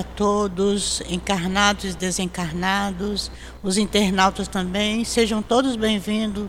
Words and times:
A 0.00 0.02
todos, 0.02 1.02
encarnados 1.10 1.84
e 1.84 1.94
desencarnados, 1.94 3.30
os 3.62 3.76
internautas 3.76 4.48
também, 4.48 5.04
sejam 5.04 5.42
todos 5.42 5.76
bem-vindos 5.76 6.48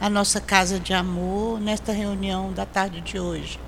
à 0.00 0.08
nossa 0.08 0.40
Casa 0.40 0.78
de 0.78 0.94
Amor 0.94 1.58
nesta 1.58 1.90
reunião 1.90 2.52
da 2.52 2.64
tarde 2.64 3.00
de 3.00 3.18
hoje. 3.18 3.58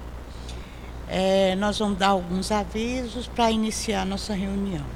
É, 1.09 1.57
nós 1.57 1.81
vamos 1.81 1.99
dar 1.99 2.11
alguns 2.11 2.53
avisos 2.53 3.27
para 3.27 3.51
iniciar 3.51 4.03
a 4.03 4.05
nossa 4.05 4.35
reunião. 4.35 4.87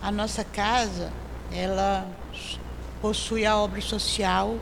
A 0.00 0.10
nossa 0.10 0.42
casa, 0.42 1.12
ela 1.52 2.08
possui 3.02 3.44
a 3.44 3.58
obra 3.58 3.82
social 3.82 4.56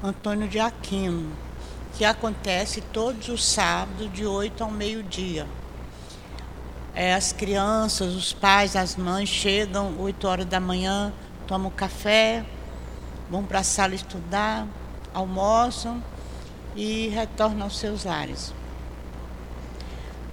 Antônio 0.00 0.46
de 0.46 0.60
Aquino, 0.60 1.32
que 1.96 2.04
acontece 2.04 2.82
todos 2.92 3.28
os 3.30 3.44
sábados 3.44 4.12
de 4.12 4.24
8 4.24 4.62
ao 4.62 4.70
meio-dia 4.70 5.44
é, 6.98 7.14
as 7.14 7.32
crianças, 7.32 8.12
os 8.16 8.32
pais, 8.32 8.74
as 8.74 8.96
mães 8.96 9.28
chegam 9.28 9.94
8 10.00 10.26
horas 10.26 10.46
da 10.46 10.58
manhã, 10.58 11.12
tomam 11.46 11.70
café, 11.70 12.44
vão 13.30 13.44
para 13.44 13.60
a 13.60 13.62
sala 13.62 13.94
estudar, 13.94 14.66
almoçam 15.14 16.02
e 16.74 17.06
retornam 17.06 17.62
aos 17.62 17.78
seus 17.78 18.02
lares. 18.02 18.52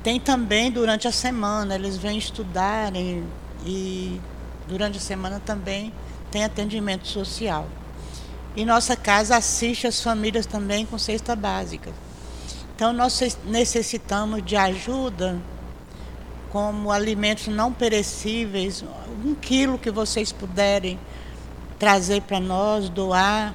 Tem 0.02 0.20
também 0.20 0.72
durante 0.72 1.08
a 1.08 1.12
semana, 1.12 1.76
eles 1.76 1.98
vêm 1.98 2.18
estudarem 2.18 3.24
e 3.64 4.20
durante 4.68 4.98
a 4.98 5.02
semana 5.02 5.40
também 5.40 5.94
tem 6.32 6.44
atendimento 6.44 7.08
social. 7.08 7.68
E 8.56 8.66
nossa 8.66 8.96
casa 8.96 9.38
assiste 9.38 9.86
as 9.86 10.02
famílias 10.02 10.48
também 10.48 10.84
com 10.84 10.98
cesta 10.98 11.36
básica. 11.36 11.92
Então 12.76 12.92
nós 12.92 13.38
necessitamos 13.46 14.44
de 14.44 14.56
ajuda 14.56 15.40
como 16.56 16.90
alimentos 16.90 17.48
não 17.48 17.74
perecíveis, 17.74 18.82
um 19.26 19.36
quilo 19.36 19.78
que 19.78 19.92
vocês 19.92 20.32
puderem 20.32 20.98
trazer 21.78 22.22
para 22.22 22.40
nós, 22.40 22.88
doar, 22.88 23.54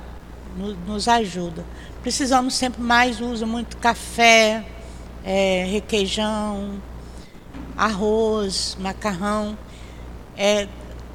nos 0.86 1.08
ajuda. 1.08 1.64
Precisamos 2.02 2.52
sempre 2.52 2.82
mais, 2.82 3.18
usa 3.18 3.46
muito 3.46 3.78
café, 3.78 4.66
é, 5.24 5.66
requeijão, 5.70 6.74
arroz, 7.74 8.76
macarrão, 8.78 9.56
é, 10.36 10.68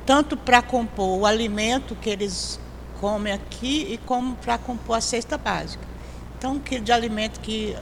tanto 0.08 0.36
para 0.36 0.64
compor 0.64 1.20
o 1.20 1.24
alimento 1.24 1.94
que 1.94 2.10
eles 2.10 2.60
comem 3.00 3.32
aqui 3.32 3.94
e 3.94 4.00
como 4.08 4.36
para 4.38 4.58
compor 4.58 4.98
a 4.98 5.02
cesta 5.02 5.38
básica. 5.38 5.86
Então, 6.36 6.54
um 6.54 6.60
quilo 6.60 6.84
de 6.84 6.92
alimento 6.92 7.40
que 7.42 7.76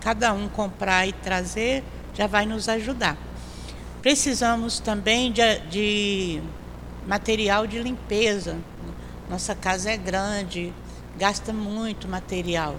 cada 0.00 0.32
um 0.32 0.48
comprar 0.48 1.06
e 1.06 1.12
trazer 1.12 1.84
já 2.14 2.26
vai 2.26 2.44
nos 2.44 2.68
ajudar. 2.68 3.27
Precisamos 4.08 4.80
também 4.80 5.30
de, 5.30 5.58
de 5.68 6.42
material 7.06 7.66
de 7.66 7.78
limpeza. 7.78 8.56
Nossa 9.28 9.54
casa 9.54 9.90
é 9.90 9.98
grande, 9.98 10.72
gasta 11.18 11.52
muito 11.52 12.08
material. 12.08 12.76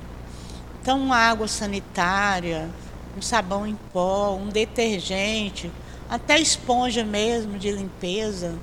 Então, 0.81 0.99
uma 0.99 1.17
água 1.17 1.47
sanitária, 1.47 2.67
um 3.15 3.21
sabão 3.21 3.67
em 3.67 3.77
pó, 3.93 4.33
um 4.33 4.47
detergente, 4.47 5.71
até 6.09 6.39
esponja 6.39 7.03
mesmo 7.03 7.59
de 7.59 7.69
limpeza, 7.69 8.57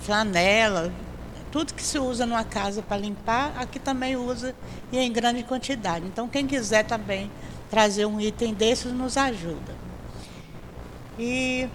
flanela, 0.00 0.92
tudo 1.50 1.74
que 1.74 1.82
se 1.82 1.98
usa 1.98 2.24
numa 2.24 2.44
casa 2.44 2.80
para 2.80 2.98
limpar, 2.98 3.52
aqui 3.58 3.80
também 3.80 4.14
usa 4.14 4.54
e 4.92 4.98
em 4.98 5.12
grande 5.12 5.42
quantidade. 5.42 6.06
Então, 6.06 6.28
quem 6.28 6.46
quiser 6.46 6.84
também 6.84 7.28
trazer 7.68 8.06
um 8.06 8.20
item 8.20 8.54
desses 8.54 8.92
nos 8.92 9.16
ajuda. 9.16 9.74
E 11.18 11.68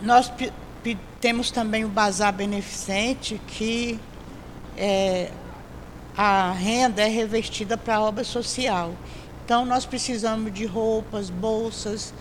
nós 0.00 0.30
temos 1.20 1.50
também 1.50 1.84
o 1.84 1.88
Bazar 1.88 2.32
Beneficente, 2.32 3.40
que 3.46 3.98
é, 4.76 5.30
a 6.16 6.52
renda 6.52 7.02
é 7.02 7.08
revestida 7.08 7.76
para 7.76 8.00
obra 8.00 8.24
social. 8.24 8.92
Então, 9.44 9.64
nós 9.64 9.86
precisamos 9.86 10.52
de 10.52 10.66
roupas, 10.66 11.30
bolsas, 11.30 12.12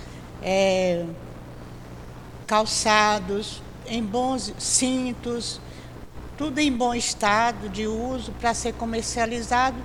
é, 0.41 1.06
calçados, 2.47 3.62
em 3.85 4.03
bons 4.03 4.53
cintos, 4.57 5.59
tudo 6.38 6.59
em 6.59 6.72
bom 6.72 6.94
estado 6.94 7.69
de 7.69 7.88
uso 7.88 8.31
para 8.34 8.53
ser 8.53 8.74
comercializado 8.74 9.78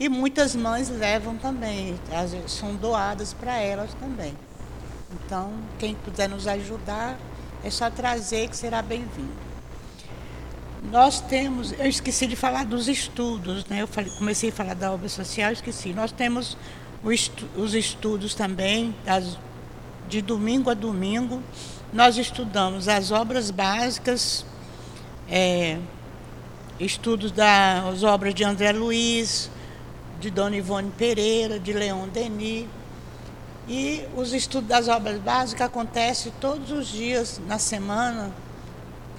e 0.00 0.08
muitas 0.08 0.54
mães 0.54 0.88
levam 0.88 1.36
também, 1.36 1.98
são 2.46 2.74
doadas 2.74 3.32
para 3.32 3.58
elas 3.58 3.92
também. 3.94 4.34
Então, 5.12 5.52
quem 5.78 5.94
puder 5.94 6.28
nos 6.28 6.46
ajudar, 6.46 7.18
é 7.64 7.70
só 7.70 7.90
trazer 7.90 8.48
que 8.48 8.56
será 8.56 8.82
bem-vindo. 8.82 9.48
Nós 10.90 11.20
temos, 11.20 11.72
eu 11.72 11.86
esqueci 11.86 12.26
de 12.26 12.36
falar 12.36 12.64
dos 12.64 12.88
estudos, 12.88 13.66
né? 13.66 13.82
Eu 13.82 13.88
falei, 13.88 14.10
comecei 14.12 14.50
a 14.50 14.52
falar 14.52 14.74
da 14.74 14.92
obra 14.92 15.08
social, 15.08 15.52
esqueci. 15.52 15.92
Nós 15.92 16.12
temos 16.12 16.56
os 17.02 17.74
estudos 17.74 18.34
também, 18.34 18.94
das, 19.04 19.38
de 20.08 20.22
domingo 20.22 20.70
a 20.70 20.74
domingo. 20.74 21.42
Nós 21.92 22.16
estudamos 22.16 22.88
as 22.88 23.10
obras 23.10 23.50
básicas, 23.50 24.46
é, 25.28 25.78
estudos 26.78 27.32
das 27.32 28.02
obras 28.04 28.34
de 28.34 28.44
André 28.44 28.72
Luiz, 28.72 29.50
de 30.20 30.30
Dona 30.30 30.56
Ivone 30.56 30.92
Pereira, 30.96 31.58
de 31.58 31.72
Leon 31.72 32.08
Denis, 32.08 32.66
e 33.68 34.02
os 34.16 34.32
estudos 34.32 34.68
das 34.68 34.88
obras 34.88 35.20
básicas 35.20 35.66
acontecem 35.66 36.32
todos 36.40 36.72
os 36.72 36.88
dias 36.88 37.38
na 37.46 37.58
semana, 37.58 38.32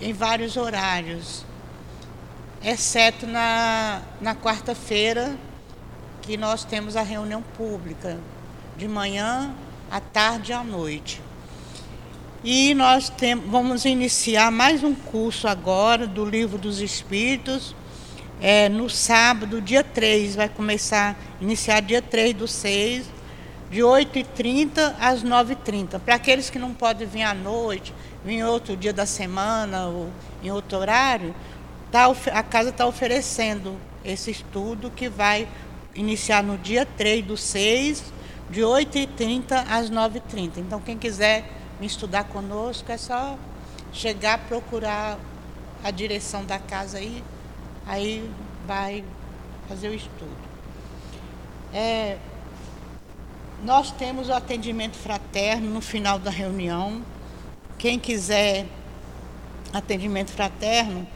em 0.01 0.11
vários 0.11 0.57
horários, 0.57 1.45
exceto 2.63 3.27
na, 3.27 4.01
na 4.19 4.33
quarta-feira, 4.33 5.37
que 6.23 6.35
nós 6.35 6.63
temos 6.63 6.95
a 6.95 7.03
reunião 7.03 7.43
pública, 7.43 8.17
de 8.75 8.87
manhã, 8.87 9.53
à 9.91 9.99
tarde 9.99 10.51
e 10.51 10.53
à 10.53 10.63
noite. 10.63 11.21
E 12.43 12.73
nós 12.73 13.09
tem, 13.09 13.35
vamos 13.35 13.85
iniciar 13.85 14.51
mais 14.51 14.83
um 14.83 14.95
curso 14.95 15.47
agora 15.47 16.07
do 16.07 16.25
Livro 16.25 16.57
dos 16.57 16.79
Espíritos, 16.79 17.75
é, 18.41 18.69
no 18.69 18.89
sábado, 18.89 19.61
dia 19.61 19.83
3, 19.83 20.35
vai 20.35 20.49
começar, 20.49 21.19
iniciar 21.41 21.81
dia 21.81 22.01
3 22.01 22.33
do 22.33 22.47
6, 22.47 23.18
de 23.69 23.81
8h30 23.81 24.95
às 24.99 25.23
9h30. 25.23 25.99
Para 25.99 26.15
aqueles 26.15 26.49
que 26.49 26.57
não 26.57 26.73
podem 26.73 27.07
vir 27.07 27.23
à 27.23 27.33
noite, 27.33 27.93
vir 28.25 28.35
em 28.35 28.43
outro 28.43 28.75
dia 28.75 28.91
da 28.91 29.05
semana 29.05 29.87
ou 29.87 30.09
em 30.43 30.51
outro 30.51 30.77
horário, 30.77 31.35
tá, 31.91 32.05
a 32.33 32.43
casa 32.43 32.69
está 32.69 32.85
oferecendo 32.85 33.77
esse 34.03 34.31
estudo 34.31 34.89
que 34.89 35.07
vai 35.07 35.47
iniciar 35.93 36.43
no 36.43 36.57
dia 36.57 36.85
3 36.85 37.25
do 37.25 37.37
6, 37.37 38.13
de 38.49 38.61
8h30 38.61 39.65
às 39.69 39.91
9h30. 39.91 40.57
Então, 40.57 40.79
quem 40.79 40.97
quiser 40.97 41.45
estudar 41.81 42.25
conosco, 42.25 42.91
é 42.91 42.97
só 42.97 43.37
chegar, 43.91 44.39
procurar 44.47 45.17
a 45.83 45.91
direção 45.91 46.43
da 46.43 46.59
casa 46.59 46.97
aí, 46.97 47.23
aí 47.85 48.29
vai 48.65 49.03
fazer 49.67 49.89
o 49.89 49.93
estudo. 49.93 50.49
É, 51.73 52.17
nós 53.63 53.91
temos 53.91 54.29
o 54.29 54.33
atendimento 54.33 54.97
fraterno 54.97 55.69
no 55.69 55.81
final 55.81 56.17
da 56.17 56.31
reunião. 56.31 57.03
Quem 57.77 57.99
quiser 57.99 58.65
atendimento 59.73 60.31
fraterno, 60.31 61.07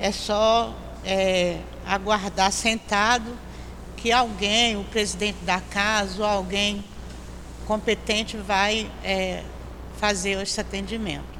é 0.00 0.12
só 0.12 0.74
é, 1.04 1.58
aguardar 1.86 2.52
sentado 2.52 3.36
que 3.96 4.12
alguém, 4.12 4.76
o 4.76 4.84
presidente 4.84 5.38
da 5.44 5.60
casa 5.60 6.22
ou 6.22 6.28
alguém 6.28 6.84
competente 7.66 8.36
vai 8.36 8.90
é, 9.02 9.42
fazer 9.98 10.40
esse 10.40 10.60
atendimento. 10.60 11.38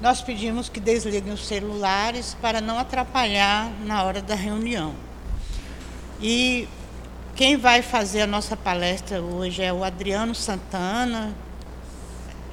Nós 0.00 0.20
pedimos 0.20 0.68
que 0.68 0.80
desliguem 0.80 1.32
os 1.32 1.46
celulares 1.46 2.36
para 2.40 2.60
não 2.60 2.78
atrapalhar 2.78 3.70
na 3.84 4.02
hora 4.02 4.20
da 4.20 4.34
reunião. 4.34 4.94
E 6.20 6.68
quem 7.34 7.56
vai 7.56 7.82
fazer 7.82 8.20
a 8.20 8.26
nossa 8.28 8.56
palestra 8.56 9.20
hoje 9.20 9.60
é 9.60 9.72
o 9.72 9.82
Adriano 9.82 10.34
Santana, 10.36 11.34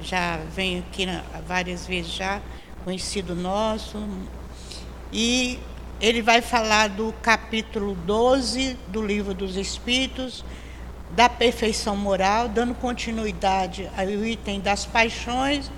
já 0.02 0.38
vem 0.56 0.80
aqui 0.80 1.06
várias 1.46 1.86
vezes 1.86 2.12
já, 2.12 2.40
conhecido 2.84 3.36
nosso. 3.36 4.04
E 5.12 5.60
ele 6.00 6.20
vai 6.20 6.42
falar 6.42 6.88
do 6.88 7.14
capítulo 7.22 7.94
12 7.94 8.76
do 8.88 9.06
Livro 9.06 9.32
dos 9.32 9.56
Espíritos, 9.56 10.44
da 11.12 11.28
perfeição 11.28 11.96
moral, 11.96 12.48
dando 12.48 12.74
continuidade 12.74 13.88
ao 13.96 14.08
item 14.08 14.60
das 14.60 14.84
paixões, 14.84 15.70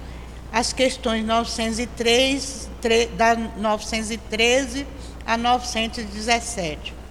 as 0.51 0.73
questões 0.73 1.27
903, 1.27 2.71
da 3.19 3.35
913 3.35 4.87
a 5.27 5.37
917. 5.37 7.04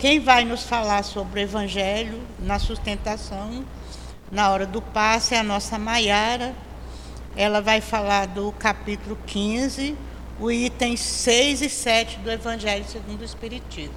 Quem 0.00 0.18
vai 0.18 0.46
nos 0.46 0.62
falar 0.62 1.02
sobre 1.02 1.40
o 1.40 1.42
Evangelho 1.42 2.22
na 2.38 2.58
sustentação, 2.58 3.62
na 4.32 4.48
hora 4.48 4.64
do 4.64 4.80
passe, 4.80 5.34
é 5.34 5.40
a 5.40 5.42
nossa 5.42 5.78
Maiara. 5.78 6.54
ela 7.36 7.60
vai 7.60 7.82
falar 7.82 8.26
do 8.26 8.50
capítulo 8.52 9.18
15, 9.26 9.94
o 10.40 10.50
item 10.50 10.96
6 10.96 11.60
e 11.60 11.68
7 11.68 12.18
do 12.20 12.30
Evangelho 12.30 12.86
segundo 12.86 13.20
o 13.20 13.24
Espiritismo. 13.24 13.94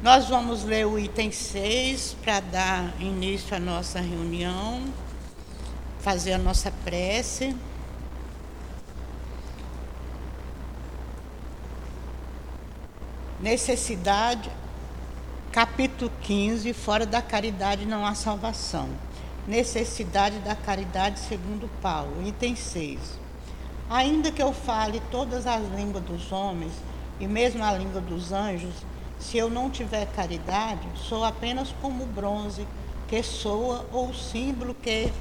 Nós 0.00 0.28
vamos 0.28 0.62
ler 0.62 0.86
o 0.86 0.96
item 0.96 1.32
6 1.32 2.16
para 2.22 2.38
dar 2.38 2.94
início 3.00 3.56
à 3.56 3.58
nossa 3.58 4.00
reunião, 4.00 4.80
fazer 5.98 6.34
a 6.34 6.38
nossa 6.38 6.70
prece. 6.84 7.56
Necessidade, 13.40 14.48
capítulo 15.54 16.10
15, 16.22 16.72
fora 16.72 17.06
da 17.06 17.22
caridade 17.22 17.86
não 17.86 18.04
há 18.04 18.12
salvação. 18.12 18.88
Necessidade 19.46 20.40
da 20.40 20.56
caridade 20.56 21.20
segundo 21.20 21.70
Paulo, 21.80 22.26
item 22.26 22.56
6. 22.56 22.98
Ainda 23.88 24.32
que 24.32 24.42
eu 24.42 24.52
fale 24.52 25.00
todas 25.12 25.46
as 25.46 25.62
línguas 25.76 26.02
dos 26.02 26.32
homens 26.32 26.72
e 27.20 27.28
mesmo 27.28 27.62
a 27.62 27.70
língua 27.70 28.00
dos 28.00 28.32
anjos, 28.32 28.74
se 29.20 29.38
eu 29.38 29.48
não 29.48 29.70
tiver 29.70 30.06
caridade, 30.06 30.88
sou 30.96 31.22
apenas 31.22 31.72
como 31.80 32.04
bronze 32.04 32.66
que 33.06 33.22
soa 33.22 33.86
ou 33.92 34.12
símbolo 34.12 34.74
que 34.74 35.12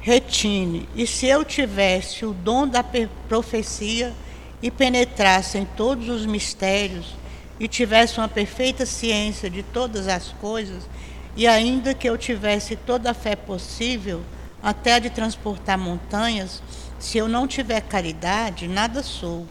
retine. 0.00 0.88
E 0.94 1.06
se 1.06 1.26
eu 1.26 1.44
tivesse 1.44 2.24
o 2.24 2.32
dom 2.32 2.66
da 2.66 2.82
profecia 3.28 4.14
e 4.62 4.70
penetrasse 4.70 5.58
em 5.58 5.66
todos 5.66 6.08
os 6.08 6.24
mistérios 6.24 7.14
e 7.58 7.68
tivesse 7.68 8.18
uma 8.18 8.28
perfeita 8.28 8.84
ciência 8.84 9.48
de 9.48 9.62
todas 9.62 10.08
as 10.08 10.28
coisas, 10.40 10.88
e 11.36 11.46
ainda 11.46 11.94
que 11.94 12.08
eu 12.08 12.16
tivesse 12.16 12.76
toda 12.76 13.10
a 13.10 13.14
fé 13.14 13.36
possível, 13.36 14.22
até 14.62 14.98
de 14.98 15.10
transportar 15.10 15.78
montanhas, 15.78 16.62
se 16.98 17.18
eu 17.18 17.28
não 17.28 17.46
tiver 17.46 17.80
caridade, 17.82 18.66
nada 18.66 19.02
sou. 19.02 19.46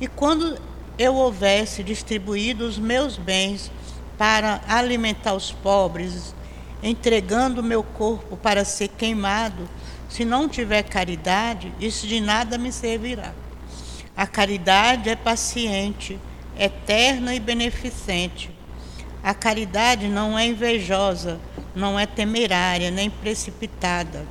E 0.00 0.06
quando 0.06 0.58
eu 0.98 1.14
houvesse 1.14 1.82
distribuído 1.82 2.66
os 2.66 2.78
meus 2.78 3.16
bens 3.16 3.70
para 4.16 4.60
alimentar 4.66 5.34
os 5.34 5.52
pobres, 5.52 6.34
entregando 6.82 7.60
o 7.60 7.64
meu 7.64 7.82
corpo 7.82 8.36
para 8.36 8.64
ser 8.64 8.88
queimado, 8.88 9.68
se 10.08 10.24
não 10.24 10.48
tiver 10.48 10.82
caridade, 10.82 11.72
isso 11.78 12.06
de 12.06 12.20
nada 12.20 12.56
me 12.56 12.72
servirá. 12.72 13.32
A 14.16 14.26
caridade 14.26 15.08
é 15.08 15.14
paciente, 15.14 16.18
eterna 16.58 17.34
e 17.34 17.40
beneficente. 17.40 18.50
A 19.22 19.34
caridade 19.34 20.08
não 20.08 20.38
é 20.38 20.46
invejosa, 20.46 21.38
não 21.74 21.98
é 21.98 22.06
temerária, 22.06 22.90
nem 22.90 23.08
precipitada. 23.08 24.26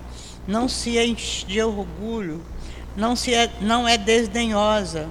Não 0.48 0.68
se 0.68 0.98
enche 0.98 1.46
de 1.46 1.62
orgulho, 1.62 2.44
não, 2.96 3.16
se 3.16 3.34
é, 3.34 3.52
não 3.62 3.88
é 3.88 3.98
desdenhosa, 3.98 5.08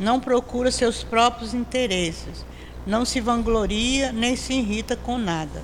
não 0.00 0.20
procura 0.20 0.70
seus 0.70 1.02
próprios 1.02 1.52
interesses, 1.52 2.46
não 2.86 3.04
se 3.04 3.20
vangloria 3.20 4.12
nem 4.12 4.36
se 4.36 4.54
irrita 4.54 4.96
com 4.96 5.18
nada, 5.18 5.62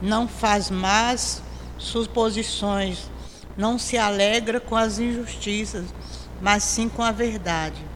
não 0.00 0.28
faz 0.28 0.70
más 0.70 1.42
suposições, 1.78 3.10
não 3.56 3.78
se 3.78 3.98
alegra 3.98 4.60
com 4.60 4.76
as 4.76 4.98
injustiças, 4.98 5.86
mas 6.40 6.62
sim 6.62 6.88
com 6.88 7.02
a 7.02 7.10
verdade. 7.10 7.91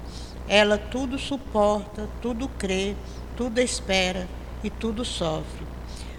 Ela 0.49 0.79
tudo 0.79 1.19
suporta, 1.19 2.09
tudo 2.23 2.49
crê, 2.49 2.95
tudo 3.37 3.61
espera 3.61 4.29
e 4.63 4.71
tudo 4.71 5.05
sofre. 5.05 5.67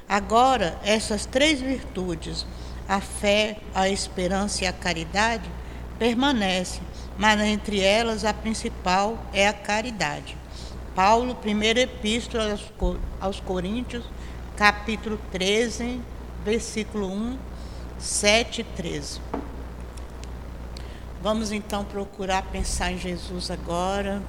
Agora, 0.08 0.80
essas 0.84 1.26
três 1.26 1.60
virtudes, 1.60 2.46
a 2.88 3.02
fé, 3.02 3.58
a 3.74 3.90
esperança 3.90 4.64
e 4.64 4.68
a 4.68 4.74
caridade, 4.74 5.50
permanecem, 6.00 6.82
mas 7.18 7.40
entre 7.42 7.82
elas 7.82 8.24
a 8.24 8.34
principal 8.34 9.18
é 9.34 9.48
a 9.48 9.54
caridade. 9.54 10.38
Paulo, 10.96 11.36
primeira 11.36 11.82
epístola 11.82 12.58
aos 13.20 13.40
Coríntios, 13.40 14.06
capítulo 14.56 15.20
13, 15.32 16.02
versículo 16.44 17.12
1, 17.12 17.38
7 18.00 18.62
e 18.62 18.64
13. 18.64 19.22
Vamos 21.28 21.52
então 21.52 21.84
procurar 21.84 22.42
pensar 22.42 22.90
em 22.94 22.98
Jesus 22.98 23.52
agora. 23.52 24.24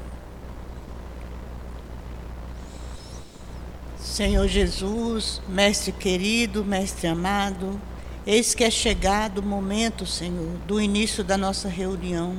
Senhor 3.97 4.49
Jesus, 4.49 5.41
Mestre 5.47 5.93
querido, 5.93 6.65
Mestre 6.65 7.07
amado, 7.07 7.81
eis 8.27 8.53
que 8.53 8.65
é 8.65 8.71
chegado 8.71 9.39
o 9.39 9.45
momento, 9.45 10.05
Senhor, 10.07 10.57
do 10.67 10.81
início 10.81 11.23
da 11.23 11.39
nossa 11.39 11.69
reunião. 11.69 12.37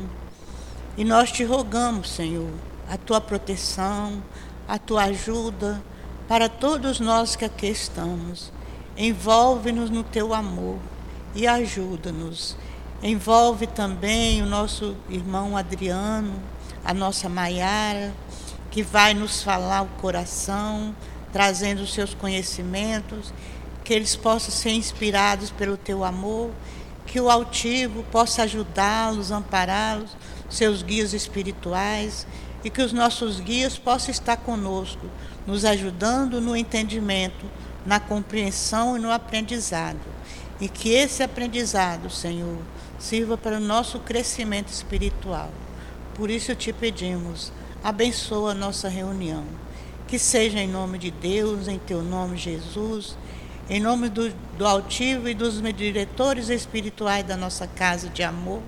E 0.97 1.05
nós 1.05 1.31
te 1.31 1.45
rogamos, 1.45 2.09
Senhor, 2.09 2.51
a 2.89 2.97
tua 2.97 3.21
proteção, 3.21 4.21
a 4.67 4.77
tua 4.77 5.03
ajuda 5.05 5.81
para 6.27 6.49
todos 6.49 6.99
nós 6.99 7.33
que 7.33 7.45
aqui 7.45 7.67
estamos. 7.67 8.51
Envolve-nos 8.97 9.89
no 9.89 10.03
teu 10.03 10.33
amor 10.33 10.79
e 11.33 11.47
ajuda-nos 11.47 12.57
Envolve 13.01 13.65
também 13.65 14.41
o 14.41 14.45
nosso 14.45 14.93
irmão 15.09 15.55
Adriano, 15.55 16.33
a 16.83 16.93
nossa 16.93 17.29
Maiara, 17.29 18.13
que 18.69 18.83
vai 18.83 19.13
nos 19.13 19.41
falar 19.41 19.83
o 19.83 19.87
coração, 20.01 20.93
trazendo 21.31 21.81
os 21.81 21.93
seus 21.93 22.13
conhecimentos, 22.13 23.33
que 23.85 23.93
eles 23.93 24.17
possam 24.17 24.51
ser 24.51 24.71
inspirados 24.71 25.49
pelo 25.49 25.77
teu 25.77 26.03
amor, 26.03 26.51
que 27.05 27.21
o 27.21 27.29
altivo 27.29 28.03
possa 28.11 28.43
ajudá-los, 28.43 29.31
ampará-los, 29.31 30.17
seus 30.49 30.83
guias 30.83 31.13
espirituais, 31.13 32.27
e 32.65 32.69
que 32.69 32.81
os 32.81 32.91
nossos 32.91 33.39
guias 33.39 33.77
possam 33.77 34.11
estar 34.11 34.35
conosco, 34.35 35.05
nos 35.47 35.63
ajudando 35.63 36.41
no 36.41 36.53
entendimento, 36.53 37.45
na 37.85 37.97
compreensão 37.97 38.97
e 38.97 38.99
no 38.99 39.09
aprendizado. 39.09 39.99
E 40.59 40.67
que 40.67 40.89
esse 40.89 41.23
aprendizado, 41.23 42.09
Senhor, 42.09 42.57
sirva 42.99 43.37
para 43.37 43.57
o 43.57 43.61
nosso 43.61 43.99
crescimento 43.99 44.67
espiritual. 44.67 45.49
Por 46.13 46.29
isso 46.29 46.53
te 46.53 46.73
pedimos, 46.73 47.51
abençoa 47.83 48.51
a 48.51 48.55
nossa 48.55 48.89
reunião. 48.89 49.45
Que 50.07 50.19
seja 50.19 50.59
em 50.59 50.67
nome 50.67 50.97
de 50.97 51.09
Deus, 51.09 51.67
em 51.67 51.79
teu 51.79 52.03
nome, 52.03 52.35
Jesus, 52.35 53.15
em 53.69 53.79
nome 53.79 54.09
do, 54.09 54.29
do 54.57 54.67
altivo 54.67 55.29
e 55.29 55.33
dos 55.33 55.61
diretores 55.73 56.49
espirituais 56.49 57.25
da 57.25 57.37
nossa 57.37 57.67
casa 57.67 58.09
de 58.09 58.23
amor, 58.23 58.61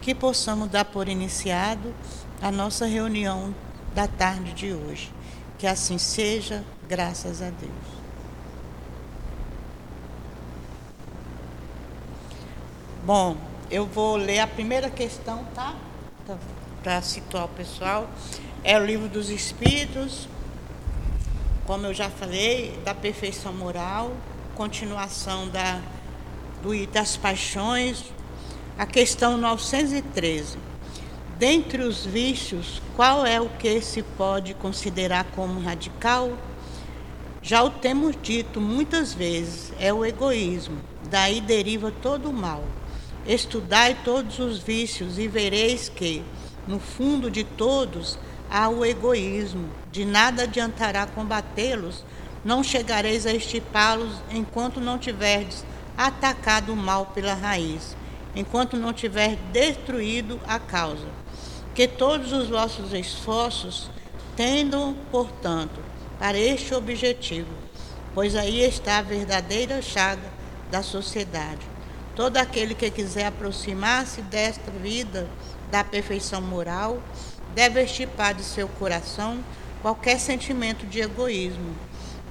que 0.00 0.14
possamos 0.14 0.68
dar 0.68 0.84
por 0.84 1.08
iniciado 1.08 1.92
a 2.40 2.52
nossa 2.52 2.86
reunião 2.86 3.54
da 3.94 4.06
tarde 4.06 4.52
de 4.52 4.72
hoje. 4.72 5.10
Que 5.58 5.66
assim 5.66 5.96
seja, 5.96 6.62
graças 6.88 7.40
a 7.40 7.50
Deus. 7.50 8.02
Bom, 13.04 13.36
eu 13.72 13.86
vou 13.86 14.16
ler 14.16 14.40
a 14.40 14.46
primeira 14.46 14.90
questão, 14.90 15.44
tá? 15.54 15.74
tá 16.26 16.36
Para 16.82 17.00
situar 17.00 17.46
o 17.46 17.48
pessoal. 17.48 18.06
É 18.62 18.78
o 18.78 18.84
livro 18.84 19.08
dos 19.08 19.30
Espíritos, 19.30 20.28
como 21.64 21.86
eu 21.86 21.94
já 21.94 22.10
falei, 22.10 22.78
da 22.84 22.94
perfeição 22.94 23.50
moral, 23.50 24.12
continuação 24.54 25.48
da, 25.48 25.80
do, 26.62 26.86
das 26.88 27.16
paixões, 27.16 28.04
a 28.76 28.84
questão 28.84 29.38
913. 29.38 30.58
Dentre 31.38 31.82
os 31.82 32.04
vícios, 32.04 32.82
qual 32.94 33.24
é 33.24 33.40
o 33.40 33.48
que 33.48 33.80
se 33.80 34.02
pode 34.02 34.52
considerar 34.52 35.24
como 35.34 35.58
radical? 35.60 36.36
Já 37.40 37.62
o 37.62 37.70
temos 37.70 38.16
dito 38.22 38.60
muitas 38.60 39.14
vezes, 39.14 39.72
é 39.80 39.90
o 39.94 40.04
egoísmo. 40.04 40.76
Daí 41.10 41.40
deriva 41.40 41.90
todo 41.90 42.28
o 42.28 42.32
mal. 42.34 42.62
Estudai 43.26 43.96
todos 44.04 44.40
os 44.40 44.58
vícios 44.58 45.16
e 45.16 45.28
vereis 45.28 45.88
que, 45.88 46.24
no 46.66 46.80
fundo 46.80 47.30
de 47.30 47.44
todos, 47.44 48.18
há 48.50 48.68
o 48.68 48.84
egoísmo. 48.84 49.68
De 49.92 50.04
nada 50.04 50.42
adiantará 50.42 51.06
combatê-los, 51.06 52.04
não 52.44 52.64
chegareis 52.64 53.24
a 53.24 53.32
estipá-los 53.32 54.12
enquanto 54.32 54.80
não 54.80 54.98
tiverdes 54.98 55.64
atacado 55.96 56.72
o 56.72 56.76
mal 56.76 57.06
pela 57.06 57.34
raiz, 57.34 57.96
enquanto 58.34 58.76
não 58.76 58.92
tiver 58.92 59.36
destruído 59.52 60.40
a 60.44 60.58
causa. 60.58 61.06
Que 61.76 61.86
todos 61.86 62.32
os 62.32 62.48
vossos 62.48 62.92
esforços 62.92 63.88
tendam, 64.34 64.96
portanto, 65.12 65.80
para 66.18 66.36
este 66.36 66.74
objetivo, 66.74 67.54
pois 68.16 68.34
aí 68.34 68.62
está 68.62 68.98
a 68.98 69.02
verdadeira 69.02 69.80
chaga 69.80 70.28
da 70.72 70.82
sociedade 70.82 71.71
Todo 72.14 72.36
aquele 72.36 72.74
que 72.74 72.90
quiser 72.90 73.26
aproximar-se 73.26 74.20
desta 74.22 74.70
vida 74.70 75.28
da 75.70 75.82
perfeição 75.82 76.42
moral 76.42 77.02
deve 77.54 77.82
estipar 77.82 78.34
de 78.34 78.42
seu 78.42 78.68
coração 78.68 79.42
qualquer 79.80 80.18
sentimento 80.20 80.86
de 80.86 81.00
egoísmo, 81.00 81.74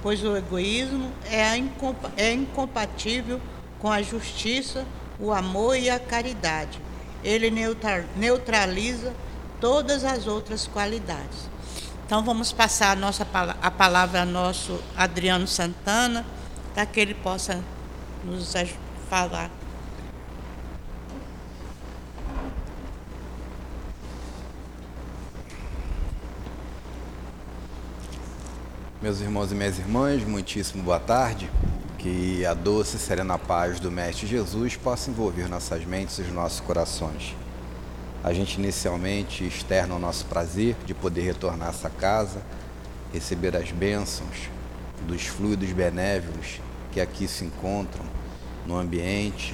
pois 0.02 0.22
o 0.24 0.36
egoísmo 0.36 1.12
é, 1.30 1.56
incompa 1.56 2.10
é 2.16 2.32
incompatível 2.32 3.40
com 3.78 3.90
a 3.90 4.00
justiça, 4.00 4.86
o 5.18 5.32
amor 5.32 5.76
e 5.76 5.90
a 5.90 5.98
caridade. 5.98 6.80
Ele 7.22 7.50
neutraliza 8.16 9.12
todas 9.60 10.04
as 10.04 10.26
outras 10.26 10.66
qualidades. 10.66 11.50
Então 12.06 12.24
vamos 12.24 12.52
passar 12.52 12.92
a, 12.92 12.96
nossa, 12.96 13.26
a 13.62 13.70
palavra 13.70 14.20
ao 14.20 14.26
nosso 14.26 14.80
Adriano 14.96 15.46
Santana, 15.46 16.26
para 16.74 16.86
que 16.86 17.00
ele 17.00 17.14
possa 17.14 17.62
nos 18.24 18.52
falar. 19.08 19.61
Meus 29.02 29.20
irmãos 29.20 29.50
e 29.50 29.54
minhas 29.56 29.80
irmãs, 29.80 30.22
muitíssimo 30.22 30.80
boa 30.80 31.00
tarde. 31.00 31.50
Que 31.98 32.46
a 32.46 32.54
doce 32.54 32.98
e 32.98 33.00
serena 33.00 33.36
paz 33.36 33.80
do 33.80 33.90
Mestre 33.90 34.28
Jesus 34.28 34.76
possa 34.76 35.10
envolver 35.10 35.48
nossas 35.48 35.84
mentes 35.84 36.20
e 36.20 36.22
os 36.22 36.32
nossos 36.32 36.60
corações. 36.60 37.34
A 38.22 38.32
gente 38.32 38.60
inicialmente 38.60 39.44
externa 39.44 39.96
o 39.96 39.98
nosso 39.98 40.26
prazer 40.26 40.76
de 40.86 40.94
poder 40.94 41.22
retornar 41.22 41.66
a 41.66 41.70
essa 41.70 41.90
casa, 41.90 42.42
receber 43.12 43.56
as 43.56 43.72
bênçãos 43.72 44.48
dos 45.04 45.26
fluidos 45.26 45.72
benévolos 45.72 46.60
que 46.92 47.00
aqui 47.00 47.26
se 47.26 47.44
encontram 47.44 48.04
no 48.64 48.78
ambiente, 48.78 49.52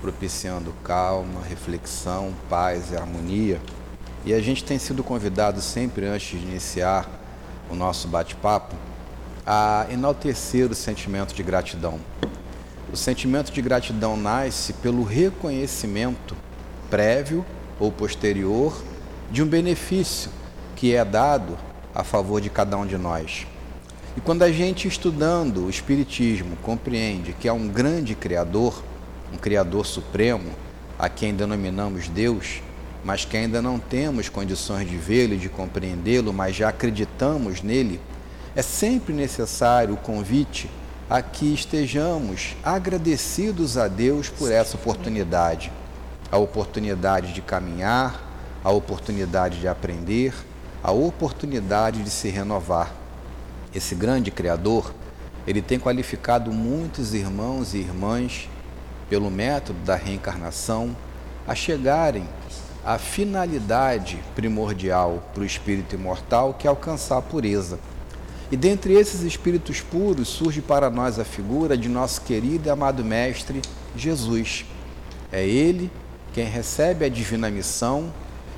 propiciando 0.00 0.72
calma, 0.84 1.42
reflexão, 1.42 2.32
paz 2.48 2.92
e 2.92 2.96
harmonia. 2.96 3.60
E 4.24 4.32
a 4.32 4.40
gente 4.40 4.62
tem 4.62 4.78
sido 4.78 5.02
convidado 5.02 5.60
sempre 5.60 6.06
antes 6.06 6.38
de 6.38 6.46
iniciar 6.46 7.23
o 7.74 7.76
nosso 7.76 8.06
bate-papo 8.06 8.74
a 9.44 9.86
enaltecer 9.90 10.70
o 10.70 10.74
sentimento 10.74 11.34
de 11.34 11.42
gratidão. 11.42 11.98
O 12.92 12.96
sentimento 12.96 13.50
de 13.50 13.60
gratidão 13.60 14.16
nasce 14.16 14.72
pelo 14.74 15.02
reconhecimento 15.02 16.36
prévio 16.88 17.44
ou 17.78 17.90
posterior 17.90 18.80
de 19.30 19.42
um 19.42 19.46
benefício 19.46 20.30
que 20.76 20.94
é 20.94 21.04
dado 21.04 21.58
a 21.92 22.04
favor 22.04 22.40
de 22.40 22.48
cada 22.48 22.78
um 22.78 22.86
de 22.86 22.96
nós. 22.96 23.46
E 24.16 24.20
quando 24.20 24.44
a 24.44 24.52
gente 24.52 24.86
estudando 24.86 25.66
o 25.66 25.70
Espiritismo 25.70 26.56
compreende 26.62 27.32
que 27.32 27.48
há 27.48 27.52
um 27.52 27.66
grande 27.66 28.14
Criador, 28.14 28.82
um 29.32 29.36
Criador 29.36 29.84
Supremo, 29.84 30.52
a 30.96 31.08
quem 31.08 31.34
denominamos 31.34 32.08
Deus, 32.08 32.62
mas 33.04 33.24
que 33.24 33.36
ainda 33.36 33.60
não 33.60 33.78
temos 33.78 34.28
condições 34.28 34.88
de 34.88 34.96
vê-lo 34.96 35.34
e 35.34 35.38
de 35.38 35.48
compreendê-lo, 35.48 36.32
mas 36.32 36.56
já 36.56 36.70
acreditamos 36.70 37.62
nele, 37.62 38.00
é 38.56 38.62
sempre 38.62 39.12
necessário 39.12 39.94
o 39.94 39.98
convite 39.98 40.70
a 41.10 41.20
que 41.20 41.52
estejamos 41.52 42.56
agradecidos 42.62 43.76
a 43.76 43.88
Deus 43.88 44.28
por 44.28 44.50
essa 44.50 44.76
oportunidade 44.76 45.70
a 46.34 46.36
oportunidade 46.36 47.32
de 47.32 47.40
caminhar, 47.40 48.20
a 48.64 48.70
oportunidade 48.70 49.60
de 49.60 49.68
aprender, 49.68 50.34
a 50.82 50.90
oportunidade 50.90 52.02
de 52.02 52.10
se 52.10 52.28
renovar. 52.28 52.92
Esse 53.72 53.94
grande 53.94 54.32
Criador, 54.32 54.92
ele 55.46 55.62
tem 55.62 55.78
qualificado 55.78 56.52
muitos 56.52 57.14
irmãos 57.14 57.72
e 57.72 57.78
irmãs, 57.78 58.48
pelo 59.08 59.30
método 59.30 59.78
da 59.84 59.94
reencarnação, 59.94 60.96
a 61.46 61.54
chegarem 61.54 62.28
à 62.84 62.98
finalidade 62.98 64.22
primordial 64.34 65.22
para 65.32 65.42
o 65.42 65.46
espírito 65.46 65.94
imortal, 65.94 66.54
que 66.54 66.66
é 66.66 66.70
alcançar 66.70 67.16
a 67.16 67.22
pureza. 67.22 67.78
E 68.52 68.56
dentre 68.56 68.92
esses 68.92 69.22
espíritos 69.22 69.80
puros 69.80 70.28
surge 70.28 70.60
para 70.60 70.90
nós 70.90 71.18
a 71.18 71.24
figura 71.24 71.76
de 71.76 71.88
nosso 71.88 72.20
querido 72.20 72.68
e 72.68 72.70
amado 72.70 73.04
Mestre 73.04 73.62
Jesus. 73.96 74.66
É 75.32 75.46
ele 75.46 75.90
quem 76.32 76.44
recebe 76.44 77.04
a 77.04 77.08
divina 77.08 77.50
missão 77.50 78.12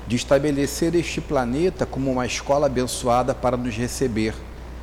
de 0.07 0.15
estabelecer 0.15 0.93
este 0.95 1.21
planeta 1.21 1.85
como 1.85 2.11
uma 2.11 2.25
escola 2.25 2.67
abençoada 2.67 3.33
para 3.33 3.57
nos 3.57 3.75
receber. 3.75 4.33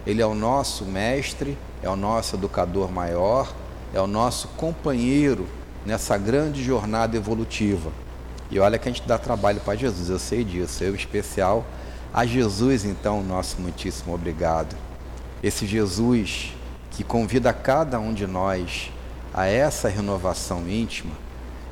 Ele 0.07 0.21
é 0.21 0.27
o 0.27 0.35
nosso 0.35 0.85
mestre, 0.85 1.57
é 1.83 1.89
o 1.89 1.97
nosso 1.97 2.37
educador 2.37 2.91
maior, 2.91 3.53
é 3.93 4.01
o 4.01 4.07
nosso 4.07 4.49
companheiro 4.57 5.47
nessa 5.85 6.17
grande 6.17 6.63
jornada 6.63 7.17
evolutiva. 7.17 8.04
E 8.51 8.59
olha 8.59 8.79
que 8.79 8.89
a 8.89 8.93
gente 8.93 9.07
dá 9.07 9.19
trabalho 9.19 9.61
para 9.61 9.75
Jesus, 9.75 10.11
eu 10.11 10.19
sei 10.19 10.45
disso, 10.45 10.85
eu 10.85 10.95
especial 10.95 11.65
a 12.13 12.25
Jesus, 12.25 12.85
então, 12.85 13.25
nosso 13.25 13.61
muitíssimo 13.61 14.15
obrigado. 14.15 14.77
Esse 15.43 15.67
Jesus 15.67 16.55
que 16.93 17.03
convida 17.03 17.53
cada 17.53 17.99
um 17.99 18.15
de 18.15 18.25
nós 18.25 18.93
a 19.33 19.47
essa 19.47 19.89
renovação 19.89 20.69
íntima, 20.69 21.13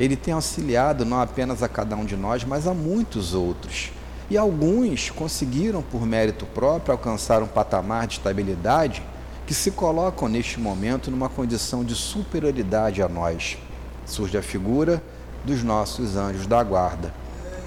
ele 0.01 0.17
tem 0.17 0.35
auxiliado 0.35 1.05
não 1.05 1.21
apenas 1.21 1.63
a 1.63 1.69
cada 1.69 1.95
um 1.95 2.05
de 2.05 2.17
nós, 2.17 2.43
mas 2.43 2.67
a 2.67 2.75
muitos 2.75 3.35
outros. 3.35 3.93
E 4.29 4.37
alguns 4.37 5.11
conseguiram, 5.11 5.81
por 5.81 6.05
mérito 6.05 6.45
próprio, 6.47 6.93
alcançar 6.93 7.41
um 7.41 7.47
patamar 7.47 8.09
de 8.09 8.15
estabilidade 8.15 9.01
que 9.47 9.55
se 9.55 9.71
colocam 9.71 10.29
neste 10.29 10.59
momento 10.59 11.09
numa 11.09 11.29
condição 11.29 11.85
de 11.85 11.95
superioridade 11.95 13.01
a 13.01 13.09
nós. 13.09 13.59
Surge 14.05 14.37
a 14.37 14.43
figura 14.43 15.01
dos 15.45 15.63
nossos 15.63 16.17
anjos 16.17 16.47
da 16.47 16.63
guarda. 16.63 17.13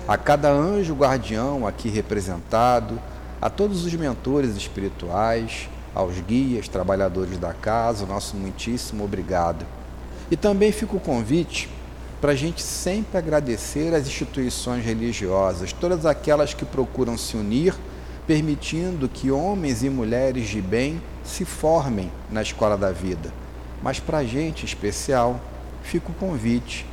A 0.08 0.18
cada 0.18 0.52
anjo 0.52 0.94
guardião 0.94 1.66
aqui 1.66 1.90
representado, 1.90 3.00
a 3.42 3.50
todos 3.50 3.86
os 3.86 3.94
mentores 3.94 4.56
espirituais, 4.56 5.70
aos 5.94 6.20
guias, 6.20 6.68
trabalhadores 6.68 7.38
da 7.38 7.54
casa, 7.54 8.06
nosso 8.06 8.36
muitíssimo 8.36 9.04
obrigado. 9.04 9.66
E 10.30 10.36
também 10.36 10.72
fica 10.72 10.96
o 10.96 11.00
convite 11.00 11.70
para 12.20 12.32
a 12.32 12.36
gente 12.36 12.62
sempre 12.62 13.18
agradecer 13.18 13.94
às 13.94 14.08
instituições 14.08 14.84
religiosas, 14.84 15.72
todas 15.72 16.06
aquelas 16.06 16.54
que 16.54 16.66
procuram 16.66 17.18
se 17.18 17.38
unir, 17.38 17.76
permitindo 18.26 19.08
que 19.08 19.32
homens 19.32 19.84
e 19.84 19.90
mulheres 19.90 20.48
de 20.48 20.62
bem 20.62 21.02
se 21.24 21.46
formem 21.46 22.12
na 22.32 22.42
escola 22.42 22.78
da 22.78 22.92
vida. 22.92 23.32
Mas 23.84 24.00
para 24.00 24.20
a 24.20 24.24
gente 24.24 24.66
especial, 24.66 25.40
fica 25.84 26.10
o 26.10 26.16
convite, 26.16 26.86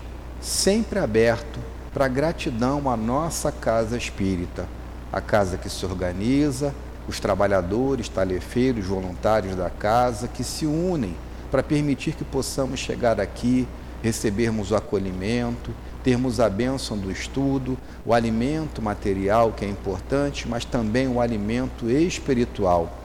sempre 0.42 0.98
aberto 0.98 1.60
para 1.94 2.08
gratidão 2.08 2.90
à 2.90 2.96
nossa 2.96 3.52
casa 3.52 3.96
espírita, 3.96 4.66
a 5.12 5.20
casa 5.20 5.56
que 5.56 5.70
se 5.70 5.86
organiza, 5.86 6.74
os 7.06 7.20
trabalhadores, 7.20 8.08
talefeiros, 8.08 8.86
voluntários 8.86 9.54
da 9.54 9.70
casa 9.70 10.26
que 10.26 10.42
se 10.42 10.66
unem 10.66 11.16
para 11.50 11.62
permitir 11.62 12.14
que 12.14 12.24
possamos 12.24 12.80
chegar 12.80 13.20
aqui 13.20 13.68
recebermos 14.02 14.72
o 14.72 14.76
acolhimento, 14.76 15.70
termos 16.02 16.40
a 16.40 16.50
bênção 16.50 16.98
do 16.98 17.10
estudo, 17.10 17.78
o 18.04 18.12
alimento 18.12 18.82
material 18.82 19.52
que 19.52 19.64
é 19.64 19.68
importante, 19.68 20.48
mas 20.48 20.64
também 20.64 21.06
o 21.06 21.20
alimento 21.20 21.88
espiritual. 21.88 22.98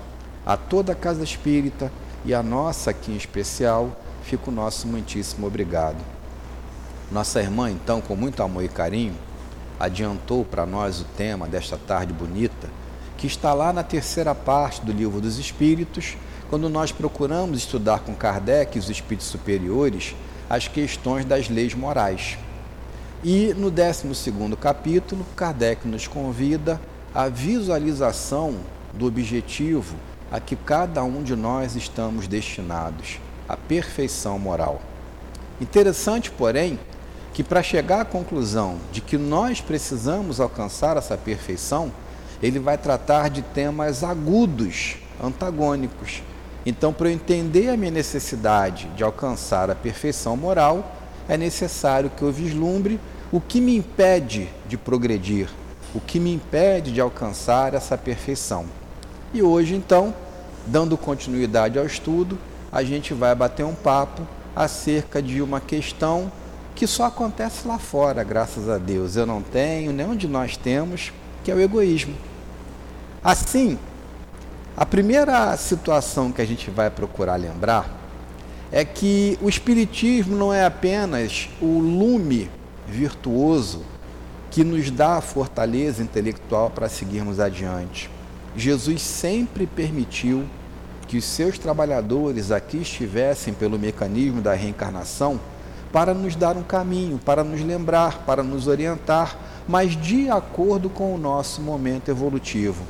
A 0.44 0.58
toda 0.58 0.94
a 0.94 0.96
casa 0.96 1.24
espírita 1.24 1.92
e 2.26 2.34
a 2.34 2.42
nossa 2.42 2.90
aqui 2.90 3.12
em 3.12 3.18
especial, 3.18 3.96
fica 4.24 4.50
o 4.50 4.54
nosso 4.54 4.88
muitíssimo 4.88 5.46
obrigado. 5.46 6.17
Nossa 7.10 7.40
irmã, 7.40 7.72
então, 7.72 8.02
com 8.02 8.18
muito 8.18 8.44
amor 8.44 8.66
e 8.66 8.68
carinho, 8.68 9.16
adiantou 9.80 10.44
para 10.44 10.66
nós 10.66 11.00
o 11.00 11.06
tema 11.06 11.48
desta 11.48 11.78
tarde 11.78 12.12
bonita, 12.12 12.70
que 13.18 13.26
está 13.26 13.54
lá 13.54 13.72
na 13.72 13.82
terceira 13.82 14.36
parte 14.36 14.82
do 14.82 14.92
Livro 14.92 15.22
dos 15.22 15.40
Espíritos, 15.40 16.18
quando 16.50 16.68
nós 16.68 16.92
procuramos 16.92 17.60
estudar 17.60 18.00
com 18.00 18.14
Kardec 18.14 18.78
os 18.78 18.90
espíritos 18.90 19.28
superiores 19.28 20.16
as 20.50 20.68
questões 20.68 21.24
das 21.24 21.48
leis 21.48 21.74
morais. 21.74 22.38
E 23.24 23.54
no 23.54 23.72
12 23.72 24.32
capítulo, 24.60 25.26
Kardec 25.34 25.88
nos 25.88 26.08
convida 26.08 26.80
à 27.16 27.30
visualização 27.30 28.58
do 28.94 29.06
objetivo 29.06 29.96
a 30.30 30.42
que 30.42 30.58
cada 30.58 31.04
um 31.06 31.24
de 31.24 31.38
nós 31.38 31.78
estamos 31.78 32.28
destinados, 32.28 33.18
a 33.48 33.56
perfeição 33.56 34.38
moral. 34.38 34.82
Interessante, 35.60 36.30
porém, 36.30 36.78
que 37.38 37.44
para 37.44 37.62
chegar 37.62 38.02
à 38.02 38.04
conclusão 38.04 38.78
de 38.92 39.00
que 39.00 39.16
nós 39.16 39.62
precisamos 39.62 40.40
alcançar 40.40 40.98
essa 40.98 41.16
perfeição, 41.16 41.92
ele 42.42 42.58
vai 42.58 42.80
tratar 42.80 43.30
de 43.30 43.44
temas 43.44 44.04
agudos, 44.04 44.96
antagônicos, 45.24 46.24
então, 46.66 46.92
para 46.92 47.10
eu 47.10 47.14
entender 47.14 47.70
a 47.70 47.78
minha 47.78 47.92
necessidade 47.92 48.88
de 48.96 49.04
alcançar 49.04 49.70
a 49.70 49.76
perfeição 49.76 50.36
moral, 50.36 50.98
é 51.30 51.38
necessário 51.38 52.10
que 52.10 52.24
eu 52.24 52.32
vislumbre 52.32 53.00
o 53.32 53.40
que 53.40 53.62
me 53.62 53.78
impede 53.78 54.50
de 54.68 54.76
progredir, 54.76 55.48
o 55.94 56.02
que 56.02 56.20
me 56.20 56.34
impede 56.34 56.92
de 56.92 57.00
alcançar 57.00 57.76
essa 57.76 57.96
perfeição. 57.96 58.66
E 59.32 59.44
hoje, 59.44 59.76
então, 59.76 60.12
dando 60.66 60.98
continuidade 60.98 61.78
ao 61.78 61.86
estudo, 61.86 62.40
a 62.72 62.84
gente 62.84 63.14
vai 63.14 63.36
bater 63.36 63.64
um 63.64 63.76
papo 63.76 64.28
acerca 64.56 65.22
de 65.22 65.40
uma 65.40 65.62
questão 65.62 66.32
que 66.78 66.86
só 66.86 67.06
acontece 67.06 67.68
lá 67.68 67.80
fora, 67.80 68.24
graças 68.24 68.70
a 68.70 68.78
Deus. 68.78 69.16
Eu 69.16 69.26
não 69.26 69.42
tenho, 69.42 69.92
nenhum 69.92 70.16
de 70.16 70.28
nós 70.28 70.56
temos, 70.56 71.12
que 71.44 71.50
é 71.50 71.56
o 71.56 71.60
egoísmo. 71.60 72.14
Assim, 73.24 73.80
a 74.76 74.86
primeira 74.86 75.58
situação 75.58 76.32
que 76.32 76.40
a 76.40 76.46
gente 76.46 76.70
vai 76.70 76.92
procurar 76.92 77.36
lembrar 77.36 77.90
é 78.72 78.86
que 78.86 79.40
o 79.42 79.50
Espiritismo 79.50 80.38
não 80.38 80.54
é 80.54 80.66
apenas 80.66 81.50
o 81.60 81.80
lume 81.80 82.48
virtuoso 82.88 83.82
que 84.52 84.64
nos 84.64 84.92
dá 84.92 85.18
a 85.18 85.22
fortaleza 85.22 86.04
intelectual 86.04 86.70
para 86.70 86.88
seguirmos 86.88 87.40
adiante. 87.40 88.08
Jesus 88.56 89.02
sempre 89.02 89.66
permitiu 89.66 90.46
que 91.08 91.18
os 91.18 91.26
seus 91.26 91.58
trabalhadores 91.58 92.52
aqui 92.52 92.78
estivessem 92.78 93.52
pelo 93.52 93.80
mecanismo 93.80 94.42
da 94.42 94.54
reencarnação 94.54 95.40
para 95.92 96.14
nos 96.14 96.36
dar 96.36 96.58
um 96.58 96.64
caminho, 96.64 97.20
para 97.24 97.44
nos 97.44 97.62
lembrar, 97.62 98.24
para 98.26 98.44
nos 98.44 98.68
orientar, 98.68 99.38
mas 99.68 99.96
de 99.96 100.30
acordo 100.30 100.90
com 100.90 101.14
o 101.14 101.18
nosso 101.18 101.62
momento 101.62 102.10
evolutivo. 102.10 102.84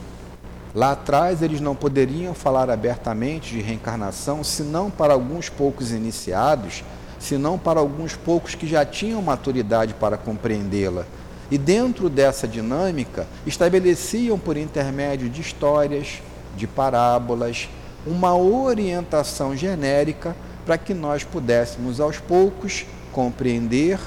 Lá 0.75 0.91
atrás 0.91 1.41
eles 1.41 1.59
não 1.59 1.75
poderiam 1.75 2.33
falar 2.33 2.69
abertamente 2.69 3.55
de 3.55 3.61
reencarnação, 3.61 4.43
senão 4.43 4.91
para 4.91 5.13
alguns 5.13 5.49
poucos 5.49 5.91
iniciados, 5.91 6.83
senão 7.19 7.57
para 7.57 7.79
alguns 7.79 8.15
poucos 8.15 8.53
que 8.53 8.67
já 8.67 8.85
tinham 8.85 9.21
maturidade 9.21 9.93
para 9.93 10.17
compreendê-la. 10.17 11.05
E 11.49 11.57
dentro 11.57 12.09
dessa 12.09 12.47
dinâmica, 12.47 13.25
estabeleciam 13.45 14.37
por 14.37 14.57
intermédio 14.57 15.29
de 15.29 15.41
histórias, 15.41 16.21
de 16.55 16.67
parábolas, 16.67 17.69
uma 18.05 18.35
orientação 18.35 19.55
genérica 19.55 20.35
para 20.67 20.77
que 20.77 20.93
nós 20.93 21.23
pudéssemos 21.23 22.01
aos 22.01 22.19
poucos 22.19 22.85
compreender, 23.13 23.97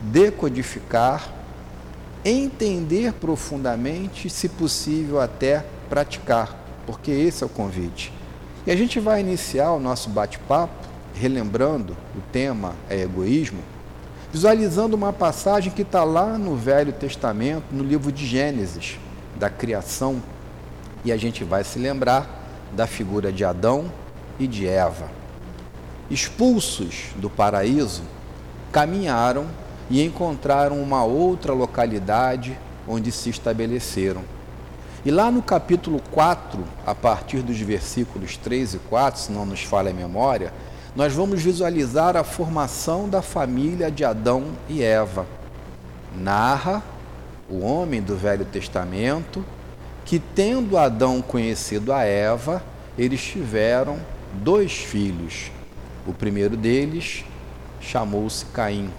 decodificar, 0.00 1.28
entender 2.24 3.12
profundamente, 3.14 4.30
se 4.30 4.48
possível 4.48 5.20
até 5.20 5.64
praticar, 5.90 6.56
porque 6.86 7.10
esse 7.10 7.42
é 7.42 7.46
o 7.46 7.50
convite. 7.50 8.12
E 8.64 8.70
a 8.70 8.76
gente 8.76 9.00
vai 9.00 9.20
iniciar 9.20 9.72
o 9.72 9.80
nosso 9.80 10.08
bate-papo 10.08 10.86
relembrando 11.14 11.96
o 12.16 12.20
tema 12.32 12.74
é 12.88 13.00
egoísmo, 13.00 13.60
visualizando 14.32 14.96
uma 14.96 15.12
passagem 15.12 15.72
que 15.72 15.82
está 15.82 16.04
lá 16.04 16.38
no 16.38 16.54
Velho 16.54 16.92
Testamento, 16.92 17.64
no 17.72 17.82
livro 17.82 18.12
de 18.12 18.24
Gênesis, 18.24 19.00
da 19.34 19.50
criação, 19.50 20.22
e 21.04 21.10
a 21.10 21.16
gente 21.16 21.42
vai 21.42 21.64
se 21.64 21.76
lembrar 21.76 22.28
da 22.72 22.86
figura 22.86 23.32
de 23.32 23.44
Adão 23.44 23.90
e 24.38 24.46
de 24.46 24.66
Eva. 24.66 25.23
Expulsos 26.10 27.06
do 27.16 27.30
paraíso, 27.30 28.02
caminharam 28.70 29.46
e 29.88 30.02
encontraram 30.04 30.82
uma 30.82 31.04
outra 31.04 31.52
localidade 31.52 32.58
onde 32.86 33.10
se 33.10 33.30
estabeleceram. 33.30 34.22
E 35.04 35.10
lá 35.10 35.30
no 35.30 35.42
capítulo 35.42 36.00
4, 36.10 36.64
a 36.86 36.94
partir 36.94 37.42
dos 37.42 37.58
versículos 37.60 38.36
3 38.36 38.74
e 38.74 38.78
4, 38.78 39.20
se 39.20 39.32
não 39.32 39.44
nos 39.44 39.62
falha 39.62 39.90
a 39.90 39.94
memória, 39.94 40.52
nós 40.96 41.12
vamos 41.12 41.42
visualizar 41.42 42.16
a 42.16 42.24
formação 42.24 43.08
da 43.08 43.20
família 43.20 43.90
de 43.90 44.04
Adão 44.04 44.44
e 44.68 44.82
Eva. 44.82 45.26
Narra 46.16 46.82
o 47.50 47.60
homem 47.60 48.00
do 48.00 48.16
Velho 48.16 48.44
Testamento 48.44 49.44
que, 50.04 50.18
tendo 50.18 50.78
Adão 50.78 51.20
conhecido 51.20 51.92
a 51.92 52.02
Eva, 52.02 52.62
eles 52.96 53.22
tiveram 53.22 53.98
dois 54.32 54.72
filhos. 54.72 55.50
O 56.06 56.12
primeiro 56.12 56.56
deles 56.56 57.24
chamou-se 57.80 58.44
Caim, 58.46 58.90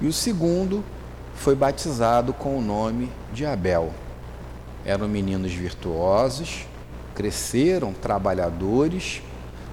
e 0.00 0.06
o 0.06 0.12
segundo 0.12 0.84
foi 1.34 1.54
batizado 1.54 2.32
com 2.32 2.58
o 2.58 2.62
nome 2.62 3.10
de 3.32 3.46
Abel. 3.46 3.92
Eram 4.84 5.08
meninos 5.08 5.52
virtuosos, 5.52 6.66
cresceram 7.14 7.92
trabalhadores. 7.92 9.22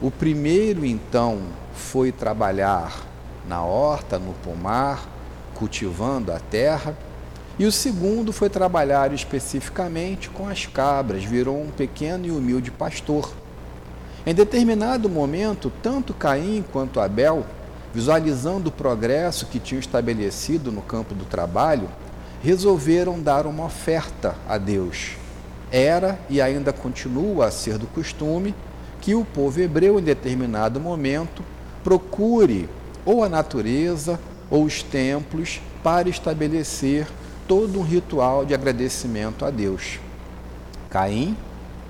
O 0.01 0.09
primeiro, 0.09 0.85
então, 0.85 1.41
foi 1.73 2.11
trabalhar 2.11 3.05
na 3.47 3.63
horta, 3.63 4.17
no 4.17 4.33
pomar, 4.33 5.07
cultivando 5.53 6.31
a 6.31 6.39
terra. 6.39 6.97
E 7.59 7.65
o 7.65 7.71
segundo 7.71 8.33
foi 8.33 8.49
trabalhar 8.49 9.13
especificamente 9.13 10.29
com 10.29 10.47
as 10.47 10.65
cabras, 10.65 11.23
virou 11.23 11.61
um 11.61 11.69
pequeno 11.69 12.25
e 12.25 12.31
humilde 12.31 12.71
pastor. 12.71 13.31
Em 14.25 14.33
determinado 14.33 15.09
momento, 15.09 15.69
tanto 15.81 16.13
Caim 16.13 16.63
quanto 16.71 17.01
Abel, 17.01 17.45
visualizando 17.93 18.69
o 18.69 18.71
progresso 18.71 19.47
que 19.47 19.59
tinham 19.59 19.81
estabelecido 19.81 20.71
no 20.71 20.81
campo 20.81 21.13
do 21.13 21.25
trabalho, 21.25 21.89
resolveram 22.41 23.19
dar 23.21 23.45
uma 23.45 23.65
oferta 23.65 24.35
a 24.47 24.57
Deus. 24.57 25.17
Era 25.69 26.17
e 26.29 26.41
ainda 26.41 26.71
continua 26.71 27.47
a 27.47 27.51
ser 27.51 27.77
do 27.77 27.85
costume 27.87 28.55
que 29.01 29.13
o 29.13 29.25
povo 29.25 29.59
hebreu, 29.59 29.99
em 29.99 30.03
determinado 30.03 30.79
momento, 30.79 31.43
procure 31.83 32.69
ou 33.05 33.25
a 33.25 33.29
natureza 33.29 34.17
ou 34.49 34.63
os 34.63 34.81
templos 34.81 35.61
para 35.83 36.07
estabelecer 36.07 37.07
todo 37.45 37.79
um 37.79 37.83
ritual 37.83 38.45
de 38.45 38.53
agradecimento 38.53 39.43
a 39.43 39.49
Deus. 39.49 39.99
Caim, 40.89 41.35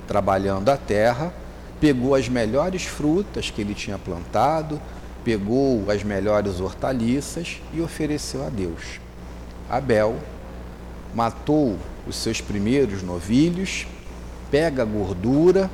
trabalhando 0.07 0.69
a 0.69 0.77
terra, 0.77 1.31
pegou 1.83 2.15
as 2.15 2.29
melhores 2.29 2.85
frutas 2.85 3.49
que 3.49 3.59
ele 3.59 3.73
tinha 3.73 3.97
plantado, 3.97 4.79
pegou 5.21 5.91
as 5.91 6.01
melhores 6.01 6.61
hortaliças 6.61 7.59
e 7.73 7.81
ofereceu 7.81 8.45
a 8.45 8.47
Deus. 8.47 9.01
Abel 9.69 10.15
matou 11.13 11.75
os 12.07 12.15
seus 12.15 12.39
primeiros 12.39 13.03
novilhos, 13.03 13.85
pega 14.49 14.83
a 14.83 14.85
gordura 14.85 15.69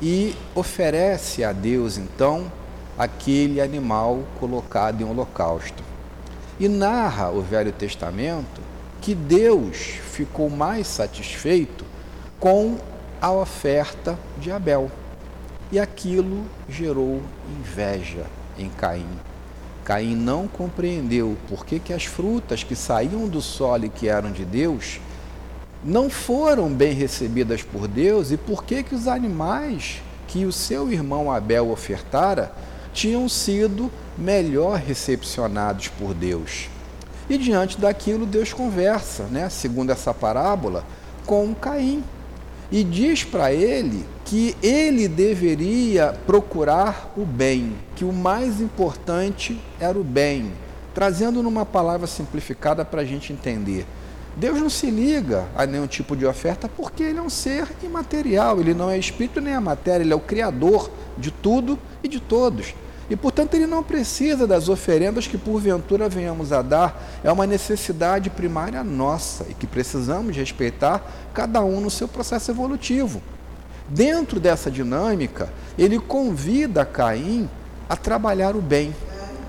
e 0.00 0.34
oferece 0.54 1.44
a 1.44 1.52
Deus 1.52 1.98
então 1.98 2.50
aquele 2.98 3.60
animal 3.60 4.22
colocado 4.38 5.02
em 5.02 5.04
holocausto. 5.04 5.84
E 6.58 6.68
narra 6.68 7.28
o 7.28 7.42
Velho 7.42 7.70
Testamento 7.70 8.62
que 9.02 9.14
Deus 9.14 9.76
ficou 9.76 10.48
mais 10.48 10.86
satisfeito 10.86 11.84
com 12.38 12.78
a 13.20 13.30
oferta 13.30 14.18
de 14.38 14.50
Abel. 14.50 14.90
E 15.72 15.78
aquilo 15.78 16.44
gerou 16.68 17.22
inveja 17.48 18.26
em 18.58 18.68
Caim. 18.68 19.06
Caim 19.84 20.16
não 20.16 20.48
compreendeu 20.48 21.36
por 21.48 21.64
que, 21.64 21.78
que 21.78 21.92
as 21.92 22.04
frutas 22.04 22.62
que 22.62 22.74
saíam 22.74 23.28
do 23.28 23.40
solo 23.40 23.86
e 23.86 23.88
que 23.88 24.08
eram 24.08 24.32
de 24.32 24.44
Deus 24.44 25.00
não 25.82 26.10
foram 26.10 26.68
bem 26.68 26.92
recebidas 26.92 27.62
por 27.62 27.88
Deus 27.88 28.30
e 28.30 28.36
por 28.36 28.64
que, 28.64 28.82
que 28.82 28.94
os 28.94 29.08
animais 29.08 30.02
que 30.26 30.44
o 30.44 30.52
seu 30.52 30.92
irmão 30.92 31.30
Abel 31.30 31.70
ofertara 31.70 32.52
tinham 32.92 33.28
sido 33.28 33.90
melhor 34.18 34.78
recepcionados 34.78 35.88
por 35.88 36.12
Deus. 36.12 36.68
E 37.28 37.38
diante 37.38 37.80
daquilo, 37.80 38.26
Deus 38.26 38.52
conversa, 38.52 39.24
né, 39.24 39.48
segundo 39.48 39.90
essa 39.90 40.12
parábola, 40.12 40.84
com 41.24 41.54
Caim 41.54 42.02
e 42.70 42.84
diz 42.84 43.24
para 43.24 43.52
ele 43.52 44.04
que 44.24 44.56
ele 44.62 45.08
deveria 45.08 46.14
procurar 46.26 47.12
o 47.16 47.24
bem, 47.24 47.72
que 47.96 48.04
o 48.04 48.12
mais 48.12 48.60
importante 48.60 49.60
era 49.80 49.98
o 49.98 50.04
bem, 50.04 50.52
trazendo 50.94 51.42
numa 51.42 51.66
palavra 51.66 52.06
simplificada 52.06 52.84
para 52.84 53.00
a 53.00 53.04
gente 53.04 53.32
entender. 53.32 53.86
Deus 54.36 54.60
não 54.60 54.70
se 54.70 54.88
liga 54.88 55.46
a 55.56 55.66
nenhum 55.66 55.88
tipo 55.88 56.16
de 56.16 56.24
oferta 56.24 56.68
porque 56.68 57.02
ele 57.02 57.18
é 57.18 57.22
um 57.22 57.28
ser 57.28 57.66
imaterial, 57.82 58.60
ele 58.60 58.72
não 58.72 58.88
é 58.88 58.96
espírito 58.96 59.40
nem 59.40 59.54
a 59.54 59.60
matéria, 59.60 60.04
ele 60.04 60.12
é 60.12 60.16
o 60.16 60.20
criador 60.20 60.90
de 61.18 61.30
tudo 61.30 61.78
e 62.02 62.08
de 62.08 62.20
todos. 62.20 62.74
E, 63.10 63.16
portanto, 63.16 63.54
ele 63.54 63.66
não 63.66 63.82
precisa 63.82 64.46
das 64.46 64.68
oferendas 64.68 65.26
que 65.26 65.36
porventura 65.36 66.08
venhamos 66.08 66.52
a 66.52 66.62
dar. 66.62 67.20
É 67.24 67.32
uma 67.32 67.44
necessidade 67.44 68.30
primária 68.30 68.84
nossa 68.84 69.44
e 69.50 69.54
que 69.54 69.66
precisamos 69.66 70.36
respeitar 70.36 71.02
cada 71.34 71.60
um 71.60 71.80
no 71.80 71.90
seu 71.90 72.06
processo 72.06 72.52
evolutivo. 72.52 73.20
Dentro 73.88 74.38
dessa 74.38 74.70
dinâmica, 74.70 75.52
ele 75.76 75.98
convida 75.98 76.84
Caim 76.84 77.50
a 77.88 77.96
trabalhar 77.96 78.54
o 78.54 78.60
bem, 78.60 78.94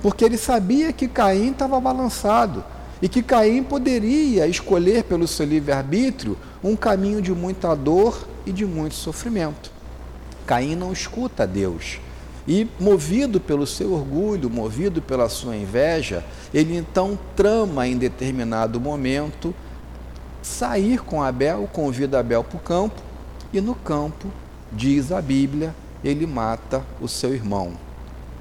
porque 0.02 0.26
ele 0.26 0.39
sabia 0.39 0.91
que 0.91 1.08
Caim 1.08 1.52
estava 1.52 1.80
balançado 1.80 2.65
e 3.00 3.08
que 3.08 3.21
Caim 3.21 3.62
poderia 3.62 4.47
escolher 4.47 5.04
pelo 5.04 5.28
seu 5.28 5.45
livre-arbítrio 5.45 6.36
um 6.63 6.76
caminho 6.76 7.21
de 7.21 7.32
muita 7.32 7.76
dor 7.76 8.28
e 8.43 8.52
de 8.52 8.65
muito 8.65 8.95
sofrimento. 8.95 9.71
Caim 10.47 10.76
não 10.76 10.91
escuta 10.91 11.45
Deus 11.45 12.00
e, 12.51 12.67
movido 12.77 13.39
pelo 13.39 13.65
seu 13.65 13.93
orgulho, 13.93 14.49
movido 14.49 15.01
pela 15.01 15.29
sua 15.29 15.55
inveja, 15.55 16.21
ele 16.53 16.75
então 16.75 17.17
trama 17.33 17.87
em 17.87 17.97
determinado 17.97 18.77
momento 18.77 19.55
sair 20.41 20.99
com 20.99 21.23
Abel, 21.23 21.69
convida 21.71 22.19
Abel 22.19 22.43
para 22.43 22.57
o 22.57 22.59
campo, 22.59 23.01
e 23.53 23.61
no 23.61 23.73
campo, 23.73 24.27
diz 24.69 25.13
a 25.13 25.21
Bíblia, 25.21 25.73
ele 26.03 26.27
mata 26.27 26.83
o 26.99 27.07
seu 27.07 27.33
irmão. 27.33 27.71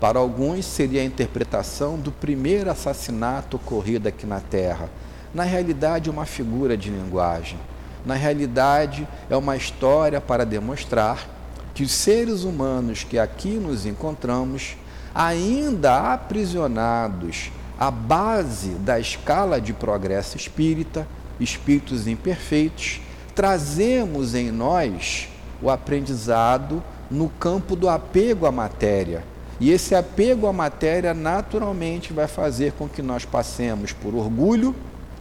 Para 0.01 0.19
alguns 0.19 0.65
seria 0.65 1.03
a 1.03 1.05
interpretação 1.05 1.97
do 1.97 2.11
primeiro 2.11 2.69
assassinato 2.69 3.59
ocorrido 3.59 4.09
aqui 4.09 4.27
na 4.27 4.41
Terra. 4.41 4.91
Na 5.33 5.45
realidade, 5.45 6.11
uma 6.11 6.27
figura 6.27 6.77
de 6.77 6.91
linguagem. 6.91 7.61
Na 8.05 8.15
realidade, 8.15 9.07
é 9.29 9.37
uma 9.37 9.57
história 9.57 10.21
para 10.21 10.45
demonstrar 10.45 11.40
que 11.81 11.85
os 11.85 11.93
seres 11.93 12.45
humanos 12.45 13.05
que 13.05 13.19
aqui 13.19 13.55
nos 13.55 13.87
encontramos 13.87 14.77
ainda 15.15 16.13
aprisionados 16.13 17.51
à 17.79 17.91
base 17.91 18.73
da 18.73 19.01
escala 19.01 19.59
de 19.59 19.73
progresso 19.73 20.37
espírita, 20.37 21.09
espíritos 21.41 22.07
imperfeitos, 22.07 23.01
trazemos 23.35 24.35
em 24.35 24.51
nós 24.51 25.31
o 25.63 25.71
aprendizado 25.71 26.83
no 27.11 27.31
campo 27.31 27.75
do 27.75 27.89
apego 27.89 28.45
à 28.45 28.53
matéria. 28.53 29.25
E 29.59 29.71
esse 29.71 29.95
apego 29.95 30.47
à 30.47 30.53
matéria 30.53 31.15
naturalmente 31.15 32.13
vai 32.13 32.29
fazer 32.29 32.73
com 32.73 32.87
que 32.87 33.01
nós 33.01 33.25
passemos 33.25 33.91
por 33.91 34.15
orgulho 34.15 34.77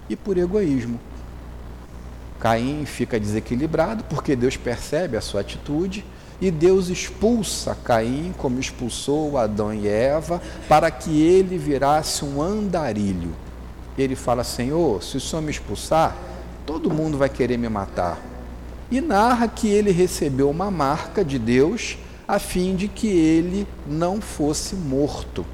e 0.10 0.16
por 0.18 0.38
egoísmo. 0.38 1.00
Caim 2.38 2.84
fica 2.86 3.18
desequilibrado 3.18 4.04
porque 4.10 4.36
Deus 4.36 4.58
percebe 4.58 5.16
a 5.16 5.22
sua 5.22 5.40
atitude 5.40 6.04
e 6.42 6.50
Deus 6.50 6.88
expulsa 6.88 7.76
Caim, 7.84 8.34
como 8.38 8.60
expulsou 8.60 9.38
Adão 9.38 9.74
e 9.74 9.88
Eva, 9.88 10.42
para 10.68 10.90
que 10.90 11.22
ele 11.22 11.58
virasse 11.58 12.24
um 12.24 12.42
andarilho. 12.42 13.36
Ele 13.98 14.16
fala: 14.16 14.44
Senhor, 14.44 15.04
se 15.04 15.18
o 15.18 15.22
Senhor 15.22 15.42
me 15.42 15.52
expulsar, 15.52 16.16
todo 16.66 16.94
mundo 16.94 17.18
vai 17.18 17.30
querer 17.30 17.58
me 17.58 17.68
matar. 17.68 18.20
E 18.90 19.02
narra 19.02 19.48
que 19.48 19.68
ele 19.68 19.92
recebeu 19.92 20.50
uma 20.50 20.72
marca 20.72 21.24
de 21.24 21.38
Deus 21.38 21.98
a 22.28 22.40
fim 22.40 22.76
de 22.76 22.88
que 22.88 23.08
ele 23.08 23.68
não 23.86 24.22
fosse 24.22 24.76
morto. 24.76 25.46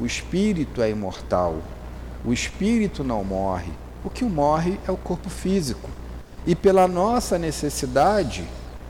O 0.00 0.06
espírito 0.06 0.80
é 0.80 0.90
imortal. 0.90 1.58
O 2.24 2.32
espírito 2.32 3.04
não 3.04 3.22
morre. 3.22 3.72
O 4.04 4.10
que 4.10 4.24
morre 4.24 4.78
é 4.86 4.90
o 4.90 4.96
corpo 4.96 5.28
físico. 5.28 5.90
E 6.46 6.54
pela 6.54 6.86
nossa 6.86 7.38
necessidade, 7.38 8.44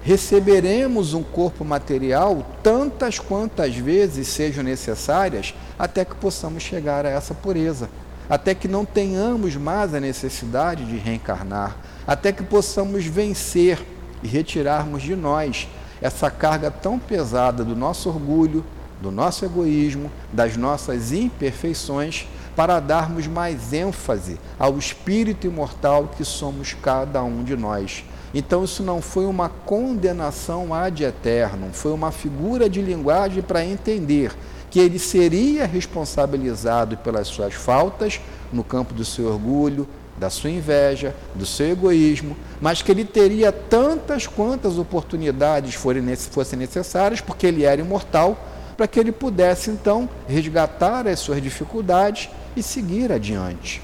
receberemos 0.07 1.15
um 1.15 1.23
corpo 1.25 1.65
material 1.65 2.47
tantas 2.63 3.19
quantas 3.19 3.75
vezes 3.75 4.29
sejam 4.29 4.63
necessárias 4.63 5.53
até 5.77 6.05
que 6.05 6.15
possamos 6.15 6.63
chegar 6.63 7.05
a 7.05 7.11
essa 7.11 7.35
pureza, 7.35 7.91
até 8.31 8.55
que 8.55 8.69
não 8.69 8.85
tenhamos 8.85 9.57
mais 9.57 9.93
a 9.95 9.99
necessidade 9.99 10.85
de 10.85 10.97
reencarnar, 10.97 11.77
até 12.07 12.31
que 12.31 12.45
possamos 12.45 13.05
vencer 13.05 13.85
e 14.23 14.29
retirarmos 14.29 15.03
de 15.03 15.17
nós 15.17 15.67
essa 16.01 16.31
carga 16.31 16.71
tão 16.71 17.01
pesada 17.01 17.65
do 17.65 17.75
nosso 17.75 18.09
orgulho, 18.09 18.65
do 19.03 19.11
nosso 19.11 19.45
egoísmo, 19.45 20.09
das 20.33 20.57
nossas 20.57 21.11
imperfeições, 21.11 22.29
para 22.55 22.79
darmos 22.79 23.27
mais 23.27 23.73
ênfase 23.73 24.39
ao 24.57 24.79
espírito 24.79 25.49
imortal 25.49 26.13
que 26.17 26.25
somos 26.25 26.77
cada 26.81 27.25
um 27.25 27.43
de 27.43 27.57
nós 27.57 28.05
então, 28.35 28.65
isso 28.65 28.83
não 28.83 29.01
foi 29.01 29.27
uma 29.27 29.49
condenação 29.49 30.75
ad 30.75 31.03
eterno, 31.03 31.71
foi 31.73 31.93
uma 31.93 32.11
figura 32.11 32.69
de 32.69 32.83
linguagem 32.83 33.43
para 33.43 33.65
entender 33.65 34.33
que 34.71 34.81
ele 34.81 34.99
seria 34.99 35.65
responsabilizado 35.67 36.97
pelas 36.99 37.29
suas 37.29 37.55
faltas 37.55 38.21
no 38.53 38.63
campo 38.63 38.93
do 38.93 39.05
seu 39.05 39.27
orgulho, 39.27 39.89
da 40.19 40.31
sua 40.31 40.51
inveja, 40.51 41.15
do 41.35 41.45
seu 41.45 41.71
egoísmo, 41.71 42.37
mas 42.61 42.83
que 42.83 42.91
ele 42.91 43.05
teria 43.05 43.53
tantas 43.53 44.27
quantas 44.27 44.79
oportunidades 44.79 45.75
fossem 45.75 46.59
necessárias, 46.59 47.21
porque 47.21 47.47
ele 47.47 47.65
era 47.65 47.81
imortal, 47.81 48.39
para 48.77 48.87
que 48.87 49.01
ele 49.01 49.13
pudesse 49.13 49.71
então 49.71 50.09
resgatar 50.29 51.07
as 51.07 51.19
suas 51.21 51.43
dificuldades 51.43 52.29
e 52.55 52.63
seguir 52.63 53.11
adiante. 53.11 53.83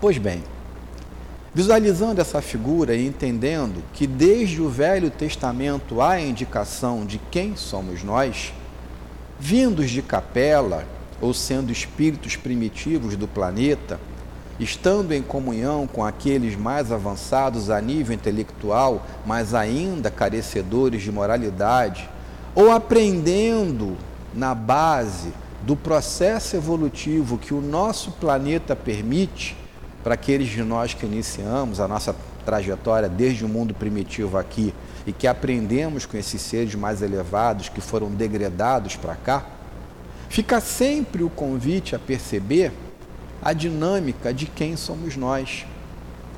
Pois 0.00 0.18
bem, 0.18 0.42
Visualizando 1.54 2.20
essa 2.20 2.42
figura 2.42 2.96
e 2.96 3.06
entendendo 3.06 3.80
que 3.92 4.08
desde 4.08 4.60
o 4.60 4.68
Velho 4.68 5.08
Testamento 5.08 6.00
há 6.00 6.20
indicação 6.20 7.06
de 7.06 7.20
quem 7.30 7.54
somos 7.54 8.02
nós, 8.02 8.52
vindos 9.38 9.88
de 9.88 10.02
capela 10.02 10.84
ou 11.20 11.32
sendo 11.32 11.70
espíritos 11.70 12.34
primitivos 12.34 13.16
do 13.16 13.28
planeta, 13.28 14.00
estando 14.58 15.12
em 15.12 15.22
comunhão 15.22 15.86
com 15.86 16.04
aqueles 16.04 16.56
mais 16.56 16.90
avançados 16.90 17.70
a 17.70 17.80
nível 17.80 18.16
intelectual, 18.16 19.06
mas 19.24 19.54
ainda 19.54 20.10
carecedores 20.10 21.02
de 21.02 21.12
moralidade, 21.12 22.10
ou 22.52 22.72
aprendendo 22.72 23.96
na 24.34 24.56
base 24.56 25.32
do 25.62 25.76
processo 25.76 26.56
evolutivo 26.56 27.38
que 27.38 27.54
o 27.54 27.60
nosso 27.60 28.10
planeta 28.10 28.74
permite, 28.74 29.56
para 30.04 30.14
aqueles 30.14 30.50
de 30.50 30.62
nós 30.62 30.92
que 30.92 31.06
iniciamos 31.06 31.80
a 31.80 31.88
nossa 31.88 32.14
trajetória 32.44 33.08
desde 33.08 33.42
o 33.42 33.48
mundo 33.48 33.72
primitivo 33.72 34.36
aqui 34.36 34.74
e 35.06 35.12
que 35.14 35.26
aprendemos 35.26 36.04
com 36.04 36.18
esses 36.18 36.42
seres 36.42 36.74
mais 36.74 37.00
elevados 37.00 37.70
que 37.70 37.80
foram 37.80 38.10
degradados 38.10 38.96
para 38.96 39.16
cá, 39.16 39.46
fica 40.28 40.60
sempre 40.60 41.22
o 41.22 41.30
convite 41.30 41.96
a 41.96 41.98
perceber 41.98 42.70
a 43.42 43.54
dinâmica 43.54 44.32
de 44.32 44.44
quem 44.44 44.76
somos 44.76 45.16
nós. 45.16 45.64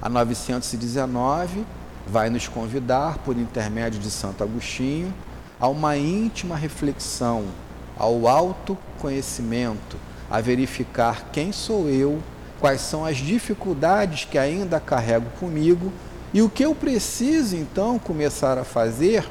A 0.01 0.09
919 0.09 1.65
vai 2.07 2.31
nos 2.31 2.47
convidar, 2.47 3.19
por 3.19 3.37
intermédio 3.37 3.99
de 3.99 4.11
Santo 4.13 4.45
Agostinho, 4.45 5.13
a 5.59 5.67
uma 5.67 5.97
íntima 5.97 6.55
reflexão, 6.55 7.47
ao 7.99 8.29
autoconhecimento, 8.29 9.97
a 10.31 10.41
verificar 10.41 11.31
quem 11.33 11.51
sou 11.51 11.89
eu 11.89 12.23
quais 12.61 12.81
são 12.81 13.05
as 13.05 13.17
dificuldades 13.17 14.25
que 14.25 14.39
ainda 14.39 14.81
carrego 14.81 15.27
comigo 15.39 15.93
e 16.33 16.43
o 16.43 16.49
que 16.49 16.65
eu 16.65 16.75
preciso 16.75 17.57
então 17.57 17.99
começar 17.99 18.59
a 18.59 18.65
fazer 18.65 19.29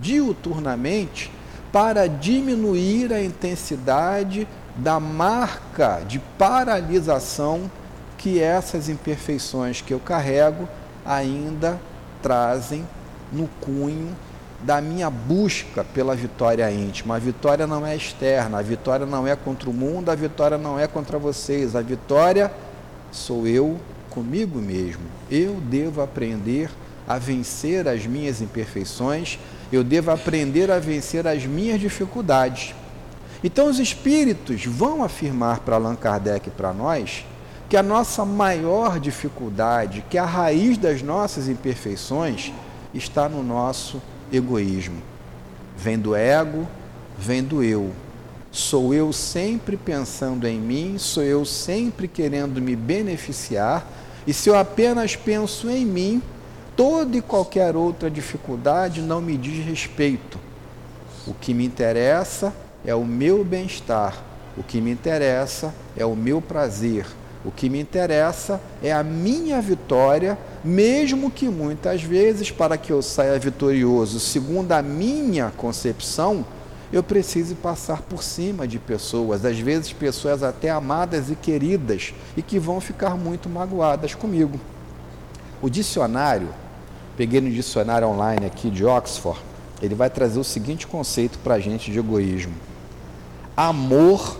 diuturnamente 0.00 1.30
para 1.72 2.06
diminuir 2.06 3.12
a 3.12 3.22
intensidade 3.22 4.46
da 4.76 5.00
marca 5.00 6.02
de 6.06 6.18
paralisação 6.38 7.70
que 8.16 8.40
essas 8.40 8.88
imperfeições 8.88 9.80
que 9.80 9.92
eu 9.92 10.00
carrego 10.00 10.68
ainda 11.04 11.78
trazem 12.22 12.86
no 13.32 13.48
cunho 13.60 14.14
da 14.60 14.80
minha 14.80 15.10
busca 15.10 15.84
pela 15.84 16.14
vitória 16.14 16.70
íntima. 16.70 17.16
A 17.16 17.18
vitória 17.18 17.66
não 17.66 17.86
é 17.86 17.94
externa, 17.94 18.58
a 18.58 18.62
vitória 18.62 19.06
não 19.06 19.26
é 19.26 19.36
contra 19.36 19.68
o 19.68 19.72
mundo, 19.72 20.10
a 20.10 20.14
vitória 20.14 20.56
não 20.56 20.78
é 20.78 20.86
contra 20.86 21.18
vocês, 21.18 21.76
a 21.76 21.82
vitória 21.82 22.50
sou 23.16 23.46
eu 23.46 23.80
comigo 24.10 24.60
mesmo. 24.60 25.02
Eu 25.30 25.54
devo 25.54 26.00
aprender 26.00 26.70
a 27.08 27.18
vencer 27.18 27.88
as 27.88 28.06
minhas 28.06 28.40
imperfeições, 28.40 29.38
eu 29.72 29.82
devo 29.82 30.10
aprender 30.10 30.70
a 30.70 30.78
vencer 30.78 31.26
as 31.26 31.44
minhas 31.44 31.80
dificuldades. 31.80 32.74
Então, 33.42 33.68
os 33.68 33.78
espíritos 33.78 34.64
vão 34.64 35.04
afirmar 35.04 35.60
para 35.60 35.76
Allan 35.76 35.94
Kardec 35.94 36.48
e 36.48 36.50
para 36.50 36.72
nós 36.72 37.24
que 37.68 37.76
a 37.76 37.82
nossa 37.82 38.24
maior 38.24 39.00
dificuldade, 39.00 40.04
que 40.08 40.16
a 40.16 40.24
raiz 40.24 40.78
das 40.78 41.02
nossas 41.02 41.48
imperfeições, 41.48 42.52
está 42.94 43.28
no 43.28 43.42
nosso 43.42 44.00
egoísmo. 44.32 45.02
Vem 45.76 45.98
do 45.98 46.14
ego, 46.14 46.66
vem 47.18 47.42
do 47.42 47.62
eu. 47.62 47.90
Sou 48.56 48.94
eu 48.94 49.12
sempre 49.12 49.76
pensando 49.76 50.46
em 50.46 50.58
mim, 50.58 50.96
sou 50.96 51.22
eu 51.22 51.44
sempre 51.44 52.08
querendo 52.08 52.58
me 52.58 52.74
beneficiar, 52.74 53.86
e 54.26 54.32
se 54.32 54.48
eu 54.48 54.56
apenas 54.56 55.14
penso 55.14 55.68
em 55.68 55.84
mim, 55.84 56.22
toda 56.74 57.18
e 57.18 57.20
qualquer 57.20 57.76
outra 57.76 58.10
dificuldade 58.10 59.02
não 59.02 59.20
me 59.20 59.36
diz 59.36 59.62
respeito. 59.62 60.40
O 61.26 61.34
que 61.34 61.52
me 61.52 61.66
interessa 61.66 62.50
é 62.82 62.94
o 62.94 63.04
meu 63.04 63.44
bem-estar, 63.44 64.24
o 64.56 64.62
que 64.62 64.80
me 64.80 64.90
interessa 64.90 65.74
é 65.94 66.06
o 66.06 66.16
meu 66.16 66.40
prazer, 66.40 67.04
o 67.44 67.50
que 67.50 67.68
me 67.68 67.78
interessa 67.78 68.58
é 68.82 68.90
a 68.90 69.02
minha 69.04 69.60
vitória, 69.60 70.38
mesmo 70.64 71.30
que 71.30 71.46
muitas 71.46 72.02
vezes, 72.02 72.50
para 72.50 72.78
que 72.78 72.90
eu 72.90 73.02
saia 73.02 73.38
vitorioso, 73.38 74.18
segundo 74.18 74.72
a 74.72 74.80
minha 74.80 75.52
concepção, 75.58 76.42
eu 76.92 77.02
preciso 77.02 77.56
passar 77.56 78.02
por 78.02 78.22
cima 78.22 78.66
de 78.66 78.78
pessoas, 78.78 79.44
às 79.44 79.58
vezes 79.58 79.92
pessoas 79.92 80.42
até 80.42 80.70
amadas 80.70 81.30
e 81.30 81.34
queridas, 81.34 82.14
e 82.36 82.42
que 82.42 82.58
vão 82.58 82.80
ficar 82.80 83.16
muito 83.16 83.48
magoadas 83.48 84.14
comigo. 84.14 84.60
O 85.60 85.68
dicionário, 85.68 86.48
peguei 87.16 87.40
no 87.40 87.50
dicionário 87.50 88.06
online 88.06 88.46
aqui 88.46 88.70
de 88.70 88.84
Oxford, 88.84 89.40
ele 89.82 89.94
vai 89.94 90.08
trazer 90.08 90.38
o 90.38 90.44
seguinte 90.44 90.86
conceito 90.86 91.38
para 91.40 91.54
a 91.54 91.60
gente 91.60 91.90
de 91.90 91.98
egoísmo: 91.98 92.54
amor 93.56 94.38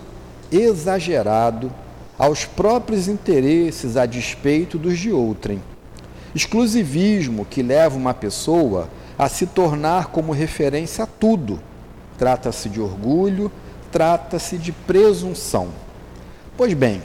exagerado 0.51 1.71
aos 2.17 2.45
próprios 2.45 3.07
interesses 3.07 3.97
a 3.97 4.05
despeito 4.05 4.77
dos 4.77 4.97
de 4.97 5.11
outrem. 5.11 5.61
Exclusivismo 6.33 7.45
que 7.45 7.61
leva 7.61 7.97
uma 7.97 8.13
pessoa 8.13 8.89
a 9.17 9.27
se 9.27 9.47
tornar 9.47 10.07
como 10.07 10.31
referência 10.31 11.03
a 11.03 11.07
tudo 11.07 11.59
trata-se 12.17 12.69
de 12.69 12.81
orgulho, 12.81 13.51
trata-se 13.91 14.57
de 14.57 14.71
presunção. 14.71 15.69
Pois 16.55 16.73
bem, 16.73 17.01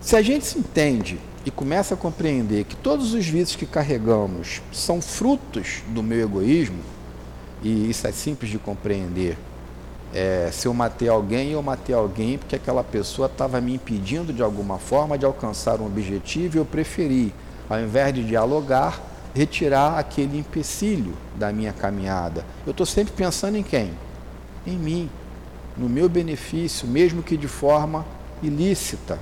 se 0.00 0.16
a 0.16 0.22
gente 0.22 0.44
se 0.44 0.58
entende 0.58 1.18
e 1.46 1.50
começa 1.50 1.94
a 1.94 1.96
compreender 1.96 2.64
que 2.64 2.76
todos 2.76 3.14
os 3.14 3.26
vícios 3.26 3.56
que 3.56 3.66
carregamos 3.66 4.60
são 4.72 5.00
frutos 5.00 5.82
do 5.88 6.02
meu 6.02 6.20
egoísmo, 6.22 6.80
e 7.62 7.88
isso 7.88 8.06
é 8.06 8.12
simples 8.12 8.50
de 8.50 8.58
compreender, 8.58 9.38
é, 10.14 10.48
se 10.52 10.68
eu 10.68 10.74
matei 10.74 11.08
alguém, 11.08 11.50
eu 11.50 11.62
matei 11.62 11.94
alguém 11.94 12.38
porque 12.38 12.54
aquela 12.54 12.84
pessoa 12.84 13.26
estava 13.26 13.60
me 13.60 13.74
impedindo 13.74 14.32
de 14.32 14.42
alguma 14.42 14.78
forma 14.78 15.18
de 15.18 15.24
alcançar 15.24 15.80
um 15.80 15.86
objetivo 15.86 16.56
e 16.56 16.60
eu 16.60 16.64
preferi, 16.64 17.34
ao 17.68 17.80
invés 17.80 18.14
de 18.14 18.22
dialogar, 18.22 19.00
retirar 19.34 19.98
aquele 19.98 20.38
empecilho 20.38 21.14
da 21.34 21.52
minha 21.52 21.72
caminhada. 21.72 22.44
Eu 22.64 22.70
estou 22.70 22.86
sempre 22.86 23.12
pensando 23.12 23.56
em 23.56 23.62
quem? 23.64 23.90
Em 24.66 24.76
mim, 24.76 25.10
no 25.76 25.88
meu 25.88 26.08
benefício, 26.08 26.86
mesmo 26.86 27.22
que 27.22 27.36
de 27.36 27.48
forma 27.48 28.06
ilícita. 28.42 29.18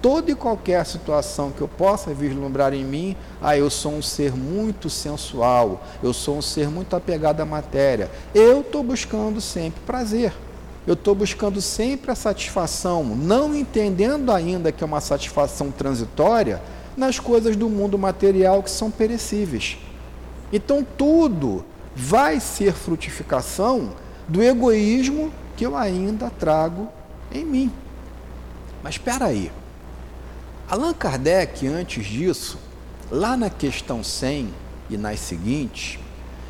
Toda 0.00 0.30
e 0.30 0.34
qualquer 0.34 0.84
situação 0.84 1.50
que 1.50 1.62
eu 1.62 1.68
possa 1.68 2.12
vislumbrar 2.12 2.74
em 2.74 2.84
mim, 2.84 3.16
ah, 3.40 3.56
eu 3.56 3.70
sou 3.70 3.92
um 3.92 4.02
ser 4.02 4.36
muito 4.36 4.90
sensual, 4.90 5.82
eu 6.02 6.12
sou 6.12 6.36
um 6.36 6.42
ser 6.42 6.68
muito 6.68 6.94
apegado 6.94 7.40
à 7.40 7.46
matéria. 7.46 8.10
Eu 8.34 8.60
estou 8.60 8.82
buscando 8.82 9.40
sempre 9.40 9.80
prazer. 9.86 10.34
Eu 10.86 10.92
estou 10.92 11.14
buscando 11.14 11.62
sempre 11.62 12.10
a 12.10 12.14
satisfação, 12.14 13.02
não 13.02 13.54
entendendo 13.54 14.30
ainda 14.30 14.70
que 14.70 14.84
é 14.84 14.86
uma 14.86 15.00
satisfação 15.00 15.70
transitória 15.70 16.60
nas 16.94 17.18
coisas 17.18 17.56
do 17.56 17.70
mundo 17.70 17.98
material 17.98 18.62
que 18.62 18.70
são 18.70 18.90
perecíveis. 18.90 19.78
Então 20.52 20.86
tudo 20.98 21.64
vai 21.96 22.38
ser 22.38 22.74
frutificação 22.74 23.92
do 24.28 24.42
egoísmo 24.42 25.32
que 25.56 25.64
eu 25.64 25.76
ainda 25.76 26.30
trago 26.30 26.88
em 27.32 27.44
mim. 27.44 27.72
Mas 28.82 28.94
espera 28.94 29.26
aí. 29.26 29.50
Allan 30.68 30.94
Kardec, 30.94 31.66
antes 31.66 32.06
disso, 32.06 32.58
lá 33.10 33.36
na 33.36 33.50
questão 33.50 34.02
100 34.02 34.48
e 34.90 34.96
nas 34.96 35.20
seguintes, 35.20 35.98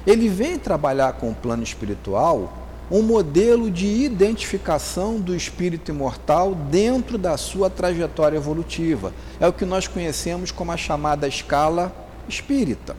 ele 0.07 0.29
vem 0.29 0.59
trabalhar 0.59 1.15
com 1.15 1.31
o 1.31 1.35
plano 1.35 1.63
espiritual 1.63 2.53
um 2.91 3.03
modelo 3.03 3.71
de 3.71 3.87
identificação 3.87 5.19
do 5.19 5.35
espírito 5.35 5.91
imortal 5.91 6.55
dentro 6.55 7.17
da 7.17 7.37
sua 7.37 7.71
trajetória 7.71 8.37
evolutiva. 8.37 9.13
É 9.41 9.49
o 9.49 9.53
que 9.53 9.65
nós 9.65 9.89
conhecemos 9.89 10.51
como 10.51 10.71
a 10.71 10.77
chamada 10.77 11.27
escala 11.27 11.95
espírita. 12.29 12.95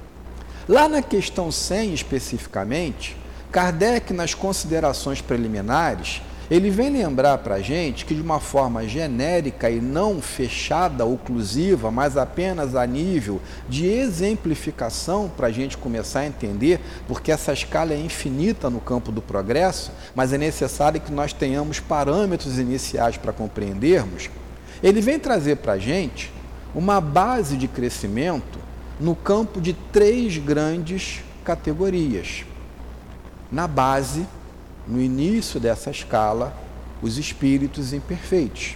Lá 0.67 0.89
na 0.89 1.01
questão 1.01 1.51
100 1.51 1.93
especificamente, 1.93 3.15
Kardec, 3.55 4.11
nas 4.11 4.33
considerações 4.33 5.21
preliminares, 5.21 6.21
ele 6.51 6.69
vem 6.69 6.89
lembrar 6.89 7.37
para 7.37 7.55
a 7.55 7.61
gente 7.61 8.03
que, 8.03 8.13
de 8.13 8.21
uma 8.21 8.41
forma 8.41 8.85
genérica 8.85 9.69
e 9.69 9.79
não 9.79 10.21
fechada, 10.21 11.05
oclusiva, 11.05 11.89
mas 11.89 12.17
apenas 12.17 12.75
a 12.75 12.85
nível 12.85 13.39
de 13.69 13.87
exemplificação, 13.87 15.31
para 15.37 15.47
a 15.47 15.51
gente 15.53 15.77
começar 15.77 16.19
a 16.19 16.25
entender, 16.25 16.81
porque 17.07 17.31
essa 17.31 17.53
escala 17.53 17.93
é 17.93 17.97
infinita 17.97 18.69
no 18.69 18.81
campo 18.81 19.09
do 19.09 19.21
progresso, 19.21 19.89
mas 20.13 20.33
é 20.33 20.37
necessário 20.37 20.99
que 20.99 21.13
nós 21.13 21.31
tenhamos 21.31 21.79
parâmetros 21.79 22.59
iniciais 22.59 23.15
para 23.15 23.31
compreendermos. 23.31 24.29
Ele 24.83 24.99
vem 24.99 25.17
trazer 25.17 25.55
para 25.55 25.73
a 25.73 25.79
gente 25.79 26.29
uma 26.75 26.99
base 26.99 27.55
de 27.55 27.69
crescimento 27.69 28.59
no 28.99 29.15
campo 29.15 29.61
de 29.61 29.71
três 29.93 30.37
grandes 30.37 31.21
categorias. 31.45 32.43
Na 33.51 33.67
base, 33.67 34.25
no 34.87 35.01
início 35.01 35.59
dessa 35.59 35.89
escala, 35.89 36.53
os 37.01 37.17
espíritos 37.17 37.93
imperfeitos. 37.93 38.75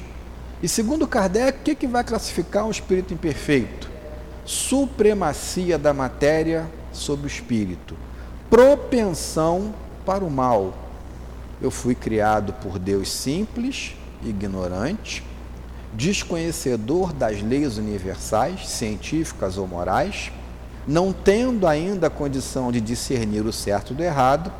E 0.61 0.67
segundo 0.67 1.07
Kardec, 1.07 1.59
o 1.59 1.63
que, 1.63 1.75
que 1.75 1.87
vai 1.87 2.03
classificar 2.03 2.65
um 2.65 2.71
espírito 2.71 3.13
imperfeito? 3.13 3.89
Supremacia 4.45 5.77
da 5.77 5.93
matéria 5.93 6.69
sobre 6.91 7.25
o 7.25 7.27
espírito, 7.27 7.95
propensão 8.49 9.73
para 10.05 10.23
o 10.23 10.29
mal. 10.29 10.73
Eu 11.61 11.71
fui 11.71 11.95
criado 11.95 12.53
por 12.53 12.79
Deus 12.79 13.09
simples, 13.11 13.95
ignorante, 14.23 15.23
desconhecedor 15.93 17.13
das 17.13 17.41
leis 17.41 17.77
universais, 17.77 18.67
científicas 18.67 19.57
ou 19.57 19.67
morais, 19.67 20.31
não 20.89 21.13
tendo 21.13 21.67
ainda 21.67 22.07
a 22.07 22.09
condição 22.09 22.71
de 22.71 22.81
discernir 22.81 23.45
o 23.45 23.53
certo 23.53 23.93
do 23.93 24.01
errado 24.01 24.51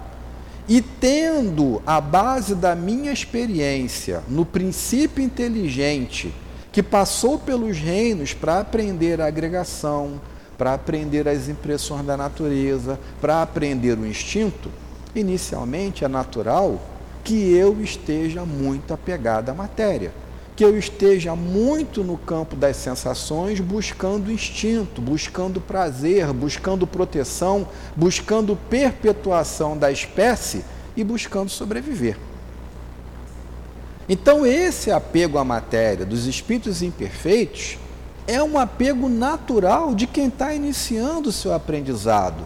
e 0.67 0.79
tendo 0.79 1.81
a 1.87 1.99
base 1.99 2.53
da 2.53 2.75
minha 2.75 3.11
experiência 3.11 4.21
no 4.27 4.45
princípio 4.45 5.23
inteligente 5.23 6.31
que 6.71 6.83
passou 6.83 7.39
pelos 7.39 7.79
reinos 7.79 8.31
para 8.31 8.59
aprender 8.59 9.19
a 9.19 9.25
agregação, 9.25 10.21
para 10.55 10.75
aprender 10.75 11.27
as 11.27 11.49
impressões 11.49 12.05
da 12.05 12.15
natureza, 12.15 12.99
para 13.19 13.41
aprender 13.41 13.97
o 13.97 14.05
instinto, 14.05 14.69
inicialmente 15.15 16.05
é 16.05 16.07
natural 16.07 16.79
que 17.23 17.51
eu 17.53 17.81
esteja 17.81 18.45
muito 18.45 18.93
apegado 18.93 19.49
à 19.49 19.53
matéria 19.55 20.11
que 20.59 20.65
eu 20.65 20.77
esteja 20.77 21.37
muito 21.37 22.03
no 22.03 22.17
campo 22.17 22.53
das 22.53 22.75
sensações, 22.75 23.61
buscando 23.61 24.29
instinto, 24.29 25.01
buscando 25.01 25.61
prazer, 25.61 26.33
buscando 26.33 26.85
proteção, 26.85 27.65
buscando 27.95 28.57
perpetuação 28.69 29.77
da 29.77 29.89
espécie 29.89 30.65
e 30.97 31.03
buscando 31.05 31.47
sobreviver. 31.47 32.17
Então, 34.09 34.45
esse 34.45 34.91
apego 34.91 35.37
à 35.37 35.45
matéria 35.45 36.05
dos 36.05 36.25
espíritos 36.25 36.81
imperfeitos 36.81 37.77
é 38.27 38.43
um 38.43 38.59
apego 38.59 39.07
natural 39.07 39.95
de 39.95 40.05
quem 40.05 40.27
está 40.27 40.53
iniciando 40.53 41.29
o 41.29 41.31
seu 41.31 41.53
aprendizado. 41.53 42.45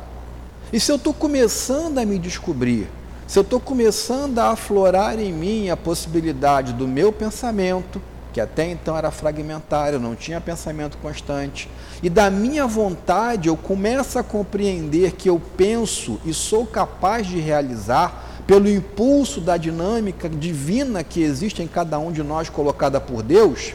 E 0.72 0.80
se 0.80 0.92
eu 0.92 0.98
estou 0.98 1.16
começando 1.16 1.98
a 1.98 2.06
me 2.06 2.20
descobrir, 2.20 2.88
se 3.34 3.40
eu 3.40 3.42
estou 3.42 3.60
começando 3.60 4.38
a 4.38 4.52
aflorar 4.52 5.18
em 5.18 5.34
mim 5.34 5.68
a 5.68 5.76
possibilidade 5.76 6.72
do 6.72 6.88
meu 6.88 7.12
pensamento, 7.12 8.00
que 8.32 8.40
até 8.40 8.70
então 8.70 8.96
era 8.96 9.10
fragmentário, 9.10 10.00
não 10.00 10.16
tinha 10.16 10.40
pensamento 10.40 11.00
constante, 11.00 11.68
e 12.04 12.12
da 12.12 12.30
minha 12.30 12.68
vontade 12.68 13.48
eu 13.48 13.58
começo 13.58 14.20
a 14.20 14.24
compreender 14.24 15.14
que 15.14 15.28
eu 15.28 15.42
penso 15.58 16.22
e 16.24 16.32
sou 16.32 16.64
capaz 16.68 17.26
de 17.26 17.40
realizar 17.40 18.44
pelo 18.46 18.70
impulso 18.70 19.42
da 19.42 19.58
dinâmica 19.58 20.30
divina 20.30 21.04
que 21.04 21.24
existe 21.24 21.64
em 21.64 21.68
cada 21.68 21.98
um 21.98 22.12
de 22.12 22.22
nós 22.22 22.50
colocada 22.50 23.02
por 23.02 23.24
Deus, 23.24 23.74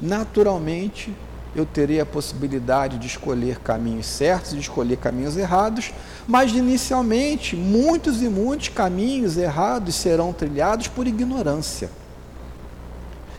naturalmente 0.00 1.14
eu 1.54 1.66
terei 1.66 2.00
a 2.00 2.06
possibilidade 2.06 2.98
de 2.98 3.06
escolher 3.06 3.58
caminhos 3.58 4.06
certos, 4.06 4.52
de 4.52 4.60
escolher 4.60 4.96
caminhos 4.96 5.36
errados, 5.36 5.92
mas 6.26 6.52
inicialmente 6.52 7.56
muitos 7.56 8.22
e 8.22 8.28
muitos 8.28 8.68
caminhos 8.68 9.36
errados 9.36 9.94
serão 9.96 10.32
trilhados 10.32 10.86
por 10.86 11.06
ignorância. 11.06 11.90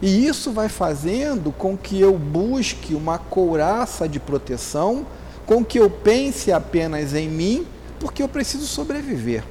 E 0.01 0.25
isso 0.25 0.51
vai 0.51 0.67
fazendo 0.67 1.51
com 1.51 1.77
que 1.77 2.01
eu 2.01 2.17
busque 2.17 2.95
uma 2.95 3.17
couraça 3.17 4.09
de 4.09 4.19
proteção, 4.19 5.05
com 5.45 5.63
que 5.63 5.79
eu 5.79 5.89
pense 5.89 6.51
apenas 6.51 7.13
em 7.13 7.29
mim, 7.29 7.67
porque 7.99 8.23
eu 8.23 8.27
preciso 8.27 8.65
sobreviver. 8.65 9.43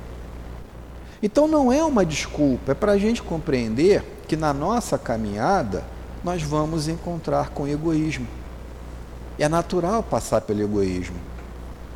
Então 1.23 1.46
não 1.46 1.73
é 1.73 1.85
uma 1.85 2.05
desculpa, 2.05 2.73
é 2.73 2.75
para 2.75 2.92
a 2.92 2.99
gente 2.99 3.23
compreender 3.23 4.03
que 4.27 4.37
na 4.37 4.53
nossa 4.53 4.99
caminhada 4.99 5.85
nós 6.25 6.42
vamos 6.42 6.88
encontrar 6.88 7.51
com 7.51 7.68
egoísmo. 7.68 8.27
É 9.40 9.48
natural 9.48 10.03
passar 10.03 10.42
pelo 10.42 10.61
egoísmo. 10.61 11.16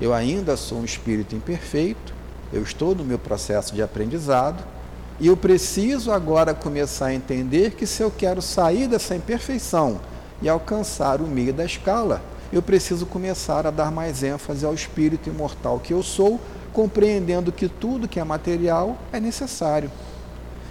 Eu 0.01 0.15
ainda 0.15 0.57
sou 0.57 0.79
um 0.79 0.85
espírito 0.85 1.37
imperfeito, 1.37 2.15
eu 2.51 2.63
estou 2.63 2.95
no 2.95 3.05
meu 3.05 3.19
processo 3.19 3.75
de 3.75 3.83
aprendizado 3.83 4.65
e 5.21 5.27
eu 5.27 5.37
preciso 5.37 6.11
agora 6.11 6.55
começar 6.55 7.09
a 7.09 7.15
entender 7.15 7.73
que 7.73 7.87
se 7.87 8.03
eu 8.03 8.11
quero 8.11 8.41
sair 8.41 8.89
dessa 8.89 9.15
imperfeição 9.15 10.01
e 10.41 10.49
alcançar 10.49 11.21
o 11.21 11.27
meio 11.27 11.53
da 11.53 11.67
escala, 11.67 12.23
eu 12.51 12.63
preciso 12.63 13.05
começar 13.05 13.67
a 13.67 13.71
dar 13.71 13.93
mais 13.93 14.23
ênfase 14.23 14.65
ao 14.65 14.73
espírito 14.73 15.29
imortal 15.29 15.79
que 15.79 15.93
eu 15.93 16.03
sou, 16.03 16.41
compreendendo 16.73 17.53
que 17.53 17.69
tudo 17.69 18.09
que 18.09 18.19
é 18.19 18.25
material 18.25 18.97
é 19.13 19.21
necessário. 19.21 19.91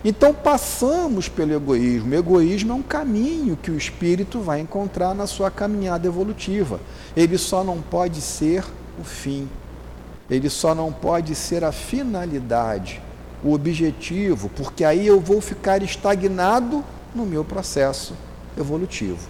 Então 0.06 0.34
passamos 0.34 1.30
pelo 1.30 1.54
egoísmo. 1.54 2.12
O 2.12 2.16
egoísmo 2.18 2.74
é 2.74 2.76
um 2.76 2.82
caminho 2.82 3.56
que 3.56 3.72
o 3.72 3.78
espírito 3.78 4.40
vai 4.40 4.60
encontrar 4.60 5.16
na 5.16 5.26
sua 5.26 5.50
caminhada 5.50 6.08
evolutiva. 6.08 6.80
Ele 7.16 7.38
só 7.38 7.64
não 7.64 7.82
pode 7.82 8.20
ser 8.20 8.66
o 9.00 9.04
fim. 9.04 9.48
Ele 10.30 10.50
só 10.50 10.76
não 10.76 10.92
pode 10.92 11.36
ser 11.36 11.64
a 11.64 11.72
finalidade, 11.72 13.02
o 13.44 13.54
objetivo, 13.54 14.50
porque 14.50 14.84
aí 14.84 15.08
eu 15.08 15.20
vou 15.20 15.40
ficar 15.40 15.82
estagnado 15.82 16.84
no 17.16 17.26
meu 17.26 17.46
processo 17.46 18.14
evolutivo. 18.58 19.30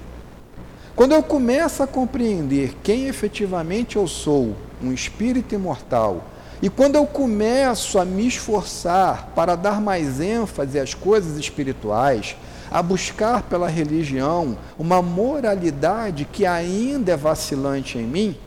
Quando 0.95 1.13
eu 1.13 1.23
começo 1.23 1.81
a 1.81 1.88
compreender 1.88 2.75
quem 2.83 3.07
efetivamente 3.07 3.95
eu 3.95 4.07
sou, 4.07 4.55
um 4.81 4.93
espírito 4.93 5.55
imortal, 5.55 6.23
e 6.63 6.69
quando 6.69 6.95
eu 6.95 7.06
começo 7.06 7.99
a 7.99 8.06
me 8.06 8.26
esforçar 8.26 9.34
para 9.36 9.54
dar 9.54 9.82
mais 9.82 10.21
ênfase 10.21 10.80
às 10.80 10.93
coisas 10.93 11.38
espirituais, 11.38 12.38
a 12.71 12.82
buscar 12.82 13.43
pela 13.43 13.67
religião 13.67 14.58
uma 14.80 15.02
moralidade 15.02 16.23
que 16.23 16.45
ainda 16.45 17.12
é 17.12 17.17
vacilante 17.17 17.97
em 17.97 18.04
mim, 18.04 18.38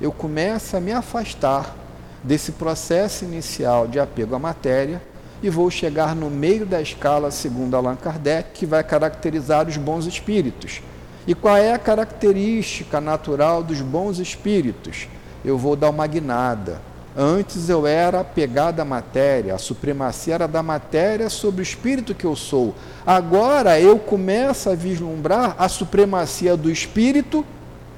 eu 0.00 0.12
começo 0.12 0.76
a 0.76 0.80
me 0.80 0.92
afastar 0.92 1.74
desse 2.22 2.52
processo 2.52 3.24
inicial 3.24 3.88
de 3.88 3.98
apego 3.98 4.36
à 4.36 4.38
matéria 4.38 5.02
e 5.42 5.50
vou 5.50 5.68
chegar 5.68 6.14
no 6.14 6.30
meio 6.30 6.64
da 6.64 6.80
escala, 6.80 7.32
segundo 7.32 7.76
Allan 7.76 7.96
Kardec, 7.96 8.50
que 8.54 8.64
vai 8.64 8.84
caracterizar 8.84 9.66
os 9.66 9.76
bons 9.76 10.06
espíritos. 10.06 10.80
E 11.26 11.34
qual 11.34 11.56
é 11.56 11.72
a 11.72 11.78
característica 11.78 13.00
natural 13.00 13.64
dos 13.64 13.80
bons 13.80 14.20
espíritos? 14.20 15.08
Eu 15.44 15.58
vou 15.58 15.74
dar 15.74 15.90
uma 15.90 16.06
guinada. 16.06 16.91
Antes 17.16 17.68
eu 17.68 17.86
era 17.86 18.20
apegado 18.20 18.80
à 18.80 18.84
matéria, 18.86 19.54
a 19.54 19.58
supremacia 19.58 20.34
era 20.34 20.48
da 20.48 20.62
matéria 20.62 21.28
sobre 21.28 21.60
o 21.60 21.62
espírito 21.62 22.14
que 22.14 22.24
eu 22.24 22.34
sou. 22.34 22.74
Agora 23.06 23.78
eu 23.78 23.98
começo 23.98 24.70
a 24.70 24.74
vislumbrar 24.74 25.54
a 25.58 25.68
supremacia 25.68 26.56
do 26.56 26.70
espírito 26.70 27.44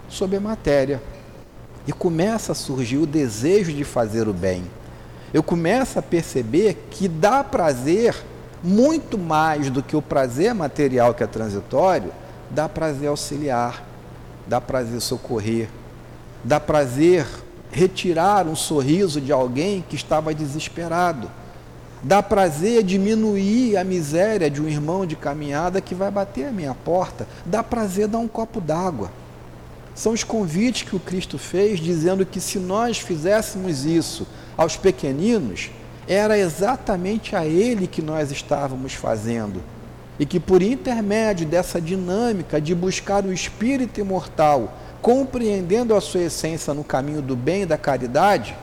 sobre 0.08 0.36
a 0.36 0.40
matéria. 0.40 1.00
E 1.86 1.92
começa 1.92 2.52
a 2.52 2.54
surgir 2.56 2.96
o 2.96 3.06
desejo 3.06 3.72
de 3.72 3.84
fazer 3.84 4.26
o 4.26 4.32
bem. 4.32 4.64
Eu 5.32 5.42
começo 5.42 5.98
a 5.98 6.02
perceber 6.02 6.86
que 6.90 7.06
dá 7.06 7.44
prazer 7.44 8.16
muito 8.64 9.16
mais 9.16 9.70
do 9.70 9.82
que 9.82 9.94
o 9.94 10.02
prazer 10.02 10.54
material 10.54 11.14
que 11.14 11.22
é 11.22 11.26
transitório, 11.26 12.10
dá 12.50 12.68
prazer 12.68 13.08
auxiliar, 13.08 13.84
dá 14.46 14.60
prazer 14.60 15.00
socorrer, 15.00 15.68
dá 16.42 16.58
prazer 16.58 17.26
retirar 17.74 18.46
um 18.46 18.54
sorriso 18.54 19.20
de 19.20 19.32
alguém 19.32 19.84
que 19.88 19.96
estava 19.96 20.32
desesperado. 20.32 21.28
Dá 22.00 22.22
prazer 22.22 22.84
diminuir 22.84 23.76
a 23.76 23.82
miséria 23.82 24.48
de 24.48 24.62
um 24.62 24.68
irmão 24.68 25.04
de 25.04 25.16
caminhada 25.16 25.80
que 25.80 25.94
vai 25.94 26.08
bater 26.08 26.46
a 26.46 26.52
minha 26.52 26.72
porta. 26.72 27.26
Dá 27.44 27.64
prazer 27.64 28.06
dar 28.06 28.18
um 28.18 28.28
copo 28.28 28.60
d'água. 28.60 29.10
São 29.92 30.12
os 30.12 30.22
convites 30.22 30.82
que 30.82 30.94
o 30.94 31.00
Cristo 31.00 31.36
fez, 31.36 31.80
dizendo 31.80 32.24
que 32.24 32.40
se 32.40 32.60
nós 32.60 32.98
fizéssemos 32.98 33.84
isso 33.84 34.24
aos 34.56 34.76
pequeninos, 34.76 35.70
era 36.06 36.38
exatamente 36.38 37.34
a 37.34 37.44
Ele 37.44 37.88
que 37.88 38.02
nós 38.02 38.30
estávamos 38.30 38.92
fazendo. 38.92 39.60
E 40.16 40.24
que 40.24 40.38
por 40.38 40.62
intermédio 40.62 41.44
dessa 41.44 41.80
dinâmica 41.80 42.60
de 42.60 42.72
buscar 42.72 43.24
o 43.24 43.32
espírito 43.32 43.98
imortal, 43.98 44.72
compreendendo 45.04 45.94
a 45.94 46.00
sua 46.00 46.22
essência 46.22 46.72
no 46.72 46.82
caminho 46.82 47.20
do 47.20 47.36
bem 47.36 47.60
e 47.60 47.66
da 47.66 47.76
caridade, 47.76 48.56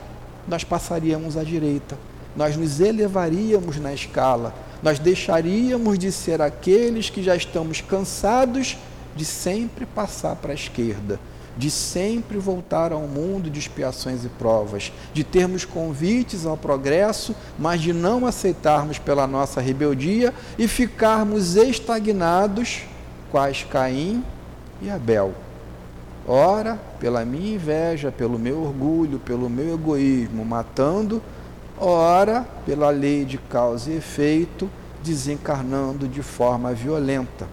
nós 0.47 0.63
passaríamos 0.63 1.37
à 1.37 1.43
direita, 1.43 1.95
nós 2.35 2.57
nos 2.57 2.79
elevaríamos 2.79 3.77
na 3.77 3.93
escala, 3.93 4.51
nós 4.81 4.97
deixaríamos 4.97 5.99
de 5.99 6.11
ser 6.11 6.41
aqueles 6.41 7.11
que 7.11 7.21
já 7.21 7.35
estamos 7.35 7.79
cansados 7.81 8.75
de 9.15 9.23
sempre 9.23 9.85
passar 9.85 10.35
para 10.35 10.51
a 10.51 10.55
esquerda, 10.55 11.19
de 11.55 11.69
sempre 11.69 12.39
voltar 12.39 12.91
ao 12.91 13.01
mundo 13.01 13.47
de 13.47 13.59
expiações 13.59 14.25
e 14.25 14.27
provas, 14.27 14.91
de 15.13 15.23
termos 15.23 15.63
convites 15.63 16.43
ao 16.47 16.57
progresso, 16.57 17.35
mas 17.59 17.81
de 17.81 17.93
não 17.93 18.25
aceitarmos 18.25 18.97
pela 18.97 19.27
nossa 19.27 19.61
rebeldia 19.61 20.33
e 20.57 20.67
ficarmos 20.67 21.55
estagnados, 21.55 22.81
quais 23.29 23.63
Caim 23.69 24.23
e 24.81 24.89
Abel. 24.89 25.35
Ora, 26.33 26.79
pela 26.97 27.25
minha 27.25 27.55
inveja, 27.55 28.09
pelo 28.09 28.39
meu 28.39 28.63
orgulho, 28.63 29.19
pelo 29.19 29.49
meu 29.49 29.73
egoísmo, 29.73 30.45
matando, 30.45 31.21
ora, 31.77 32.47
pela 32.65 32.89
lei 32.89 33.25
de 33.25 33.37
causa 33.37 33.91
e 33.91 33.97
efeito, 33.97 34.69
desencarnando 35.03 36.07
de 36.07 36.23
forma 36.23 36.73
violenta. 36.73 37.45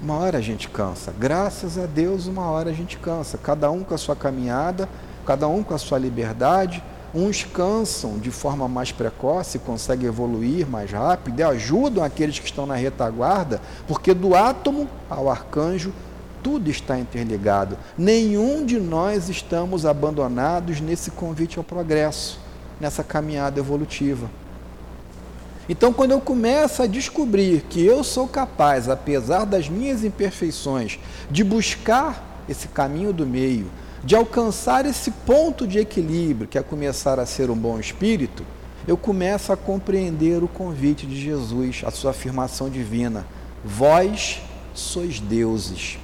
Uma 0.00 0.14
hora 0.14 0.38
a 0.38 0.40
gente 0.40 0.68
cansa. 0.68 1.12
Graças 1.18 1.76
a 1.76 1.86
Deus, 1.86 2.28
uma 2.28 2.48
hora 2.48 2.70
a 2.70 2.72
gente 2.72 2.96
cansa. 2.98 3.36
Cada 3.36 3.68
um 3.68 3.82
com 3.82 3.94
a 3.94 3.98
sua 3.98 4.14
caminhada, 4.14 4.88
cada 5.26 5.48
um 5.48 5.64
com 5.64 5.74
a 5.74 5.78
sua 5.78 5.98
liberdade. 5.98 6.84
Uns 7.12 7.42
cansam 7.42 8.16
de 8.16 8.30
forma 8.30 8.68
mais 8.68 8.92
precoce, 8.92 9.58
conseguem 9.58 10.06
evoluir 10.06 10.68
mais 10.68 10.92
rápido 10.92 11.40
e 11.40 11.42
ajudam 11.42 12.04
aqueles 12.04 12.38
que 12.38 12.46
estão 12.46 12.64
na 12.64 12.76
retaguarda, 12.76 13.60
porque 13.88 14.14
do 14.14 14.36
átomo 14.36 14.88
ao 15.10 15.28
arcanjo 15.28 15.92
tudo 16.42 16.70
está 16.70 16.98
interligado. 16.98 17.78
Nenhum 17.96 18.64
de 18.64 18.80
nós 18.80 19.28
estamos 19.28 19.86
abandonados 19.86 20.80
nesse 20.80 21.10
convite 21.10 21.58
ao 21.58 21.64
progresso, 21.64 22.40
nessa 22.80 23.04
caminhada 23.04 23.60
evolutiva. 23.60 24.28
Então, 25.68 25.92
quando 25.92 26.10
eu 26.10 26.20
começo 26.20 26.82
a 26.82 26.86
descobrir 26.86 27.62
que 27.70 27.84
eu 27.84 28.02
sou 28.02 28.26
capaz, 28.26 28.88
apesar 28.88 29.44
das 29.44 29.68
minhas 29.68 30.04
imperfeições, 30.04 30.98
de 31.30 31.44
buscar 31.44 32.44
esse 32.48 32.66
caminho 32.68 33.12
do 33.12 33.24
meio, 33.24 33.70
de 34.02 34.16
alcançar 34.16 34.84
esse 34.84 35.10
ponto 35.10 35.66
de 35.66 35.78
equilíbrio, 35.78 36.48
que 36.48 36.58
é 36.58 36.62
começar 36.62 37.20
a 37.20 37.26
ser 37.26 37.48
um 37.48 37.56
bom 37.56 37.78
espírito, 37.78 38.44
eu 38.86 38.96
começo 38.96 39.52
a 39.52 39.56
compreender 39.56 40.42
o 40.42 40.48
convite 40.48 41.06
de 41.06 41.20
Jesus, 41.20 41.82
a 41.86 41.90
sua 41.92 42.10
afirmação 42.10 42.68
divina: 42.68 43.24
Vós 43.64 44.42
sois 44.74 45.20
deuses. 45.20 45.98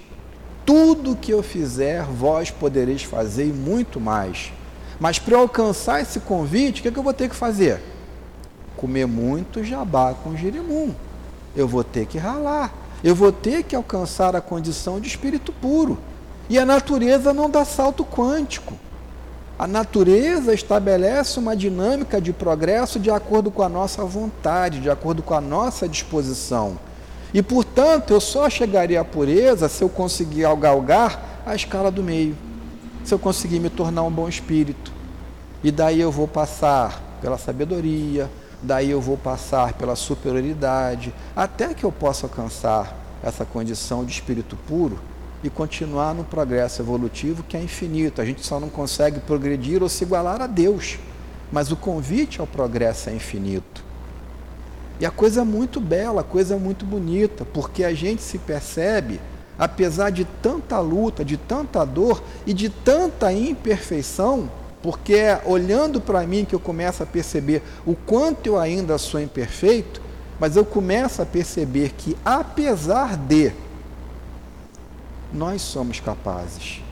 Tudo 0.68 1.16
que 1.16 1.32
eu 1.32 1.42
fizer, 1.42 2.04
vós 2.04 2.50
podereis 2.50 3.02
fazer 3.02 3.46
e 3.46 3.52
muito 3.52 3.98
mais. 3.98 4.52
Mas 5.00 5.18
para 5.18 5.38
alcançar 5.38 6.02
esse 6.02 6.20
convite, 6.20 6.80
o 6.80 6.82
que, 6.82 6.88
é 6.88 6.90
que 6.90 6.98
eu 6.98 7.02
vou 7.02 7.14
ter 7.14 7.30
que 7.30 7.34
fazer? 7.34 7.80
comer 8.78 9.06
muito 9.06 9.64
jabá 9.64 10.14
com 10.14 10.36
girimum. 10.36 10.94
Eu 11.56 11.66
vou 11.66 11.82
ter 11.82 12.06
que 12.06 12.16
ralar. 12.16 12.72
Eu 13.02 13.14
vou 13.14 13.32
ter 13.32 13.64
que 13.64 13.74
alcançar 13.74 14.36
a 14.36 14.40
condição 14.40 15.00
de 15.00 15.08
espírito 15.08 15.52
puro. 15.52 15.98
E 16.48 16.58
a 16.58 16.64
natureza 16.64 17.34
não 17.34 17.50
dá 17.50 17.64
salto 17.64 18.04
quântico. 18.04 18.74
A 19.58 19.66
natureza 19.66 20.54
estabelece 20.54 21.40
uma 21.40 21.56
dinâmica 21.56 22.20
de 22.20 22.32
progresso 22.32 23.00
de 23.00 23.10
acordo 23.10 23.50
com 23.50 23.62
a 23.62 23.68
nossa 23.68 24.04
vontade, 24.04 24.80
de 24.80 24.88
acordo 24.88 25.20
com 25.20 25.34
a 25.34 25.40
nossa 25.40 25.88
disposição. 25.88 26.78
E, 27.32 27.42
portanto, 27.42 28.12
eu 28.12 28.20
só 28.20 28.48
chegaria 28.48 29.00
à 29.00 29.04
pureza 29.04 29.68
se 29.68 29.82
eu 29.82 29.88
conseguir 29.88 30.42
galgar 30.56 31.42
a 31.44 31.54
escala 31.54 31.90
do 31.90 32.02
meio, 32.02 32.36
se 33.04 33.12
eu 33.12 33.18
conseguir 33.18 33.60
me 33.60 33.68
tornar 33.68 34.02
um 34.02 34.10
bom 34.10 34.28
espírito. 34.28 34.92
E 35.62 35.70
daí 35.70 36.00
eu 36.00 36.10
vou 36.10 36.26
passar 36.26 37.18
pela 37.20 37.36
sabedoria, 37.36 38.30
daí 38.62 38.90
eu 38.90 39.00
vou 39.00 39.16
passar 39.16 39.74
pela 39.74 39.96
superioridade, 39.96 41.12
até 41.36 41.74
que 41.74 41.84
eu 41.84 41.92
possa 41.92 42.26
alcançar 42.26 42.96
essa 43.22 43.44
condição 43.44 44.04
de 44.04 44.12
espírito 44.12 44.56
puro 44.68 44.98
e 45.42 45.50
continuar 45.50 46.14
no 46.14 46.24
progresso 46.24 46.82
evolutivo 46.82 47.42
que 47.42 47.56
é 47.56 47.62
infinito. 47.62 48.20
A 48.20 48.24
gente 48.24 48.44
só 48.44 48.58
não 48.58 48.68
consegue 48.68 49.20
progredir 49.20 49.82
ou 49.82 49.88
se 49.88 50.04
igualar 50.04 50.40
a 50.40 50.46
Deus, 50.46 50.98
mas 51.52 51.70
o 51.70 51.76
convite 51.76 52.40
ao 52.40 52.46
progresso 52.46 53.10
é 53.10 53.14
infinito. 53.14 53.87
E 55.00 55.06
a 55.06 55.10
coisa 55.10 55.42
é 55.42 55.44
muito 55.44 55.80
bela, 55.80 56.22
a 56.22 56.24
coisa 56.24 56.54
é 56.54 56.58
muito 56.58 56.84
bonita, 56.84 57.44
porque 57.44 57.84
a 57.84 57.94
gente 57.94 58.20
se 58.20 58.36
percebe, 58.38 59.20
apesar 59.58 60.10
de 60.10 60.24
tanta 60.42 60.80
luta, 60.80 61.24
de 61.24 61.36
tanta 61.36 61.84
dor 61.84 62.22
e 62.46 62.52
de 62.52 62.68
tanta 62.68 63.32
imperfeição, 63.32 64.50
porque 64.82 65.14
é 65.14 65.42
olhando 65.44 66.00
para 66.00 66.26
mim 66.26 66.44
que 66.44 66.54
eu 66.54 66.60
começo 66.60 67.02
a 67.02 67.06
perceber 67.06 67.62
o 67.86 67.94
quanto 67.94 68.46
eu 68.46 68.58
ainda 68.58 68.98
sou 68.98 69.20
imperfeito, 69.20 70.00
mas 70.40 70.56
eu 70.56 70.64
começo 70.64 71.22
a 71.22 71.26
perceber 71.26 71.92
que, 71.96 72.16
apesar 72.24 73.16
de, 73.16 73.52
nós 75.32 75.62
somos 75.62 76.00
capazes. 76.00 76.82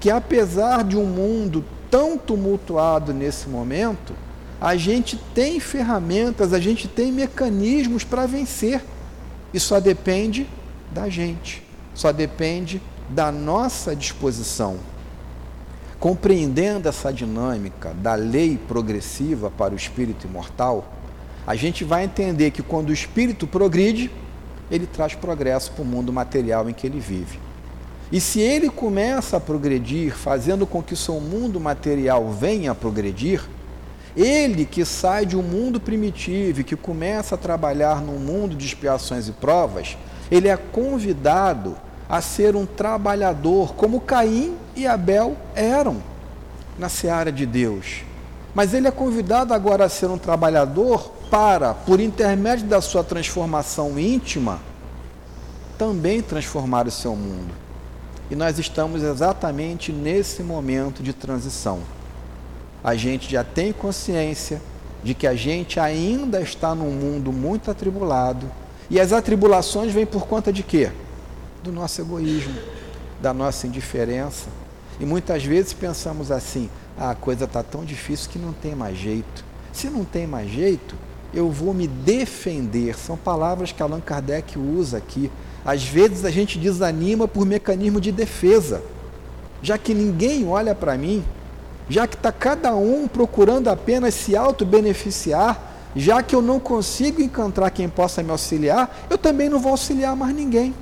Que, 0.00 0.10
apesar 0.10 0.84
de 0.84 0.96
um 0.96 1.04
mundo 1.04 1.64
tão 1.90 2.16
tumultuado 2.16 3.12
nesse 3.12 3.48
momento, 3.48 4.12
a 4.60 4.76
gente 4.76 5.16
tem 5.34 5.60
ferramentas, 5.60 6.52
a 6.52 6.58
gente 6.58 6.88
tem 6.88 7.12
mecanismos 7.12 8.04
para 8.04 8.26
vencer. 8.26 8.82
E 9.52 9.60
só 9.60 9.80
depende 9.80 10.46
da 10.92 11.08
gente, 11.08 11.62
só 11.94 12.12
depende 12.12 12.80
da 13.08 13.30
nossa 13.30 13.94
disposição. 13.94 14.78
Compreendendo 15.98 16.88
essa 16.88 17.12
dinâmica 17.12 17.94
da 17.94 18.14
lei 18.14 18.58
progressiva 18.68 19.50
para 19.50 19.72
o 19.72 19.76
espírito 19.76 20.26
imortal, 20.26 20.92
a 21.46 21.54
gente 21.54 21.84
vai 21.84 22.04
entender 22.04 22.50
que 22.50 22.62
quando 22.62 22.90
o 22.90 22.92
espírito 22.92 23.46
progride, 23.46 24.10
ele 24.70 24.86
traz 24.86 25.14
progresso 25.14 25.70
para 25.72 25.82
o 25.82 25.86
mundo 25.86 26.12
material 26.12 26.68
em 26.68 26.72
que 26.72 26.86
ele 26.86 27.00
vive. 27.00 27.38
E 28.10 28.20
se 28.20 28.40
ele 28.40 28.68
começa 28.68 29.36
a 29.36 29.40
progredir, 29.40 30.14
fazendo 30.14 30.66
com 30.66 30.82
que 30.82 30.94
o 30.94 30.96
seu 30.96 31.20
mundo 31.20 31.58
material 31.58 32.30
venha 32.30 32.72
a 32.72 32.74
progredir, 32.74 33.42
ele 34.16 34.64
que 34.64 34.84
sai 34.84 35.26
de 35.26 35.36
um 35.36 35.42
mundo 35.42 35.78
primitivo 35.78 36.60
e 36.60 36.64
que 36.64 36.74
começa 36.74 37.34
a 37.34 37.38
trabalhar 37.38 38.00
num 38.00 38.18
mundo 38.18 38.56
de 38.56 38.64
expiações 38.64 39.28
e 39.28 39.32
provas, 39.32 39.96
ele 40.30 40.48
é 40.48 40.56
convidado 40.56 41.76
a 42.08 42.20
ser 42.20 42.56
um 42.56 42.64
trabalhador, 42.64 43.74
como 43.74 44.00
Caim 44.00 44.56
e 44.74 44.86
Abel 44.86 45.36
eram 45.54 46.02
na 46.78 46.88
seara 46.88 47.30
de 47.30 47.44
Deus. 47.44 48.04
Mas 48.54 48.72
ele 48.72 48.88
é 48.88 48.90
convidado 48.90 49.52
agora 49.52 49.84
a 49.84 49.88
ser 49.88 50.06
um 50.06 50.16
trabalhador 50.16 51.12
para, 51.30 51.74
por 51.74 52.00
intermédio 52.00 52.66
da 52.66 52.80
sua 52.80 53.04
transformação 53.04 53.98
íntima, 53.98 54.60
também 55.76 56.22
transformar 56.22 56.86
o 56.86 56.90
seu 56.90 57.14
mundo. 57.14 57.52
E 58.30 58.34
nós 58.34 58.58
estamos 58.58 59.02
exatamente 59.02 59.92
nesse 59.92 60.42
momento 60.42 61.02
de 61.02 61.12
transição. 61.12 61.80
A 62.86 62.94
gente 62.94 63.28
já 63.28 63.42
tem 63.42 63.72
consciência 63.72 64.62
de 65.02 65.12
que 65.12 65.26
a 65.26 65.34
gente 65.34 65.80
ainda 65.80 66.40
está 66.40 66.72
num 66.72 66.92
mundo 66.92 67.32
muito 67.32 67.68
atribulado. 67.68 68.48
E 68.88 69.00
as 69.00 69.12
atribulações 69.12 69.92
vêm 69.92 70.06
por 70.06 70.28
conta 70.28 70.52
de 70.52 70.62
quê? 70.62 70.92
Do 71.64 71.72
nosso 71.72 72.00
egoísmo, 72.00 72.54
da 73.20 73.34
nossa 73.34 73.66
indiferença. 73.66 74.46
E 75.00 75.04
muitas 75.04 75.44
vezes 75.44 75.72
pensamos 75.72 76.30
assim: 76.30 76.70
ah, 76.96 77.10
a 77.10 77.14
coisa 77.16 77.46
está 77.46 77.60
tão 77.60 77.84
difícil 77.84 78.30
que 78.30 78.38
não 78.38 78.52
tem 78.52 78.76
mais 78.76 78.96
jeito. 78.96 79.44
Se 79.72 79.90
não 79.90 80.04
tem 80.04 80.24
mais 80.24 80.48
jeito, 80.48 80.94
eu 81.34 81.50
vou 81.50 81.74
me 81.74 81.88
defender. 81.88 82.96
São 82.96 83.16
palavras 83.16 83.72
que 83.72 83.82
Allan 83.82 84.00
Kardec 84.00 84.56
usa 84.56 84.98
aqui. 84.98 85.28
Às 85.64 85.82
vezes 85.82 86.24
a 86.24 86.30
gente 86.30 86.56
desanima 86.56 87.26
por 87.26 87.44
mecanismo 87.44 88.00
de 88.00 88.12
defesa. 88.12 88.80
Já 89.60 89.76
que 89.76 89.92
ninguém 89.92 90.46
olha 90.46 90.72
para 90.72 90.96
mim, 90.96 91.24
já 91.88 92.06
que 92.06 92.16
está 92.16 92.32
cada 92.32 92.74
um 92.74 93.06
procurando 93.06 93.68
apenas 93.68 94.14
se 94.14 94.36
auto-beneficiar, 94.36 95.60
já 95.94 96.22
que 96.22 96.34
eu 96.34 96.42
não 96.42 96.60
consigo 96.60 97.22
encontrar 97.22 97.70
quem 97.70 97.88
possa 97.88 98.22
me 98.22 98.30
auxiliar, 98.30 99.06
eu 99.08 99.16
também 99.16 99.48
não 99.48 99.58
vou 99.58 99.70
auxiliar 99.70 100.14
mais 100.14 100.34
ninguém. 100.34 100.74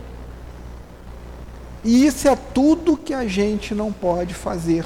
E 1.85 2.07
isso 2.07 2.27
é 2.27 2.35
tudo 2.35 2.97
que 2.97 3.13
a 3.13 3.27
gente 3.27 3.75
não 3.75 3.93
pode 3.93 4.33
fazer. 4.33 4.85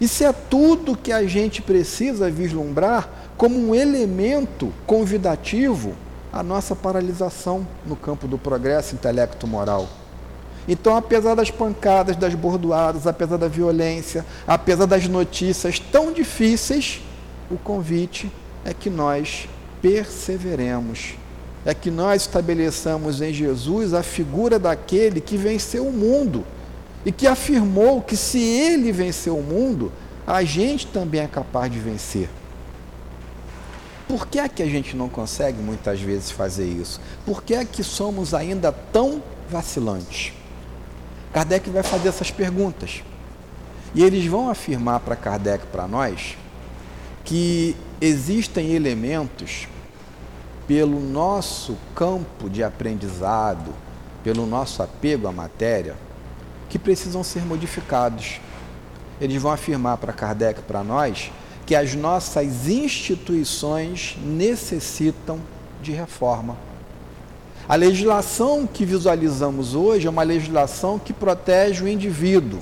Isso 0.00 0.24
é 0.24 0.32
tudo 0.32 0.96
que 0.96 1.12
a 1.12 1.24
gente 1.26 1.62
precisa 1.62 2.30
vislumbrar 2.30 3.08
como 3.36 3.56
um 3.56 3.74
elemento 3.74 4.72
convidativo 4.86 5.94
à 6.32 6.42
nossa 6.42 6.74
paralisação 6.74 7.66
no 7.86 7.96
campo 7.96 8.26
do 8.26 8.36
progresso 8.36 8.94
intelecto-moral. 8.94 9.88
Então, 10.68 10.96
apesar 10.96 11.34
das 11.34 11.50
pancadas, 11.50 12.16
das 12.16 12.34
bordoadas, 12.34 13.06
apesar 13.06 13.36
da 13.36 13.46
violência, 13.46 14.24
apesar 14.46 14.86
das 14.86 15.06
notícias 15.06 15.78
tão 15.78 16.12
difíceis, 16.12 17.00
o 17.50 17.56
convite 17.56 18.30
é 18.64 18.74
que 18.74 18.90
nós 18.90 19.48
perseveremos, 19.80 21.14
é 21.64 21.72
que 21.72 21.90
nós 21.90 22.22
estabeleçamos 22.22 23.20
em 23.20 23.32
Jesus 23.32 23.94
a 23.94 24.02
figura 24.02 24.58
daquele 24.58 25.20
que 25.20 25.36
venceu 25.36 25.86
o 25.86 25.92
mundo 25.92 26.44
e 27.04 27.12
que 27.12 27.26
afirmou 27.26 28.02
que 28.02 28.16
se 28.16 28.40
ele 28.40 28.90
venceu 28.90 29.38
o 29.38 29.42
mundo, 29.42 29.92
a 30.26 30.42
gente 30.42 30.88
também 30.88 31.20
é 31.20 31.28
capaz 31.28 31.70
de 31.70 31.78
vencer. 31.78 32.28
Por 34.08 34.26
que 34.26 34.40
é 34.40 34.48
que 34.48 34.62
a 34.62 34.66
gente 34.66 34.96
não 34.96 35.08
consegue 35.08 35.60
muitas 35.60 36.00
vezes 36.00 36.30
fazer 36.30 36.66
isso? 36.66 37.00
Por 37.24 37.42
que 37.42 37.54
é 37.54 37.64
que 37.64 37.84
somos 37.84 38.34
ainda 38.34 38.72
tão 38.72 39.22
vacilantes? 39.48 40.32
Kardec 41.32 41.68
vai 41.70 41.82
fazer 41.82 42.08
essas 42.08 42.30
perguntas. 42.30 43.02
E 43.94 44.02
eles 44.02 44.26
vão 44.26 44.50
afirmar 44.50 45.00
para 45.00 45.16
Kardec, 45.16 45.66
para 45.66 45.86
nós, 45.86 46.36
que 47.24 47.76
existem 48.00 48.72
elementos 48.72 49.66
pelo 50.66 51.00
nosso 51.00 51.76
campo 51.94 52.50
de 52.50 52.62
aprendizado, 52.62 53.72
pelo 54.22 54.46
nosso 54.46 54.82
apego 54.82 55.28
à 55.28 55.32
matéria, 55.32 55.94
que 56.68 56.78
precisam 56.78 57.22
ser 57.22 57.44
modificados. 57.44 58.40
Eles 59.20 59.40
vão 59.40 59.52
afirmar 59.52 59.96
para 59.98 60.12
Kardec, 60.12 60.62
para 60.62 60.82
nós, 60.82 61.30
que 61.64 61.74
as 61.74 61.94
nossas 61.94 62.68
instituições 62.68 64.16
necessitam 64.22 65.40
de 65.80 65.92
reforma. 65.92 66.65
A 67.68 67.74
legislação 67.74 68.64
que 68.64 68.84
visualizamos 68.84 69.74
hoje 69.74 70.06
é 70.06 70.10
uma 70.10 70.22
legislação 70.22 71.00
que 71.00 71.12
protege 71.12 71.82
o 71.82 71.88
indivíduo. 71.88 72.60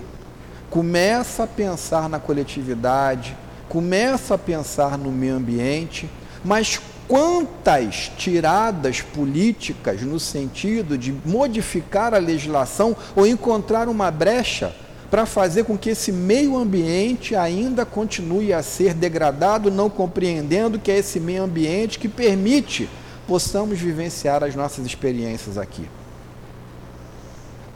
Começa 0.71 1.43
a 1.43 1.47
pensar 1.47 2.09
na 2.09 2.19
coletividade, 2.19 3.37
começa 3.69 4.35
a 4.35 4.39
pensar 4.39 4.97
no 4.97 5.13
meio 5.13 5.35
ambiente, 5.35 6.09
mas 6.43 6.81
quantas 7.07 8.11
tiradas 8.17 9.03
políticas 9.03 10.01
no 10.01 10.19
sentido 10.19 10.97
de 10.97 11.15
modificar 11.23 12.15
a 12.15 12.19
legislação 12.19 12.97
ou 13.15 13.27
encontrar 13.27 13.91
uma 13.91 14.11
brecha 14.11 14.75
para 15.11 15.27
fazer 15.27 15.65
com 15.65 15.77
que 15.77 15.91
esse 15.91 16.11
meio 16.11 16.57
ambiente 16.57 17.37
ainda 17.37 17.85
continue 17.85 18.55
a 18.55 18.63
ser 18.63 18.95
degradado, 18.95 19.71
não 19.71 19.91
compreendendo 19.91 20.79
que 20.79 20.91
é 20.91 20.97
esse 20.97 21.21
meio 21.21 21.43
ambiente 21.45 21.99
que 21.99 22.09
permite 22.09 22.89
possamos 23.27 23.79
vivenciar 23.79 24.43
as 24.45 24.55
nossas 24.55 24.87
experiências 24.87 25.59
aqui. 25.59 25.89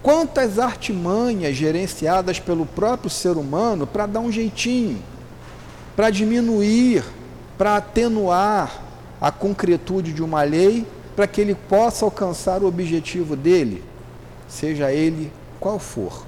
Quantas 0.02 0.58
artimanhas 0.58 1.56
gerenciadas 1.56 2.38
pelo 2.38 2.64
próprio 2.64 3.10
ser 3.10 3.36
humano 3.36 3.86
para 3.86 4.06
dar 4.06 4.20
um 4.20 4.30
jeitinho, 4.30 5.02
para 5.96 6.10
diminuir, 6.10 7.04
para 7.56 7.76
atenuar 7.76 8.82
a 9.20 9.32
concretude 9.32 10.12
de 10.12 10.22
uma 10.22 10.42
lei, 10.42 10.86
para 11.16 11.26
que 11.26 11.40
ele 11.40 11.54
possa 11.54 12.04
alcançar 12.04 12.62
o 12.62 12.66
objetivo 12.68 13.34
dele, 13.34 13.82
seja 14.46 14.92
ele 14.92 15.32
qual 15.58 15.80
for. 15.80 16.27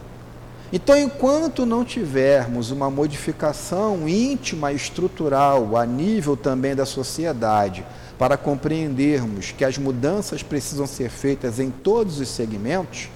Então, 0.72 0.96
enquanto 0.96 1.66
não 1.66 1.84
tivermos 1.84 2.70
uma 2.70 2.88
modificação 2.88 4.08
íntima, 4.08 4.72
estrutural, 4.72 5.76
a 5.76 5.84
nível 5.84 6.36
também 6.36 6.76
da 6.76 6.86
sociedade, 6.86 7.84
para 8.16 8.36
compreendermos 8.36 9.50
que 9.50 9.64
as 9.64 9.76
mudanças 9.78 10.44
precisam 10.44 10.86
ser 10.86 11.10
feitas 11.10 11.58
em 11.58 11.70
todos 11.70 12.20
os 12.20 12.28
segmentos, 12.28 13.08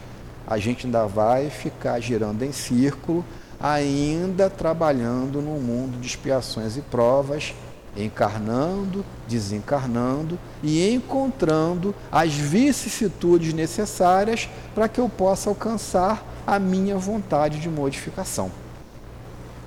a 0.45 0.59
gente 0.59 0.87
ainda 0.87 1.07
vai 1.07 1.49
ficar 1.49 2.01
girando 2.01 2.43
em 2.43 2.51
círculo, 2.51 3.25
ainda 3.61 4.51
trabalhando 4.51 5.41
num 5.41 5.61
mundo 5.61 6.01
de 6.01 6.09
expiações 6.09 6.77
e 6.77 6.81
provas, 6.81 7.55
encarnando, 7.97 9.05
desencarnando 9.29 10.37
e 10.61 10.93
encontrando 10.93 11.95
as 12.11 12.35
vicissitudes 12.35 13.55
necessárias 13.55 14.49
para 14.75 14.89
que 14.89 15.01
eu 15.01 15.09
possa 15.09 15.49
alcançar 15.49 16.34
a 16.47 16.59
minha 16.59 16.97
vontade 16.97 17.59
de 17.61 17.69
modificação. 17.69 18.51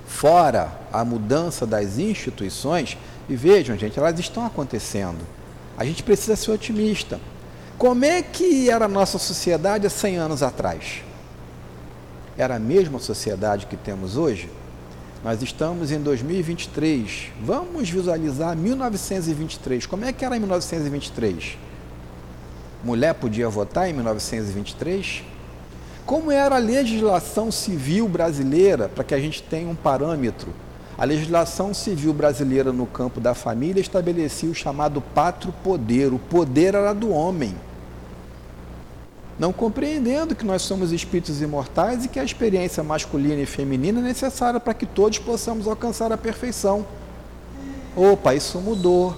Fora 0.06 0.72
a 0.92 1.04
mudança 1.04 1.66
das 1.66 1.98
instituições, 1.98 2.96
e 3.28 3.36
vejam, 3.36 3.76
gente, 3.76 3.98
elas 3.98 4.18
estão 4.18 4.46
acontecendo. 4.46 5.20
A 5.76 5.84
gente 5.84 6.02
precisa 6.02 6.34
ser 6.34 6.50
otimista. 6.50 7.20
Como 7.76 8.04
é 8.04 8.22
que 8.22 8.70
era 8.70 8.86
a 8.86 8.88
nossa 8.88 9.18
sociedade 9.18 9.86
há 9.86 9.90
100 9.90 10.16
anos 10.16 10.42
atrás? 10.42 11.02
era 12.38 12.54
a 12.54 12.58
mesma 12.60 13.00
sociedade 13.00 13.66
que 13.66 13.76
temos 13.76 14.16
hoje? 14.16 14.48
Nós 15.24 15.42
estamos 15.42 15.90
em 15.90 16.00
2023. 16.00 17.32
Vamos 17.42 17.90
visualizar 17.90 18.56
1923. 18.56 19.84
Como 19.86 20.04
é 20.04 20.12
que 20.12 20.24
era 20.24 20.36
em 20.36 20.38
1923? 20.38 21.58
Mulher 22.84 23.14
podia 23.14 23.48
votar 23.48 23.90
em 23.90 23.92
1923? 23.92 25.24
Como 26.08 26.32
era 26.32 26.56
a 26.56 26.58
legislação 26.58 27.52
civil 27.52 28.08
brasileira, 28.08 28.88
para 28.88 29.04
que 29.04 29.12
a 29.12 29.20
gente 29.20 29.42
tenha 29.42 29.68
um 29.68 29.74
parâmetro? 29.74 30.54
A 30.96 31.04
legislação 31.04 31.74
civil 31.74 32.14
brasileira 32.14 32.72
no 32.72 32.86
campo 32.86 33.20
da 33.20 33.34
família 33.34 33.78
estabelecia 33.78 34.48
o 34.48 34.54
chamado 34.54 35.02
pátrio 35.02 35.52
poder. 35.62 36.14
O 36.14 36.18
poder 36.18 36.74
era 36.74 36.94
do 36.94 37.10
homem 37.10 37.54
não 39.38 39.52
compreendendo 39.52 40.34
que 40.34 40.46
nós 40.46 40.62
somos 40.62 40.92
espíritos 40.92 41.42
imortais 41.42 42.06
e 42.06 42.08
que 42.08 42.18
a 42.18 42.24
experiência 42.24 42.82
masculina 42.82 43.42
e 43.42 43.46
feminina 43.46 44.00
é 44.00 44.02
necessária 44.02 44.58
para 44.58 44.72
que 44.72 44.86
todos 44.86 45.18
possamos 45.18 45.68
alcançar 45.68 46.10
a 46.10 46.16
perfeição. 46.16 46.86
Opa, 47.94 48.34
isso 48.34 48.58
mudou. 48.60 49.14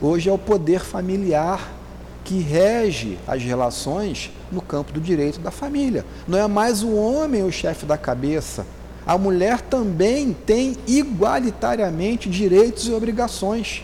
Hoje 0.00 0.30
é 0.30 0.32
o 0.32 0.38
poder 0.38 0.78
familiar 0.78 1.79
que 2.24 2.40
rege 2.40 3.18
as 3.26 3.42
relações 3.42 4.30
no 4.50 4.60
campo 4.60 4.92
do 4.92 5.00
direito 5.00 5.40
da 5.40 5.50
família. 5.50 6.04
Não 6.26 6.38
é 6.38 6.46
mais 6.46 6.82
o 6.82 6.94
homem 6.94 7.42
o 7.42 7.52
chefe 7.52 7.86
da 7.86 7.96
cabeça. 7.96 8.66
A 9.06 9.16
mulher 9.16 9.60
também 9.60 10.32
tem 10.32 10.76
igualitariamente 10.86 12.28
direitos 12.28 12.86
e 12.86 12.92
obrigações. 12.92 13.82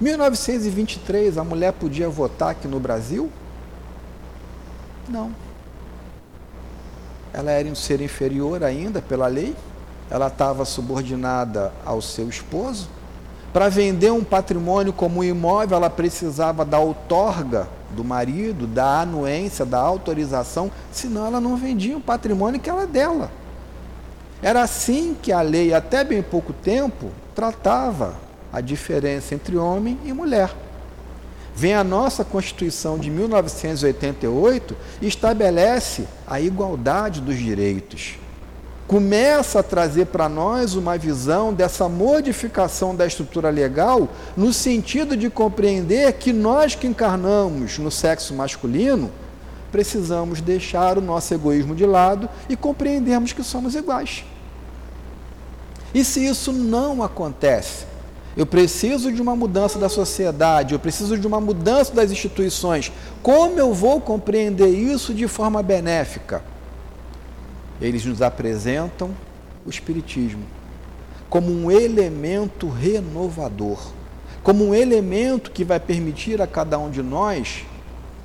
1923, 0.00 1.38
a 1.38 1.44
mulher 1.44 1.72
podia 1.72 2.08
votar 2.08 2.50
aqui 2.50 2.66
no 2.66 2.80
Brasil? 2.80 3.30
Não. 5.08 5.32
Ela 7.32 7.52
era 7.52 7.68
um 7.68 7.74
ser 7.74 8.00
inferior 8.00 8.62
ainda 8.64 9.00
pela 9.00 9.26
lei, 9.26 9.54
ela 10.10 10.26
estava 10.26 10.64
subordinada 10.64 11.72
ao 11.84 12.02
seu 12.02 12.28
esposo. 12.28 12.88
Para 13.52 13.68
vender 13.68 14.10
um 14.10 14.24
patrimônio 14.24 14.92
como 14.92 15.20
um 15.20 15.24
imóvel, 15.24 15.76
ela 15.76 15.90
precisava 15.90 16.64
da 16.64 16.78
outorga 16.78 17.68
do 17.90 18.02
marido, 18.02 18.66
da 18.66 19.00
anuência, 19.00 19.66
da 19.66 19.78
autorização, 19.78 20.70
senão 20.90 21.26
ela 21.26 21.40
não 21.40 21.56
vendia 21.56 21.96
um 21.96 22.00
patrimônio 22.00 22.58
que 22.58 22.70
era 22.70 22.86
dela. 22.86 23.30
Era 24.42 24.62
assim 24.62 25.14
que 25.20 25.30
a 25.30 25.42
lei, 25.42 25.74
até 25.74 26.02
bem 26.02 26.22
pouco 26.22 26.52
tempo, 26.52 27.10
tratava 27.34 28.16
a 28.52 28.60
diferença 28.60 29.34
entre 29.34 29.56
homem 29.56 29.98
e 30.04 30.12
mulher. 30.12 30.50
Vem 31.54 31.74
a 31.74 31.84
nossa 31.84 32.24
Constituição 32.24 32.98
de 32.98 33.10
1988 33.10 34.74
e 35.02 35.06
estabelece 35.06 36.08
a 36.26 36.40
igualdade 36.40 37.20
dos 37.20 37.36
direitos. 37.36 38.14
Começa 38.92 39.60
a 39.60 39.62
trazer 39.62 40.04
para 40.08 40.28
nós 40.28 40.74
uma 40.74 40.98
visão 40.98 41.50
dessa 41.50 41.88
modificação 41.88 42.94
da 42.94 43.06
estrutura 43.06 43.48
legal, 43.48 44.06
no 44.36 44.52
sentido 44.52 45.16
de 45.16 45.30
compreender 45.30 46.12
que 46.12 46.30
nós 46.30 46.74
que 46.74 46.86
encarnamos 46.86 47.78
no 47.78 47.90
sexo 47.90 48.34
masculino, 48.34 49.10
precisamos 49.70 50.42
deixar 50.42 50.98
o 50.98 51.00
nosso 51.00 51.32
egoísmo 51.32 51.74
de 51.74 51.86
lado 51.86 52.28
e 52.50 52.54
compreendermos 52.54 53.32
que 53.32 53.42
somos 53.42 53.74
iguais. 53.74 54.26
E 55.94 56.04
se 56.04 56.26
isso 56.26 56.52
não 56.52 57.02
acontece, 57.02 57.86
eu 58.36 58.44
preciso 58.44 59.10
de 59.10 59.22
uma 59.22 59.34
mudança 59.34 59.78
da 59.78 59.88
sociedade, 59.88 60.74
eu 60.74 60.78
preciso 60.78 61.16
de 61.16 61.26
uma 61.26 61.40
mudança 61.40 61.94
das 61.94 62.10
instituições. 62.10 62.92
Como 63.22 63.58
eu 63.58 63.72
vou 63.72 64.02
compreender 64.02 64.68
isso 64.68 65.14
de 65.14 65.26
forma 65.26 65.62
benéfica? 65.62 66.51
Eles 67.82 68.04
nos 68.04 68.22
apresentam 68.22 69.10
o 69.66 69.68
Espiritismo 69.68 70.44
como 71.28 71.50
um 71.50 71.70
elemento 71.70 72.68
renovador, 72.68 73.92
como 74.42 74.66
um 74.66 74.74
elemento 74.74 75.50
que 75.50 75.64
vai 75.64 75.80
permitir 75.80 76.40
a 76.40 76.46
cada 76.46 76.78
um 76.78 76.90
de 76.90 77.02
nós 77.02 77.64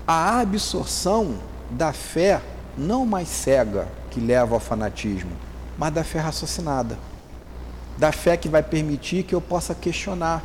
a 0.07 0.39
absorção 0.39 1.35
da 1.69 1.91
fé 1.91 2.41
não 2.77 3.05
mais 3.05 3.27
cega 3.27 3.87
que 4.09 4.19
leva 4.19 4.55
ao 4.55 4.59
fanatismo, 4.59 5.31
mas 5.77 5.93
da 5.93 6.03
fé 6.03 6.19
raciocinada 6.19 6.97
da 7.97 8.11
fé 8.11 8.37
que 8.37 8.47
vai 8.47 8.61
permitir 8.61 9.23
que 9.23 9.33
eu 9.33 9.41
possa 9.41 9.73
questionar, 9.73 10.43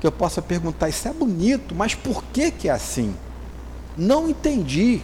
que 0.00 0.06
eu 0.06 0.12
possa 0.12 0.42
perguntar: 0.42 0.88
isso 0.88 1.06
é 1.06 1.12
bonito, 1.12 1.74
mas 1.74 1.94
por 1.94 2.24
que, 2.24 2.50
que 2.50 2.68
é 2.68 2.72
assim? 2.72 3.14
Não 3.96 4.28
entendi. 4.28 5.00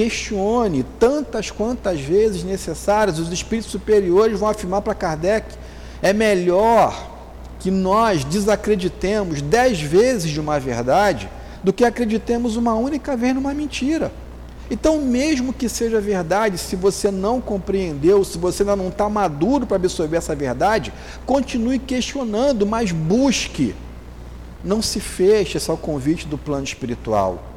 Questione 0.00 0.82
tantas 0.98 1.50
quantas 1.50 2.00
vezes 2.00 2.42
necessárias. 2.42 3.18
Os 3.18 3.30
espíritos 3.30 3.70
superiores 3.70 4.40
vão 4.40 4.48
afirmar 4.48 4.80
para 4.80 4.94
Kardec: 4.94 5.54
é 6.00 6.10
melhor 6.14 7.18
que 7.58 7.70
nós 7.70 8.24
desacreditemos 8.24 9.42
dez 9.42 9.78
vezes 9.78 10.30
de 10.30 10.40
uma 10.40 10.58
verdade 10.58 11.28
do 11.62 11.70
que 11.70 11.84
acreditemos 11.84 12.56
uma 12.56 12.74
única 12.76 13.14
vez 13.14 13.34
numa 13.34 13.52
mentira. 13.52 14.10
Então, 14.70 15.02
mesmo 15.02 15.52
que 15.52 15.68
seja 15.68 16.00
verdade, 16.00 16.56
se 16.56 16.76
você 16.76 17.10
não 17.10 17.38
compreendeu, 17.38 18.24
se 18.24 18.38
você 18.38 18.62
ainda 18.62 18.76
não 18.76 18.88
está 18.88 19.06
maduro 19.06 19.66
para 19.66 19.76
absorver 19.76 20.16
essa 20.16 20.34
verdade, 20.34 20.94
continue 21.26 21.78
questionando, 21.78 22.64
mas 22.64 22.90
busque. 22.90 23.74
Não 24.64 24.80
se 24.80 24.98
feche 24.98 25.58
esse 25.58 25.70
ao 25.70 25.76
convite 25.76 26.26
do 26.26 26.38
plano 26.38 26.64
espiritual. 26.64 27.49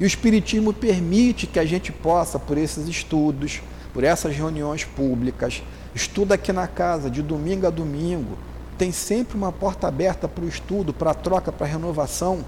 E 0.00 0.04
o 0.04 0.06
Espiritismo 0.06 0.72
permite 0.72 1.46
que 1.46 1.58
a 1.58 1.64
gente 1.64 1.90
possa, 1.90 2.38
por 2.38 2.56
esses 2.56 2.88
estudos, 2.88 3.60
por 3.92 4.04
essas 4.04 4.34
reuniões 4.34 4.84
públicas, 4.84 5.62
estuda 5.94 6.34
aqui 6.34 6.52
na 6.52 6.66
casa, 6.66 7.10
de 7.10 7.22
domingo 7.22 7.66
a 7.66 7.70
domingo, 7.70 8.38
tem 8.76 8.92
sempre 8.92 9.36
uma 9.36 9.50
porta 9.50 9.88
aberta 9.88 10.28
para 10.28 10.44
o 10.44 10.48
estudo, 10.48 10.92
para 10.92 11.10
a 11.10 11.14
troca, 11.14 11.50
para 11.50 11.66
a 11.66 11.70
renovação 11.70 12.44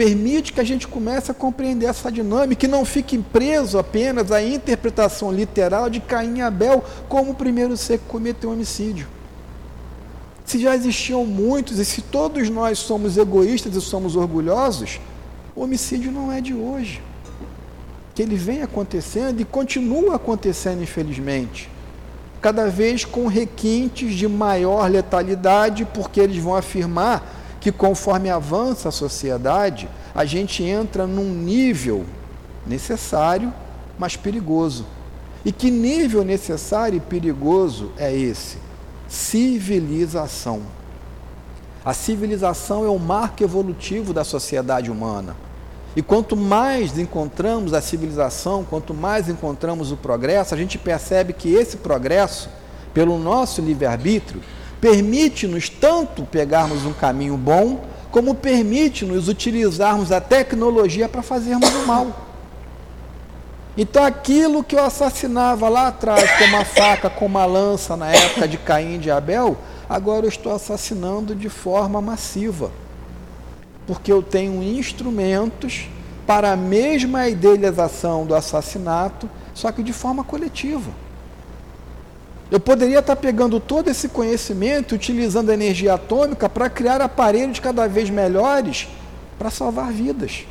permite 0.00 0.54
que 0.54 0.60
a 0.60 0.64
gente 0.64 0.88
comece 0.88 1.30
a 1.30 1.34
compreender 1.34 1.84
essa 1.84 2.10
dinâmica 2.10 2.64
e 2.64 2.68
não 2.68 2.86
fique 2.86 3.18
preso 3.18 3.78
apenas 3.78 4.32
à 4.32 4.42
interpretação 4.42 5.30
literal 5.30 5.90
de 5.90 6.00
Caim 6.00 6.38
e 6.38 6.40
Abel 6.40 6.82
como 7.06 7.32
o 7.32 7.34
primeiro 7.34 7.76
ser 7.76 7.98
que 7.98 8.06
cometeu 8.06 8.50
homicídio. 8.50 9.06
Se 10.42 10.58
já 10.58 10.74
existiam 10.74 11.26
muitos 11.26 11.78
e 11.78 11.84
se 11.84 12.00
todos 12.00 12.48
nós 12.48 12.78
somos 12.78 13.18
egoístas 13.18 13.76
e 13.76 13.80
somos 13.82 14.16
orgulhosos, 14.16 14.98
o 15.54 15.62
homicídio 15.62 16.12
não 16.12 16.30
é 16.30 16.40
de 16.40 16.54
hoje. 16.54 17.02
Que 18.14 18.22
ele 18.22 18.36
vem 18.36 18.62
acontecendo 18.62 19.40
e 19.40 19.44
continua 19.44 20.16
acontecendo, 20.16 20.82
infelizmente. 20.82 21.70
Cada 22.40 22.68
vez 22.68 23.04
com 23.04 23.26
requintes 23.26 24.14
de 24.14 24.26
maior 24.26 24.90
letalidade, 24.90 25.84
porque 25.84 26.20
eles 26.20 26.42
vão 26.42 26.54
afirmar 26.54 27.38
que 27.60 27.70
conforme 27.70 28.30
avança 28.30 28.88
a 28.88 28.92
sociedade, 28.92 29.88
a 30.14 30.24
gente 30.24 30.62
entra 30.62 31.06
num 31.06 31.32
nível 31.34 32.04
necessário, 32.66 33.52
mas 33.98 34.16
perigoso. 34.16 34.86
E 35.44 35.52
que 35.52 35.70
nível 35.70 36.24
necessário 36.24 36.96
e 36.96 37.00
perigoso 37.00 37.92
é 37.98 38.14
esse? 38.14 38.56
Civilização. 39.08 40.62
A 41.84 41.94
civilização 41.94 42.84
é 42.84 42.88
o 42.88 42.98
marco 42.98 43.42
evolutivo 43.42 44.12
da 44.12 44.22
sociedade 44.22 44.90
humana. 44.90 45.34
E 45.96 46.02
quanto 46.02 46.36
mais 46.36 46.98
encontramos 46.98 47.72
a 47.72 47.80
civilização, 47.80 48.64
quanto 48.64 48.94
mais 48.94 49.28
encontramos 49.28 49.90
o 49.90 49.96
progresso, 49.96 50.54
a 50.54 50.58
gente 50.58 50.78
percebe 50.78 51.32
que 51.32 51.52
esse 51.52 51.78
progresso, 51.78 52.48
pelo 52.92 53.18
nosso 53.18 53.60
livre-arbítrio, 53.60 54.42
permite-nos 54.80 55.68
tanto 55.68 56.24
pegarmos 56.24 56.84
um 56.84 56.92
caminho 56.92 57.36
bom, 57.36 57.80
como 58.10 58.34
permite-nos 58.34 59.28
utilizarmos 59.28 60.12
a 60.12 60.20
tecnologia 60.20 61.08
para 61.08 61.22
fazermos 61.22 61.70
o 61.74 61.86
mal. 61.86 62.26
Então, 63.76 64.04
aquilo 64.04 64.62
que 64.62 64.76
eu 64.76 64.84
assassinava 64.84 65.68
lá 65.68 65.88
atrás 65.88 66.30
com 66.38 66.44
uma 66.44 66.64
faca, 66.64 67.08
com 67.08 67.24
uma 67.24 67.46
lança 67.46 67.96
na 67.96 68.10
época 68.10 68.46
de 68.46 68.58
Caim 68.58 68.96
e 68.96 68.98
de 68.98 69.10
Abel, 69.10 69.56
agora 69.90 70.24
eu 70.24 70.28
estou 70.28 70.54
assassinando 70.54 71.34
de 71.34 71.48
forma 71.48 72.00
massiva. 72.00 72.70
Porque 73.88 74.12
eu 74.12 74.22
tenho 74.22 74.62
instrumentos 74.62 75.88
para 76.24 76.52
a 76.52 76.56
mesma 76.56 77.28
idealização 77.28 78.24
do 78.24 78.36
assassinato, 78.36 79.28
só 79.52 79.72
que 79.72 79.82
de 79.82 79.92
forma 79.92 80.22
coletiva. 80.22 80.92
Eu 82.52 82.60
poderia 82.60 83.00
estar 83.00 83.16
pegando 83.16 83.58
todo 83.58 83.88
esse 83.88 84.08
conhecimento, 84.08 84.94
utilizando 84.94 85.50
a 85.50 85.54
energia 85.54 85.94
atômica 85.94 86.48
para 86.48 86.70
criar 86.70 87.00
aparelhos 87.00 87.58
cada 87.58 87.88
vez 87.88 88.08
melhores 88.08 88.88
para 89.36 89.50
salvar 89.50 89.90
vidas. 89.90 90.46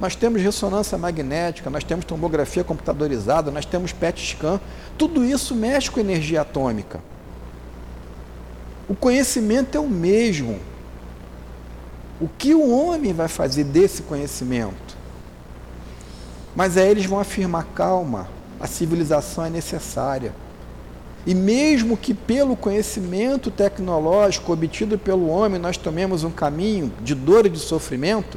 Nós 0.00 0.16
temos 0.16 0.40
ressonância 0.40 0.96
magnética, 0.96 1.68
nós 1.68 1.84
temos 1.84 2.06
tomografia 2.06 2.64
computadorizada, 2.64 3.50
nós 3.50 3.66
temos 3.66 3.92
PET 3.92 4.20
scan. 4.26 4.58
Tudo 4.96 5.22
isso 5.22 5.54
mexe 5.54 5.90
com 5.90 6.00
energia 6.00 6.40
atômica. 6.40 7.00
O 8.88 8.94
conhecimento 8.94 9.76
é 9.76 9.80
o 9.80 9.88
mesmo. 9.88 10.58
O 12.20 12.28
que 12.28 12.54
o 12.54 12.70
homem 12.70 13.12
vai 13.12 13.28
fazer 13.28 13.64
desse 13.64 14.02
conhecimento? 14.02 14.96
Mas 16.54 16.76
aí 16.76 16.88
eles 16.88 17.06
vão 17.06 17.18
afirmar: 17.18 17.66
calma, 17.74 18.28
a 18.60 18.66
civilização 18.66 19.44
é 19.44 19.50
necessária 19.50 20.32
e 21.26 21.34
mesmo 21.34 21.96
que 21.96 22.12
pelo 22.12 22.54
conhecimento 22.54 23.50
tecnológico 23.50 24.52
obtido 24.52 24.98
pelo 24.98 25.28
homem 25.28 25.58
nós 25.58 25.76
tomemos 25.76 26.22
um 26.22 26.30
caminho 26.30 26.92
de 27.00 27.14
dor 27.14 27.46
e 27.46 27.48
de 27.48 27.58
sofrimento, 27.58 28.36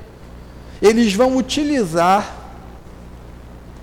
eles 0.82 1.14
vão 1.14 1.36
utilizar 1.36 2.46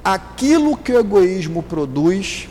aquilo 0.02 0.76
que 0.76 0.92
o 0.92 0.98
egoísmo 0.98 1.62
produz 1.62 2.48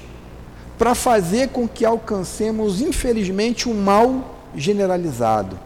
para 0.78 0.95
fazer 0.95 1.49
com 1.49 1.67
que 1.67 1.86
alcancemos, 1.86 2.82
infelizmente, 2.82 3.69
um 3.69 3.74
mal 3.74 4.38
generalizado. 4.55 5.57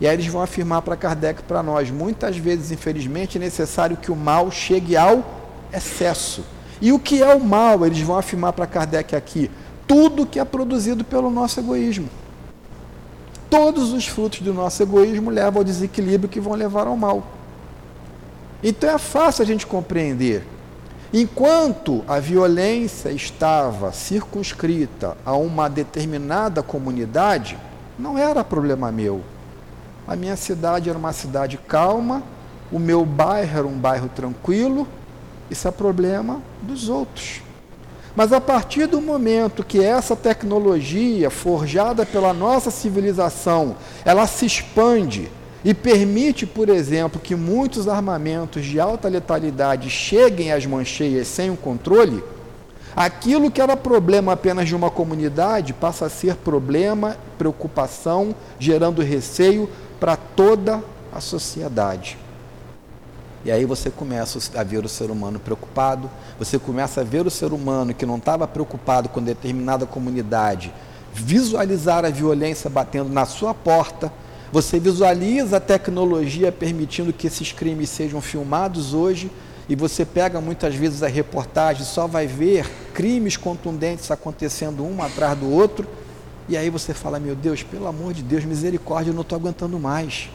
E 0.00 0.06
aí 0.06 0.14
eles 0.14 0.26
vão 0.26 0.42
afirmar 0.42 0.82
para 0.82 0.96
Kardec 0.96 1.42
para 1.42 1.62
nós: 1.62 1.90
muitas 1.90 2.36
vezes, 2.36 2.70
infelizmente, 2.70 3.38
é 3.38 3.40
necessário 3.40 3.96
que 3.96 4.10
o 4.10 4.16
mal 4.16 4.50
chegue 4.50 4.96
ao 4.96 5.24
excesso. 5.72 6.44
E 6.80 6.92
o 6.92 6.98
que 6.98 7.22
é 7.22 7.34
o 7.34 7.40
mal? 7.40 7.84
Eles 7.84 8.00
vão 8.00 8.16
afirmar 8.16 8.52
para 8.52 8.66
Kardec 8.66 9.14
aqui: 9.14 9.50
tudo 9.86 10.26
que 10.26 10.38
é 10.38 10.44
produzido 10.44 11.04
pelo 11.04 11.30
nosso 11.30 11.58
egoísmo. 11.60 12.08
Todos 13.50 13.92
os 13.92 14.06
frutos 14.06 14.40
do 14.40 14.52
nosso 14.52 14.82
egoísmo 14.82 15.30
levam 15.30 15.60
ao 15.60 15.64
desequilíbrio 15.64 16.28
que 16.28 16.38
vão 16.38 16.54
levar 16.54 16.86
ao 16.86 16.96
mal. 16.96 17.26
Então 18.62 18.90
é 18.90 18.98
fácil 18.98 19.42
a 19.42 19.46
gente 19.46 19.66
compreender. 19.66 20.44
Enquanto 21.12 22.04
a 22.06 22.20
violência 22.20 23.10
estava 23.10 23.92
circunscrita 23.92 25.16
a 25.24 25.34
uma 25.34 25.66
determinada 25.68 26.62
comunidade, 26.62 27.58
não 27.98 28.18
era 28.18 28.44
problema 28.44 28.92
meu. 28.92 29.22
A 30.06 30.14
minha 30.14 30.36
cidade 30.36 30.90
era 30.90 30.98
uma 30.98 31.14
cidade 31.14 31.58
calma, 31.66 32.22
o 32.70 32.78
meu 32.78 33.06
bairro 33.06 33.58
era 33.58 33.66
um 33.66 33.78
bairro 33.78 34.10
tranquilo, 34.10 34.86
isso 35.50 35.66
é 35.66 35.70
problema 35.70 36.42
dos 36.60 36.90
outros. 36.90 37.40
Mas 38.14 38.30
a 38.30 38.40
partir 38.40 38.86
do 38.86 39.00
momento 39.00 39.64
que 39.64 39.82
essa 39.82 40.14
tecnologia 40.14 41.30
forjada 41.30 42.04
pela 42.04 42.34
nossa 42.34 42.70
civilização, 42.70 43.76
ela 44.04 44.26
se 44.26 44.44
expande 44.44 45.30
e 45.64 45.74
permite, 45.74 46.46
por 46.46 46.68
exemplo, 46.68 47.20
que 47.20 47.34
muitos 47.34 47.88
armamentos 47.88 48.64
de 48.64 48.78
alta 48.78 49.08
letalidade 49.08 49.90
cheguem 49.90 50.52
às 50.52 50.64
mancheias 50.64 51.26
sem 51.26 51.50
o 51.50 51.56
controle, 51.56 52.22
aquilo 52.94 53.50
que 53.50 53.60
era 53.60 53.76
problema 53.76 54.32
apenas 54.32 54.68
de 54.68 54.74
uma 54.74 54.90
comunidade 54.90 55.72
passa 55.72 56.06
a 56.06 56.10
ser 56.10 56.36
problema, 56.36 57.16
preocupação, 57.36 58.34
gerando 58.58 59.02
receio 59.02 59.68
para 59.98 60.16
toda 60.16 60.82
a 61.12 61.20
sociedade. 61.20 62.16
E 63.44 63.50
aí 63.50 63.64
você 63.64 63.90
começa 63.90 64.38
a 64.58 64.62
ver 64.62 64.84
o 64.84 64.88
ser 64.88 65.10
humano 65.10 65.38
preocupado, 65.38 66.10
você 66.38 66.58
começa 66.58 67.00
a 67.00 67.04
ver 67.04 67.26
o 67.26 67.30
ser 67.30 67.52
humano 67.52 67.94
que 67.94 68.04
não 68.04 68.16
estava 68.16 68.46
preocupado 68.46 69.08
com 69.08 69.22
determinada 69.22 69.86
comunidade, 69.86 70.72
visualizar 71.12 72.04
a 72.04 72.10
violência 72.10 72.68
batendo 72.68 73.10
na 73.10 73.24
sua 73.24 73.54
porta, 73.54 74.12
você 74.52 74.80
visualiza 74.80 75.58
a 75.58 75.60
tecnologia 75.60 76.50
permitindo 76.50 77.12
que 77.12 77.26
esses 77.26 77.52
crimes 77.52 77.90
sejam 77.90 78.20
filmados 78.20 78.94
hoje 78.94 79.30
e 79.68 79.76
você 79.76 80.04
pega 80.04 80.40
muitas 80.40 80.74
vezes 80.74 81.02
a 81.02 81.08
reportagem, 81.08 81.84
só 81.84 82.06
vai 82.06 82.26
ver 82.26 82.66
crimes 82.94 83.36
contundentes 83.36 84.10
acontecendo 84.10 84.82
um 84.82 85.02
atrás 85.02 85.38
do 85.38 85.50
outro, 85.50 85.86
e 86.48 86.56
aí 86.56 86.70
você 86.70 86.94
fala: 86.94 87.20
Meu 87.20 87.36
Deus, 87.36 87.62
pelo 87.62 87.86
amor 87.86 88.14
de 88.14 88.22
Deus, 88.22 88.44
misericórdia, 88.44 89.10
eu 89.10 89.14
não 89.14 89.20
estou 89.20 89.36
aguentando 89.36 89.78
mais. 89.78 90.30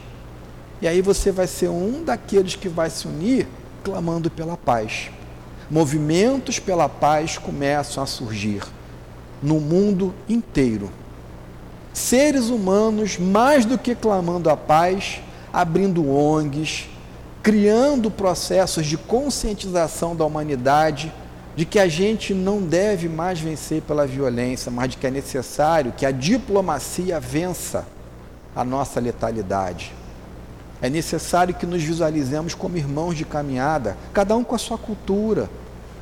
E 0.80 0.86
aí 0.86 1.02
você 1.02 1.32
vai 1.32 1.48
ser 1.48 1.68
um 1.68 2.04
daqueles 2.04 2.54
que 2.54 2.68
vai 2.68 2.88
se 2.90 3.08
unir 3.08 3.48
clamando 3.82 4.30
pela 4.30 4.56
paz. 4.56 5.10
Movimentos 5.68 6.60
pela 6.60 6.88
paz 6.88 7.38
começam 7.38 8.02
a 8.02 8.06
surgir 8.06 8.62
no 9.42 9.58
mundo 9.58 10.14
inteiro. 10.28 10.90
Seres 11.94 12.50
humanos, 12.50 13.16
mais 13.18 13.64
do 13.64 13.78
que 13.78 13.94
clamando 13.94 14.50
a 14.50 14.56
paz, 14.56 15.20
abrindo 15.52 16.10
ONGs, 16.10 16.88
criando 17.42 18.10
processos 18.10 18.84
de 18.84 18.96
conscientização 18.96 20.16
da 20.16 20.24
humanidade 20.24 21.12
de 21.54 21.64
que 21.64 21.78
a 21.78 21.86
gente 21.86 22.34
não 22.34 22.60
deve 22.60 23.08
mais 23.08 23.38
vencer 23.38 23.80
pela 23.82 24.06
violência, 24.06 24.72
mas 24.72 24.90
de 24.90 24.96
que 24.96 25.06
é 25.06 25.10
necessário 25.10 25.94
que 25.96 26.04
a 26.04 26.10
diplomacia 26.10 27.20
vença 27.20 27.86
a 28.56 28.64
nossa 28.64 28.98
letalidade. 28.98 29.92
É 30.82 30.90
necessário 30.90 31.54
que 31.54 31.64
nos 31.64 31.82
visualizemos 31.82 32.54
como 32.54 32.76
irmãos 32.76 33.16
de 33.16 33.24
caminhada, 33.24 33.96
cada 34.12 34.36
um 34.36 34.42
com 34.42 34.54
a 34.54 34.58
sua 34.58 34.76
cultura, 34.76 35.48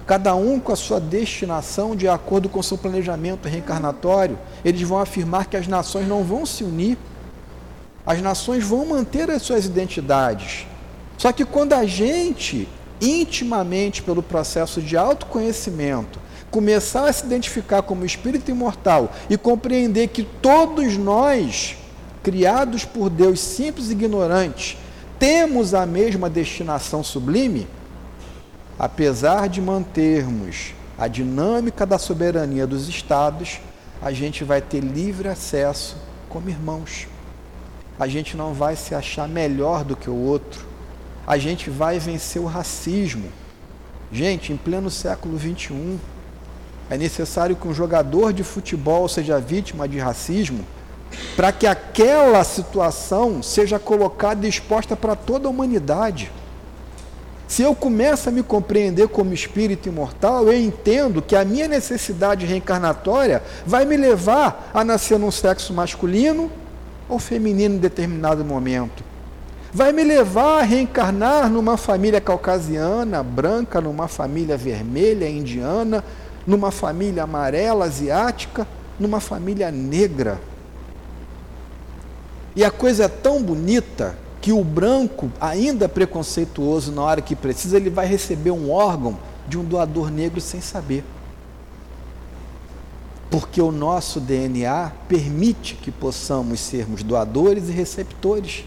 cada 0.07 0.35
um 0.35 0.59
com 0.59 0.73
a 0.73 0.77
sua 0.77 1.01
destinação 1.01 1.95
de 1.95 2.09
acordo 2.09 2.49
com 2.49 2.61
o 2.61 2.63
seu 2.63 2.77
planejamento 2.77 3.49
reencarnatório. 3.49 4.39
Eles 4.65 4.83
vão 4.83 4.99
afirmar 4.99 5.47
que 5.47 5.57
as 5.57 5.67
nações 5.67 6.09
não 6.09 6.25
vão 6.25 6.45
se 6.45 6.65
unir, 6.65 6.99
as 8.05 8.21
nações 8.21 8.65
vão 8.65 8.85
manter 8.85 9.31
as 9.31 9.43
suas 9.43 9.65
identidades, 9.65 10.67
só 11.17 11.31
que 11.31 11.45
quando 11.45 11.73
a 11.73 11.87
gente, 11.87 12.69
intimamente 13.01 14.03
pelo 14.03 14.23
processo 14.23 14.83
de 14.83 14.97
autoconhecimento, 14.97 16.19
começar 16.51 17.09
a 17.09 17.13
se 17.13 17.25
identificar 17.25 17.83
como 17.83 18.05
espírito 18.05 18.51
imortal 18.51 19.13
e 19.31 19.39
compreender 19.39 20.09
que 20.09 20.23
todos 20.23 20.97
nós, 20.97 21.77
criados 22.23 22.85
por 22.85 23.09
Deus 23.09 23.41
simples 23.41 23.89
e 23.89 23.93
ignorantes, 23.93 24.77
temos 25.19 25.73
a 25.73 25.87
mesma 25.87 26.29
destinação 26.29 27.05
sublime, 27.05 27.69
apesar 28.79 29.49
de 29.49 29.61
mantermos 29.61 30.75
a 30.99 31.09
dinâmica 31.09 31.85
da 31.87 31.99
soberania 31.99 32.67
dos 32.67 32.89
estados, 32.89 33.61
a 34.01 34.13
gente 34.13 34.45
vai 34.45 34.61
ter 34.61 34.81
livre 34.81 35.29
acesso 35.29 35.97
como 36.29 36.49
irmãos. 36.49 37.09
A 37.99 38.07
gente 38.07 38.37
não 38.37 38.53
vai 38.53 38.77
se 38.77 38.95
achar 38.95 39.29
melhor 39.29 39.85
do 39.85 39.97
que 39.97 40.11
o 40.11 40.17
outro 40.17 40.73
a 41.27 41.39
gente 41.39 41.71
vai 41.71 41.99
vencer 41.99 42.41
o 42.41 42.47
racismo. 42.47 43.31
Gente, 44.11 44.53
em 44.53 44.57
pleno 44.57 44.91
século 44.91 45.39
XXI, 45.39 45.99
é 46.91 46.99
necessário 46.99 47.57
que 47.57 47.67
um 47.67 47.73
jogador 47.73 48.33
de 48.33 48.43
futebol 48.43 49.09
seja 49.09 49.41
vítima 49.41 49.89
de 49.89 49.99
racismo 49.99 50.65
para 51.37 51.53
que 51.53 51.67
aquela 51.67 52.43
situação 52.43 53.43
seja 53.43 53.79
colocada 53.79 54.45
e 54.45 54.49
exposta 54.49 54.97
para 54.97 55.15
toda 55.15 55.47
a 55.47 55.51
humanidade. 55.51 56.31
Se 57.53 57.61
eu 57.61 57.75
começo 57.75 58.31
a 58.31 58.33
me 58.33 58.43
compreender 58.43 59.09
como 59.09 59.35
espírito 59.35 59.87
imortal, 59.87 60.47
eu 60.47 60.59
entendo 60.59 61.21
que 61.21 61.37
a 61.37 61.45
minha 61.45 61.69
necessidade 61.69 62.47
reencarnatória 62.47 63.43
vai 63.67 63.85
me 63.85 63.95
levar 63.95 64.71
a 64.73 64.83
nascer 64.83 65.19
num 65.19 65.31
sexo 65.31 65.75
masculino 65.75 66.51
ou 67.07 67.19
feminino 67.19 67.75
em 67.75 67.79
determinado 67.79 68.43
momento 68.43 69.05
vai 69.71 69.93
me 69.93 70.03
levar 70.03 70.61
a 70.61 70.63
reencarnar 70.63 71.51
numa 71.51 71.77
família 71.77 72.23
caucasiana, 72.23 73.23
branca, 73.23 73.83
numa 73.83 74.09
família 74.09 74.57
vermelha, 74.57 75.29
indiana, 75.29 76.03
numa 76.47 76.71
família 76.71 77.25
amarela, 77.25 77.85
asiática, 77.85 78.67
numa 78.99 79.21
família 79.21 79.71
negra. 79.71 80.41
E 82.57 82.65
a 82.65 82.71
coisa 82.71 83.05
é 83.05 83.09
tão 83.09 83.43
bonita 83.43 84.22
que 84.43 84.53
o 84.53 84.63
branco, 84.63 85.31
ainda 85.41 85.89
preconceituoso 85.89 86.93
na 86.93 87.03
hora 87.03 87.23
que 87.23 87.35
precisa, 87.35 87.77
ele 87.77 87.89
vai 87.89 88.07
receber 88.07 88.51
um 88.51 88.71
órgão 88.71 89.17
de 89.49 89.57
um 89.57 89.65
doador 89.65 90.11
negro 90.11 90.41
sem 90.41 90.61
saber. 90.61 91.05
Porque 93.31 93.63
o 93.63 93.73
nosso 93.73 94.21
DNA 94.21 94.93
permite 95.09 95.77
que 95.77 95.91
possamos 95.91 96.61
sermos 96.61 97.03
doadores 97.03 97.69
e 97.69 97.73
receptores 97.73 98.65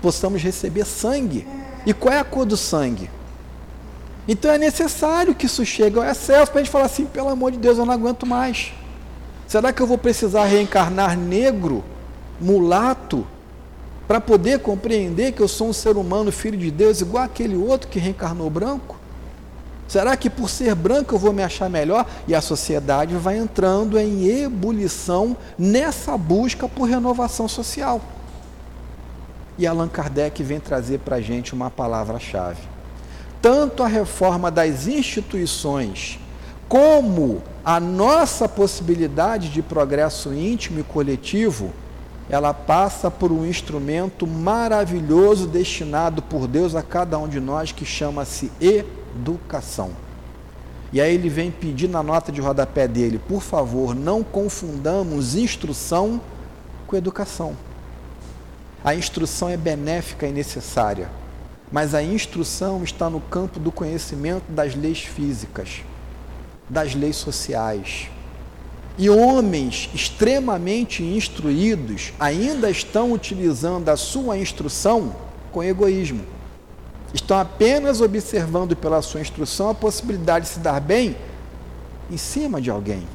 possamos 0.00 0.42
receber 0.42 0.84
sangue. 0.84 1.46
E 1.86 1.92
qual 1.92 2.14
é 2.14 2.18
a 2.18 2.24
cor 2.24 2.44
do 2.44 2.56
sangue? 2.56 3.10
Então 4.26 4.50
é 4.50 4.58
necessário 4.58 5.34
que 5.34 5.46
isso 5.46 5.64
chegue 5.64 5.98
ao 5.98 6.04
excesso 6.04 6.50
para 6.50 6.60
a 6.60 6.64
gente 6.64 6.72
falar 6.72 6.86
assim: 6.86 7.04
pelo 7.04 7.28
amor 7.28 7.52
de 7.52 7.58
Deus, 7.58 7.78
eu 7.78 7.86
não 7.86 7.94
aguento 7.94 8.26
mais. 8.26 8.72
Será 9.46 9.72
que 9.72 9.82
eu 9.82 9.86
vou 9.86 9.98
precisar 9.98 10.44
reencarnar 10.44 11.16
negro, 11.16 11.84
mulato, 12.40 13.26
para 14.10 14.20
poder 14.20 14.58
compreender 14.58 15.30
que 15.30 15.40
eu 15.40 15.46
sou 15.46 15.68
um 15.68 15.72
ser 15.72 15.96
humano, 15.96 16.32
filho 16.32 16.58
de 16.58 16.68
Deus, 16.68 17.00
igual 17.00 17.22
aquele 17.22 17.54
outro 17.54 17.86
que 17.86 18.00
reencarnou 18.00 18.50
branco? 18.50 18.98
Será 19.86 20.16
que 20.16 20.28
por 20.28 20.50
ser 20.50 20.74
branco 20.74 21.14
eu 21.14 21.18
vou 21.20 21.32
me 21.32 21.44
achar 21.44 21.70
melhor? 21.70 22.04
E 22.26 22.34
a 22.34 22.40
sociedade 22.40 23.14
vai 23.14 23.38
entrando 23.38 23.96
em 23.96 24.26
ebulição 24.26 25.36
nessa 25.56 26.18
busca 26.18 26.68
por 26.68 26.88
renovação 26.88 27.46
social. 27.46 28.00
E 29.56 29.64
Allan 29.64 29.86
Kardec 29.86 30.42
vem 30.42 30.58
trazer 30.58 30.98
para 30.98 31.14
a 31.14 31.20
gente 31.20 31.54
uma 31.54 31.70
palavra-chave. 31.70 32.62
Tanto 33.40 33.84
a 33.84 33.86
reforma 33.86 34.50
das 34.50 34.88
instituições, 34.88 36.18
como 36.68 37.44
a 37.64 37.78
nossa 37.78 38.48
possibilidade 38.48 39.50
de 39.50 39.62
progresso 39.62 40.34
íntimo 40.34 40.80
e 40.80 40.82
coletivo, 40.82 41.72
ela 42.30 42.54
passa 42.54 43.10
por 43.10 43.32
um 43.32 43.44
instrumento 43.44 44.24
maravilhoso 44.24 45.48
destinado 45.48 46.22
por 46.22 46.46
Deus 46.46 46.76
a 46.76 46.82
cada 46.82 47.18
um 47.18 47.28
de 47.28 47.40
nós 47.40 47.72
que 47.72 47.84
chama-se 47.84 48.52
educação. 48.60 49.90
E 50.92 51.00
aí 51.00 51.12
ele 51.12 51.28
vem 51.28 51.50
pedir 51.50 51.88
na 51.88 52.02
nota 52.02 52.30
de 52.30 52.40
rodapé 52.40 52.86
dele, 52.86 53.20
por 53.28 53.42
favor, 53.42 53.96
não 53.96 54.22
confundamos 54.22 55.34
instrução 55.34 56.20
com 56.86 56.96
educação. 56.96 57.56
A 58.84 58.94
instrução 58.94 59.48
é 59.48 59.56
benéfica 59.56 60.26
e 60.26 60.32
necessária, 60.32 61.10
mas 61.70 61.94
a 61.94 62.02
instrução 62.02 62.82
está 62.84 63.10
no 63.10 63.20
campo 63.20 63.58
do 63.58 63.72
conhecimento 63.72 64.50
das 64.50 64.74
leis 64.74 65.00
físicas, 65.00 65.82
das 66.68 66.94
leis 66.94 67.16
sociais. 67.16 68.08
E 69.00 69.08
homens 69.08 69.88
extremamente 69.94 71.02
instruídos 71.02 72.12
ainda 72.20 72.68
estão 72.68 73.12
utilizando 73.12 73.88
a 73.88 73.96
sua 73.96 74.36
instrução 74.36 75.16
com 75.50 75.64
egoísmo. 75.64 76.20
Estão 77.14 77.38
apenas 77.38 78.02
observando 78.02 78.76
pela 78.76 79.00
sua 79.00 79.22
instrução 79.22 79.70
a 79.70 79.74
possibilidade 79.74 80.44
de 80.44 80.52
se 80.52 80.60
dar 80.60 80.82
bem 80.82 81.16
em 82.10 82.18
cima 82.18 82.60
de 82.60 82.70
alguém. 82.70 83.08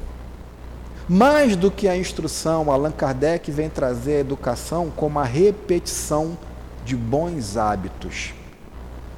Mais 1.08 1.54
do 1.54 1.70
que 1.70 1.86
a 1.86 1.96
instrução, 1.96 2.68
Allan 2.68 2.90
Kardec 2.90 3.48
vem 3.52 3.70
trazer 3.70 4.16
a 4.16 4.20
educação 4.20 4.90
como 4.90 5.20
a 5.20 5.24
repetição 5.24 6.36
de 6.84 6.96
bons 6.96 7.56
hábitos, 7.56 8.34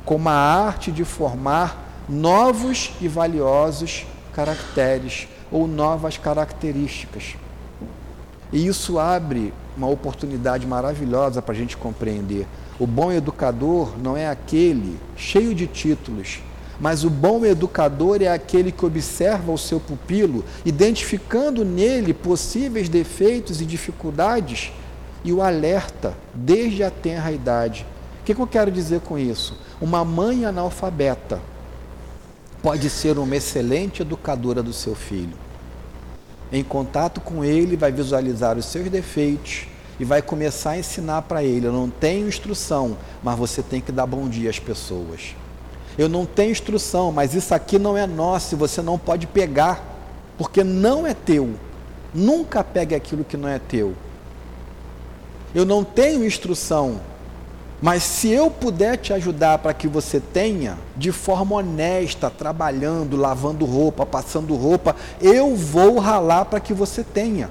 como 0.04 0.28
a 0.28 0.34
arte 0.34 0.92
de 0.92 1.02
formar 1.02 2.02
novos 2.06 2.92
e 3.00 3.08
valiosos 3.08 4.04
caracteres 4.34 5.28
ou 5.50 5.66
novas 5.66 6.16
características. 6.16 7.36
E 8.52 8.66
isso 8.66 8.98
abre 8.98 9.52
uma 9.76 9.88
oportunidade 9.88 10.66
maravilhosa 10.66 11.42
para 11.42 11.54
a 11.54 11.56
gente 11.56 11.76
compreender. 11.76 12.46
O 12.78 12.86
bom 12.86 13.12
educador 13.12 13.92
não 14.02 14.16
é 14.16 14.28
aquele 14.28 14.98
cheio 15.16 15.54
de 15.54 15.66
títulos, 15.66 16.40
mas 16.80 17.04
o 17.04 17.10
bom 17.10 17.44
educador 17.44 18.22
é 18.22 18.28
aquele 18.28 18.70
que 18.70 18.86
observa 18.86 19.52
o 19.52 19.58
seu 19.58 19.80
pupilo, 19.80 20.44
identificando 20.64 21.64
nele 21.64 22.14
possíveis 22.14 22.88
defeitos 22.88 23.60
e 23.60 23.66
dificuldades 23.66 24.72
e 25.24 25.32
o 25.32 25.42
alerta 25.42 26.14
desde 26.32 26.82
a 26.84 26.90
tenra 26.90 27.32
idade. 27.32 27.84
O 28.20 28.24
que, 28.24 28.34
que 28.34 28.40
eu 28.40 28.46
quero 28.46 28.70
dizer 28.70 29.00
com 29.00 29.18
isso? 29.18 29.58
Uma 29.80 30.04
mãe 30.04 30.44
analfabeta 30.44 31.40
pode 32.62 32.90
ser 32.90 33.18
uma 33.18 33.36
excelente 33.36 34.02
educadora 34.02 34.62
do 34.62 34.72
seu 34.72 34.94
filho. 34.94 35.36
Em 36.50 36.64
contato 36.64 37.20
com 37.20 37.44
ele, 37.44 37.76
vai 37.76 37.92
visualizar 37.92 38.56
os 38.56 38.64
seus 38.64 38.88
defeitos 38.88 39.66
e 40.00 40.04
vai 40.04 40.22
começar 40.22 40.70
a 40.70 40.78
ensinar 40.78 41.22
para 41.22 41.42
ele. 41.42 41.66
Eu 41.66 41.72
não 41.72 41.90
tenho 41.90 42.28
instrução, 42.28 42.96
mas 43.22 43.38
você 43.38 43.62
tem 43.62 43.80
que 43.80 43.92
dar 43.92 44.06
bom 44.06 44.28
dia 44.28 44.48
às 44.48 44.58
pessoas. 44.58 45.34
Eu 45.98 46.08
não 46.08 46.24
tenho 46.24 46.52
instrução, 46.52 47.10
mas 47.10 47.34
isso 47.34 47.54
aqui 47.54 47.78
não 47.78 47.96
é 47.96 48.06
nosso 48.06 48.56
você 48.56 48.80
não 48.80 48.98
pode 48.98 49.26
pegar, 49.26 49.82
porque 50.38 50.62
não 50.62 51.06
é 51.06 51.12
teu. 51.12 51.54
Nunca 52.14 52.64
pegue 52.64 52.94
aquilo 52.94 53.24
que 53.24 53.36
não 53.36 53.48
é 53.48 53.58
teu. 53.58 53.94
Eu 55.54 55.64
não 55.64 55.82
tenho 55.82 56.24
instrução, 56.24 57.00
mas 57.80 58.02
se 58.02 58.28
eu 58.28 58.50
puder 58.50 58.96
te 58.96 59.12
ajudar 59.12 59.58
para 59.58 59.72
que 59.72 59.86
você 59.86 60.18
tenha, 60.18 60.76
de 60.96 61.12
forma 61.12 61.56
honesta, 61.56 62.28
trabalhando, 62.28 63.16
lavando 63.16 63.64
roupa, 63.64 64.04
passando 64.04 64.56
roupa, 64.56 64.96
eu 65.20 65.54
vou 65.54 65.98
ralar 65.98 66.46
para 66.46 66.58
que 66.58 66.74
você 66.74 67.04
tenha 67.04 67.48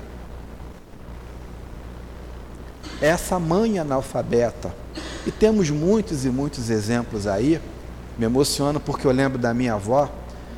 essa 3.02 3.40
mãe 3.40 3.80
analfabeta. 3.80 4.74
E 5.26 5.32
temos 5.32 5.70
muitos 5.70 6.26
e 6.26 6.30
muitos 6.30 6.70
exemplos 6.70 7.28
aí. 7.28 7.62
Me 8.18 8.26
emociono 8.26 8.80
porque 8.80 9.06
eu 9.06 9.12
lembro 9.12 9.38
da 9.38 9.54
minha 9.54 9.76
avó. 9.76 10.10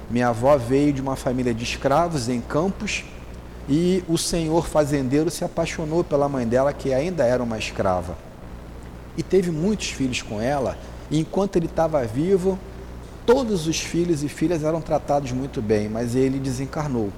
Minha 0.09 0.30
avó 0.30 0.57
veio 0.57 0.93
de 0.93 1.01
uma 1.01 1.15
família 1.15 1.53
de 1.53 1.63
escravos 1.63 2.30
em 2.30 2.41
Campos 2.41 3.03
e 3.67 4.03
o 4.07 4.17
senhor 4.17 4.67
fazendeiro 4.67 5.30
se 5.30 5.43
apaixonou 5.43 6.03
pela 6.03 6.28
mãe 6.28 6.47
dela, 6.47 6.74
que 6.74 6.91
ainda 6.91 7.24
era 7.24 7.43
uma 7.43 7.57
escrava. 7.57 8.28
E 9.20 9.22
teve 9.22 9.51
muitos 9.51 9.89
filhos 9.89 10.22
com 10.22 10.39
ela, 10.39 10.78
e 11.11 11.20
enquanto 11.20 11.57
ele 11.57 11.65
estava 11.65 12.01
vivo, 12.05 12.57
todos 13.26 13.67
os 13.67 13.78
filhos 13.78 14.24
e 14.24 14.30
filhas 14.30 14.63
eram 14.63 14.80
tratados 14.80 15.34
muito 15.34 15.61
bem, 15.61 15.89
mas 15.89 16.15
ele 16.15 16.39
desencarnou. 16.39 17.09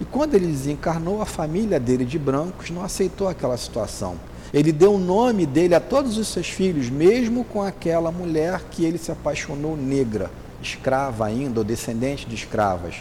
E 0.00 0.04
quando 0.04 0.34
ele 0.34 0.48
desencarnou, 0.48 1.22
a 1.22 1.24
família 1.24 1.78
dele 1.78 2.04
de 2.04 2.18
brancos 2.18 2.70
não 2.70 2.82
aceitou 2.82 3.28
aquela 3.28 3.56
situação. 3.56 4.16
Ele 4.52 4.72
deu 4.72 4.94
o 4.94 4.98
nome 4.98 5.46
dele 5.46 5.76
a 5.76 5.80
todos 5.80 6.18
os 6.18 6.26
seus 6.26 6.48
filhos, 6.48 6.90
mesmo 6.90 7.44
com 7.44 7.62
aquela 7.62 8.10
mulher 8.10 8.60
que 8.68 8.84
ele 8.84 8.98
se 8.98 9.12
apaixonou 9.12 9.76
negra, 9.76 10.32
escrava 10.60 11.24
ainda, 11.24 11.60
ou 11.60 11.64
descendente 11.64 12.26
de 12.26 12.34
escravas. 12.34 12.96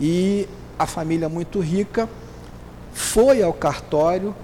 E 0.00 0.48
a 0.78 0.86
família 0.86 1.28
muito 1.28 1.58
rica 1.58 2.08
foi 2.92 3.42
ao 3.42 3.52
cartório 3.52 4.36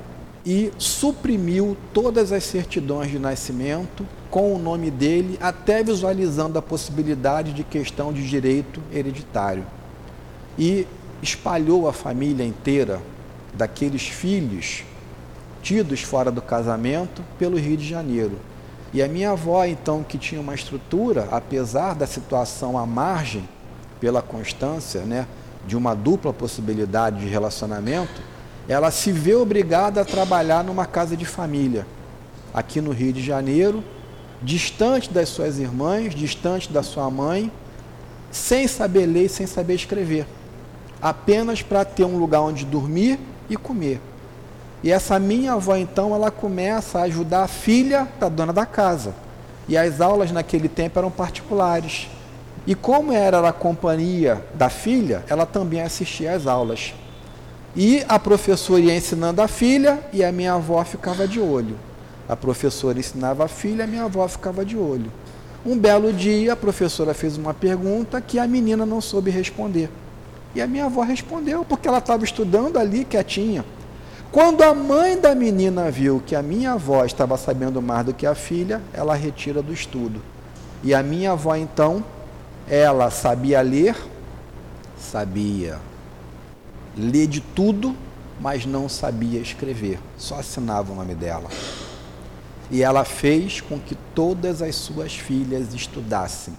e 0.44 0.70
suprimiu 0.76 1.76
todas 1.92 2.30
as 2.30 2.44
certidões 2.44 3.10
de 3.10 3.18
nascimento 3.18 4.06
com 4.30 4.54
o 4.54 4.58
nome 4.58 4.90
dele, 4.90 5.38
até 5.40 5.82
visualizando 5.82 6.58
a 6.58 6.62
possibilidade 6.62 7.52
de 7.52 7.64
questão 7.64 8.12
de 8.12 8.28
direito 8.28 8.82
hereditário. 8.92 9.64
E 10.58 10.86
espalhou 11.22 11.88
a 11.88 11.92
família 11.92 12.44
inteira 12.44 13.00
daqueles 13.54 14.02
filhos 14.02 14.84
tidos 15.62 16.02
fora 16.02 16.30
do 16.30 16.42
casamento 16.42 17.22
pelo 17.38 17.56
Rio 17.56 17.76
de 17.76 17.88
Janeiro. 17.88 18.38
E 18.92 19.02
a 19.02 19.08
minha 19.08 19.30
avó, 19.30 19.64
então, 19.64 20.04
que 20.04 20.18
tinha 20.18 20.40
uma 20.40 20.54
estrutura, 20.54 21.26
apesar 21.30 21.94
da 21.94 22.06
situação 22.06 22.76
à 22.76 22.86
margem, 22.86 23.48
pela 23.98 24.20
constância 24.20 25.00
né, 25.00 25.26
de 25.66 25.76
uma 25.76 25.94
dupla 25.94 26.32
possibilidade 26.32 27.20
de 27.20 27.26
relacionamento, 27.26 28.20
ela 28.68 28.90
se 28.90 29.12
vê 29.12 29.34
obrigada 29.34 30.00
a 30.00 30.04
trabalhar 30.04 30.64
numa 30.64 30.86
casa 30.86 31.16
de 31.16 31.24
família, 31.24 31.86
aqui 32.52 32.80
no 32.80 32.92
Rio 32.92 33.12
de 33.12 33.22
Janeiro, 33.22 33.84
distante 34.42 35.10
das 35.10 35.28
suas 35.28 35.58
irmãs, 35.58 36.14
distante 36.14 36.72
da 36.72 36.82
sua 36.82 37.10
mãe, 37.10 37.50
sem 38.30 38.66
saber 38.66 39.06
ler 39.06 39.26
e 39.26 39.28
sem 39.28 39.46
saber 39.46 39.74
escrever, 39.74 40.26
apenas 41.00 41.62
para 41.62 41.84
ter 41.84 42.04
um 42.04 42.16
lugar 42.16 42.40
onde 42.40 42.64
dormir 42.64 43.18
e 43.48 43.56
comer. 43.56 44.00
E 44.82 44.90
essa 44.90 45.18
minha 45.18 45.54
avó, 45.54 45.76
então, 45.76 46.14
ela 46.14 46.30
começa 46.30 46.98
a 46.98 47.02
ajudar 47.04 47.44
a 47.44 47.48
filha 47.48 48.06
da 48.20 48.28
dona 48.28 48.52
da 48.52 48.66
casa. 48.66 49.14
E 49.66 49.78
as 49.78 49.98
aulas 49.98 50.30
naquele 50.30 50.68
tempo 50.68 50.98
eram 50.98 51.10
particulares. 51.10 52.06
E 52.66 52.74
como 52.74 53.10
era 53.10 53.48
a 53.48 53.52
companhia 53.52 54.44
da 54.54 54.68
filha, 54.68 55.24
ela 55.26 55.46
também 55.46 55.80
assistia 55.80 56.34
às 56.34 56.46
aulas. 56.46 56.92
E 57.76 58.04
a 58.08 58.20
professora 58.20 58.80
ia 58.80 58.94
ensinando 58.94 59.42
a 59.42 59.48
filha 59.48 59.98
e 60.12 60.22
a 60.22 60.30
minha 60.30 60.54
avó 60.54 60.82
ficava 60.84 61.26
de 61.26 61.40
olho. 61.40 61.76
A 62.28 62.36
professora 62.36 62.98
ensinava 62.98 63.44
a 63.44 63.48
filha, 63.48 63.82
a 63.82 63.86
minha 63.86 64.04
avó 64.04 64.26
ficava 64.28 64.64
de 64.64 64.76
olho. 64.76 65.10
Um 65.66 65.76
belo 65.76 66.12
dia, 66.12 66.52
a 66.52 66.56
professora 66.56 67.12
fez 67.12 67.36
uma 67.36 67.52
pergunta 67.52 68.20
que 68.20 68.38
a 68.38 68.46
menina 68.46 68.86
não 68.86 69.00
soube 69.00 69.30
responder. 69.30 69.90
E 70.54 70.62
a 70.62 70.68
minha 70.68 70.84
avó 70.84 71.02
respondeu, 71.02 71.64
porque 71.64 71.88
ela 71.88 71.98
estava 71.98 72.22
estudando 72.22 72.78
ali 72.78 73.04
quietinha. 73.04 73.64
Quando 74.30 74.62
a 74.62 74.72
mãe 74.72 75.18
da 75.18 75.34
menina 75.34 75.90
viu 75.90 76.22
que 76.24 76.36
a 76.36 76.42
minha 76.42 76.72
avó 76.72 77.04
estava 77.04 77.36
sabendo 77.36 77.82
mais 77.82 78.06
do 78.06 78.14
que 78.14 78.26
a 78.26 78.36
filha, 78.36 78.80
ela 78.92 79.14
retira 79.14 79.60
do 79.60 79.72
estudo. 79.72 80.22
E 80.82 80.94
a 80.94 81.02
minha 81.02 81.32
avó, 81.32 81.56
então, 81.56 82.04
ela 82.68 83.10
sabia 83.10 83.60
ler, 83.62 83.96
sabia 84.96 85.78
ler 86.96 87.26
de 87.26 87.40
tudo, 87.40 87.94
mas 88.40 88.66
não 88.66 88.88
sabia 88.88 89.40
escrever, 89.40 89.98
só 90.16 90.38
assinava 90.38 90.92
o 90.92 90.96
nome 90.96 91.14
dela. 91.14 91.48
E 92.70 92.82
ela 92.82 93.04
fez 93.04 93.60
com 93.60 93.78
que 93.78 93.94
todas 94.14 94.62
as 94.62 94.74
suas 94.74 95.14
filhas 95.14 95.74
estudassem. 95.74 96.54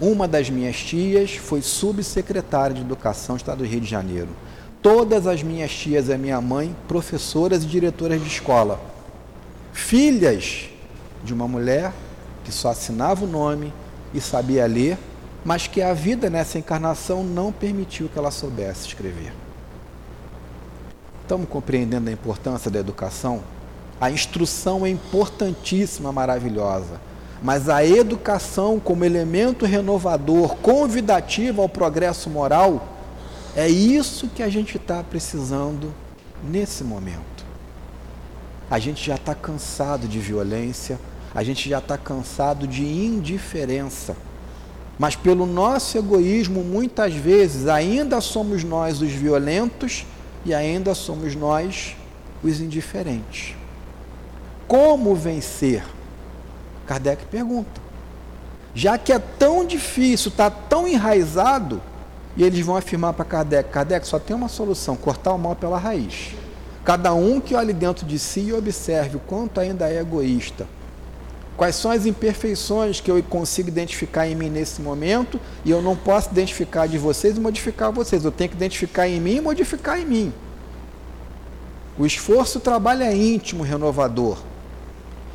Uma 0.00 0.26
das 0.26 0.50
minhas 0.50 0.76
tias 0.76 1.36
foi 1.36 1.62
subsecretária 1.62 2.74
de 2.74 2.82
Educação 2.82 3.36
do 3.36 3.38
Estado 3.38 3.58
do 3.58 3.64
Rio 3.64 3.80
de 3.80 3.88
Janeiro 3.88 4.30
todas 4.82 5.28
as 5.28 5.42
minhas 5.42 5.70
tias 5.70 6.08
e 6.08 6.18
minha 6.18 6.40
mãe, 6.40 6.74
professoras 6.88 7.62
e 7.62 7.66
diretoras 7.66 8.20
de 8.20 8.26
escola, 8.26 8.80
filhas 9.72 10.68
de 11.22 11.32
uma 11.32 11.46
mulher 11.46 11.92
que 12.44 12.50
só 12.50 12.70
assinava 12.70 13.24
o 13.24 13.28
nome 13.28 13.72
e 14.12 14.20
sabia 14.20 14.66
ler, 14.66 14.98
mas 15.44 15.66
que 15.66 15.82
a 15.82 15.92
vida 15.92 16.30
nessa 16.30 16.58
encarnação 16.58 17.24
não 17.24 17.52
permitiu 17.52 18.08
que 18.08 18.18
ela 18.18 18.30
soubesse 18.30 18.88
escrever. 18.88 19.32
Estamos 21.22 21.48
compreendendo 21.48 22.08
a 22.08 22.12
importância 22.12 22.70
da 22.70 22.78
educação? 22.78 23.42
A 24.00 24.10
instrução 24.10 24.84
é 24.84 24.90
importantíssima, 24.90 26.12
maravilhosa, 26.12 27.00
mas 27.42 27.68
a 27.68 27.84
educação, 27.84 28.78
como 28.78 29.04
elemento 29.04 29.64
renovador, 29.64 30.56
convidativo 30.56 31.62
ao 31.62 31.68
progresso 31.68 32.28
moral, 32.28 32.88
é 33.56 33.68
isso 33.68 34.28
que 34.28 34.42
a 34.42 34.48
gente 34.48 34.76
está 34.76 35.02
precisando 35.02 35.92
nesse 36.42 36.82
momento. 36.84 37.44
A 38.70 38.78
gente 38.78 39.04
já 39.04 39.16
está 39.16 39.34
cansado 39.34 40.08
de 40.08 40.18
violência, 40.18 40.98
a 41.34 41.42
gente 41.42 41.68
já 41.68 41.78
está 41.78 41.98
cansado 41.98 42.66
de 42.66 42.84
indiferença. 42.84 44.16
Mas 44.98 45.16
pelo 45.16 45.46
nosso 45.46 45.96
egoísmo, 45.96 46.62
muitas 46.62 47.14
vezes, 47.14 47.66
ainda 47.66 48.20
somos 48.20 48.62
nós 48.62 49.00
os 49.00 49.10
violentos 49.10 50.06
e 50.44 50.54
ainda 50.54 50.94
somos 50.94 51.34
nós 51.34 51.96
os 52.42 52.60
indiferentes. 52.60 53.54
Como 54.68 55.14
vencer? 55.14 55.84
Kardec 56.86 57.24
pergunta. 57.26 57.80
Já 58.74 58.96
que 58.96 59.12
é 59.12 59.18
tão 59.18 59.64
difícil, 59.64 60.30
está 60.30 60.50
tão 60.50 60.88
enraizado, 60.88 61.80
e 62.36 62.42
eles 62.42 62.64
vão 62.64 62.76
afirmar 62.76 63.12
para 63.12 63.24
Kardec: 63.24 63.70
Kardec 63.70 64.06
só 64.06 64.18
tem 64.18 64.34
uma 64.34 64.48
solução, 64.48 64.96
cortar 64.96 65.34
o 65.34 65.38
mal 65.38 65.54
pela 65.54 65.78
raiz. 65.78 66.34
Cada 66.84 67.12
um 67.14 67.40
que 67.40 67.54
olhe 67.54 67.72
dentro 67.72 68.04
de 68.04 68.18
si 68.18 68.40
e 68.40 68.52
observe 68.52 69.16
o 69.16 69.20
quanto 69.20 69.60
ainda 69.60 69.88
é 69.88 70.00
egoísta. 70.00 70.66
Quais 71.56 71.76
são 71.76 71.90
as 71.90 72.06
imperfeições 72.06 73.00
que 73.00 73.10
eu 73.10 73.22
consigo 73.22 73.68
identificar 73.68 74.26
em 74.26 74.34
mim 74.34 74.48
nesse 74.48 74.80
momento 74.80 75.38
e 75.64 75.70
eu 75.70 75.82
não 75.82 75.94
posso 75.94 76.30
identificar 76.30 76.86
de 76.86 76.98
vocês 76.98 77.36
e 77.36 77.40
modificar 77.40 77.92
vocês. 77.92 78.24
Eu 78.24 78.32
tenho 78.32 78.50
que 78.50 78.56
identificar 78.56 79.06
em 79.06 79.20
mim 79.20 79.36
e 79.36 79.40
modificar 79.40 80.00
em 80.00 80.06
mim. 80.06 80.32
O 81.98 82.06
esforço 82.06 82.58
trabalho 82.58 83.02
é 83.02 83.14
íntimo, 83.14 83.62
renovador. 83.62 84.38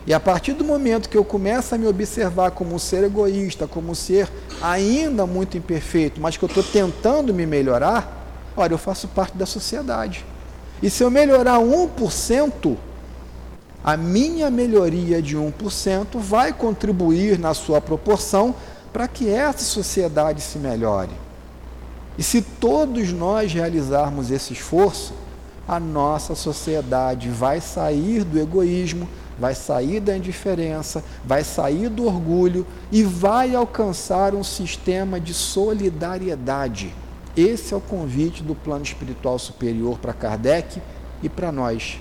E 0.08 0.14
a 0.14 0.20
partir 0.20 0.54
do 0.54 0.64
momento 0.64 1.10
que 1.10 1.18
eu 1.18 1.24
começo 1.24 1.76
a 1.76 1.78
me 1.78 1.86
observar 1.86 2.52
como 2.52 2.74
um 2.74 2.80
ser 2.80 3.04
egoísta, 3.04 3.68
como 3.68 3.92
um 3.92 3.96
ser 3.96 4.30
ainda 4.62 5.26
muito 5.28 5.58
imperfeito, 5.58 6.20
mas 6.20 6.38
que 6.38 6.44
eu 6.44 6.48
estou 6.48 6.64
tentando 6.64 7.34
me 7.34 7.46
melhorar, 7.46 8.26
olha, 8.56 8.74
eu 8.74 8.78
faço 8.78 9.08
parte 9.10 9.38
da 9.38 9.46
sociedade. 9.46 10.26
E 10.82 10.90
se 10.90 11.04
eu 11.04 11.12
melhorar 11.12 11.60
1%, 11.60 12.78
a 13.88 13.96
minha 13.96 14.52
melhoria 14.52 15.22
de 15.22 15.38
1% 15.38 16.20
vai 16.20 16.52
contribuir 16.52 17.40
na 17.40 17.54
sua 17.54 17.80
proporção 17.80 18.54
para 18.92 19.08
que 19.08 19.30
essa 19.30 19.64
sociedade 19.64 20.42
se 20.42 20.60
melhore. 20.60 21.12
E 22.18 22.22
se 22.22 22.42
todos 22.42 23.14
nós 23.14 23.54
realizarmos 23.54 24.30
esse 24.30 24.52
esforço, 24.52 25.14
a 25.66 25.80
nossa 25.80 26.36
sociedade 26.36 27.30
vai 27.30 27.62
sair 27.62 28.26
do 28.26 28.38
egoísmo, 28.38 29.08
vai 29.40 29.56
sair 29.56 30.02
da 30.02 30.18
indiferença, 30.18 31.02
vai 31.24 31.46
sair 31.46 31.88
do 31.88 32.08
orgulho 32.08 32.68
e 32.92 33.04
vai 33.04 33.56
alcançar 33.56 34.36
um 34.36 34.44
sistema 34.44 35.18
de 35.18 35.34
solidariedade. 35.34 36.94
Esse 37.38 37.74
é 37.74 37.78
o 37.78 37.80
convite 37.80 38.44
do 38.44 38.54
plano 38.54 38.84
espiritual 38.84 39.40
superior 39.40 39.98
para 39.98 40.12
Kardec 40.12 40.82
e 41.24 41.30
para 41.30 41.54
nós. 41.54 41.98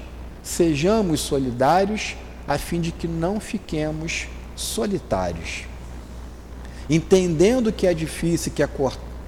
Sejamos 0.47 1.20
solidários 1.20 2.16
a 2.47 2.57
fim 2.57 2.80
de 2.80 2.92
que 2.92 3.09
não 3.09 3.40
fiquemos 3.40 4.28
solitários. 4.55 5.64
Entendendo 6.88 7.72
que 7.72 7.86
é 7.86 7.92
difícil, 7.92 8.53
que 8.53 8.62
é, 8.62 8.68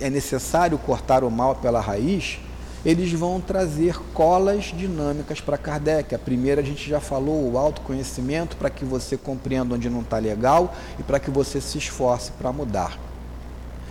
é 0.00 0.08
necessário 0.08 0.78
cortar 0.78 1.24
o 1.24 1.30
mal 1.30 1.56
pela 1.56 1.80
raiz, 1.80 2.38
eles 2.84 3.12
vão 3.12 3.40
trazer 3.40 3.98
colas 4.14 4.66
dinâmicas 4.66 5.40
para 5.40 5.58
Kardec. 5.58 6.14
A 6.14 6.18
primeira 6.18 6.60
a 6.60 6.64
gente 6.64 6.88
já 6.88 7.00
falou, 7.00 7.50
o 7.50 7.58
autoconhecimento 7.58 8.56
para 8.56 8.70
que 8.70 8.84
você 8.84 9.16
compreenda 9.16 9.74
onde 9.74 9.90
não 9.90 10.02
está 10.02 10.18
legal 10.18 10.72
e 11.00 11.02
para 11.02 11.18
que 11.18 11.32
você 11.32 11.60
se 11.60 11.78
esforce 11.78 12.30
para 12.30 12.52
mudar. 12.52 12.96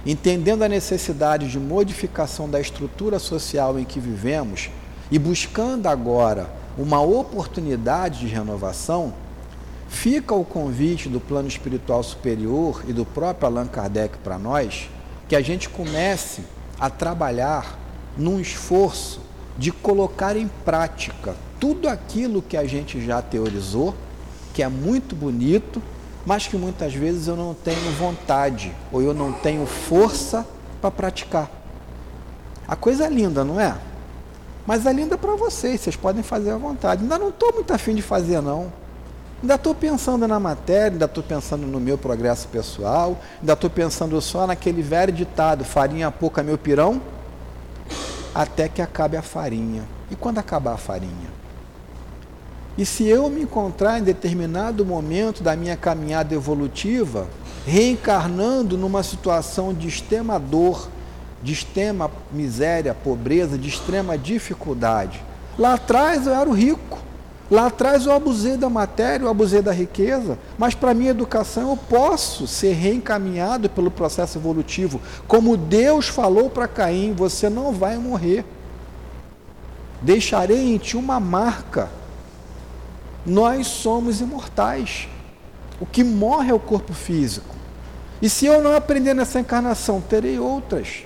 Entendendo 0.05 0.63
a 0.63 0.69
necessidade 0.69 1.51
de 1.51 1.59
modificação 1.59 2.49
da 2.49 2.61
estrutura 2.61 3.19
social 3.19 3.77
em 3.77 3.83
que 3.83 3.99
vivemos 3.99 4.69
e 5.11 5.19
buscando 5.19 5.87
agora 5.87 6.49
uma 6.77 7.01
oportunidade 7.01 8.19
de 8.19 8.27
renovação, 8.27 9.13
fica 9.89 10.35
o 10.35 10.45
convite 10.45 11.09
do 11.09 11.19
plano 11.19 11.47
espiritual 11.47 12.03
superior 12.03 12.83
e 12.87 12.93
do 12.93 13.05
próprio 13.05 13.47
Allan 13.47 13.67
Kardec 13.67 14.17
para 14.19 14.37
nós 14.37 14.89
que 15.27 15.35
a 15.35 15.41
gente 15.41 15.67
comece 15.67 16.43
a 16.79 16.89
trabalhar 16.89 17.77
num 18.17 18.39
esforço 18.39 19.19
de 19.57 19.71
colocar 19.71 20.37
em 20.37 20.47
prática 20.63 21.35
tudo 21.59 21.89
aquilo 21.89 22.41
que 22.41 22.55
a 22.55 22.65
gente 22.65 23.03
já 23.03 23.21
teorizou, 23.21 23.95
que 24.53 24.61
é 24.61 24.67
muito 24.67 25.15
bonito, 25.15 25.81
mas 26.25 26.47
que 26.47 26.55
muitas 26.55 26.93
vezes 26.93 27.27
eu 27.27 27.35
não 27.35 27.53
tenho 27.53 27.91
vontade 27.93 28.71
ou 28.91 29.01
eu 29.01 29.13
não 29.13 29.33
tenho 29.33 29.65
força 29.65 30.45
para 30.79 30.91
praticar. 30.91 31.49
A 32.67 32.75
coisa 32.75 33.05
é 33.05 33.09
linda, 33.09 33.43
não 33.43 33.59
é? 33.59 33.75
Mas 34.67 34.85
é 34.85 34.93
linda 34.93 35.17
para 35.17 35.35
vocês, 35.35 35.81
vocês 35.81 35.95
podem 35.95 36.21
fazer 36.21 36.51
à 36.51 36.57
vontade. 36.57 37.01
Ainda 37.01 37.17
não 37.17 37.29
estou 37.29 37.51
muito 37.53 37.73
afim 37.73 37.95
de 37.95 38.03
fazer, 38.03 38.41
não. 38.41 38.71
Ainda 39.41 39.55
estou 39.55 39.73
pensando 39.73 40.27
na 40.27 40.39
matéria, 40.39 40.91
ainda 40.91 41.05
estou 41.05 41.23
pensando 41.23 41.65
no 41.65 41.79
meu 41.79 41.97
progresso 41.97 42.47
pessoal, 42.49 43.17
ainda 43.39 43.53
estou 43.53 43.69
pensando 43.69 44.21
só 44.21 44.45
naquele 44.45 44.83
velho 44.83 45.11
ditado: 45.11 45.63
farinha 45.63 46.11
pouca, 46.11 46.43
meu 46.43 46.57
pirão 46.57 47.01
até 48.37 48.69
que 48.69 48.83
acabe 48.83 49.17
a 49.17 49.23
farinha. 49.23 49.83
E 50.11 50.15
quando 50.15 50.37
acabar 50.37 50.73
a 50.73 50.77
farinha? 50.77 51.31
E 52.77 52.85
se 52.85 53.03
eu 53.07 53.27
me 53.31 53.41
encontrar 53.41 53.97
em 53.97 54.03
determinado 54.03 54.85
momento 54.85 55.41
da 55.41 55.55
minha 55.55 55.75
caminhada 55.75 56.35
evolutiva, 56.35 57.27
reencarnando 57.65 58.77
numa 58.77 59.01
situação 59.01 59.73
de 59.73 59.87
extrema 59.87 60.39
dor, 60.39 60.87
de 61.41 61.53
extrema 61.53 62.09
miséria, 62.31 62.93
pobreza, 62.93 63.57
de 63.57 63.69
extrema 63.69 64.17
dificuldade, 64.17 65.23
lá 65.57 65.75
atrás 65.75 66.25
eu 66.25 66.33
era 66.33 66.49
o 66.49 66.53
rico. 66.53 67.07
Lá 67.49 67.67
atrás 67.67 68.05
eu 68.05 68.11
abusei 68.11 68.57
da 68.57 68.69
matéria, 68.69 69.23
eu 69.23 69.29
abusei 69.29 69.61
da 69.61 69.71
riqueza, 69.71 70.37
mas 70.57 70.75
para 70.75 70.93
minha 70.93 71.11
educação 71.11 71.69
eu 71.69 71.77
posso 71.77 72.45
ser 72.45 72.73
reencaminhado 72.73 73.69
pelo 73.69 73.89
processo 73.89 74.37
evolutivo. 74.37 74.99
Como 75.27 75.55
Deus 75.55 76.09
falou 76.09 76.49
para 76.49 76.67
Caim: 76.67 77.13
você 77.13 77.49
não 77.49 77.71
vai 77.71 77.97
morrer. 77.97 78.43
Deixarei 80.01 80.73
em 80.73 80.77
ti 80.77 80.97
uma 80.97 81.21
marca. 81.21 81.89
Nós 83.25 83.67
somos 83.67 84.19
imortais. 84.19 85.07
O 85.79 85.85
que 85.85 86.03
morre 86.03 86.51
é 86.51 86.53
o 86.53 86.59
corpo 86.59 86.93
físico. 86.93 87.55
E 88.21 88.29
se 88.29 88.45
eu 88.45 88.61
não 88.61 88.75
aprender 88.75 89.13
nessa 89.13 89.39
encarnação, 89.39 90.01
terei 90.01 90.39
outras. 90.39 91.03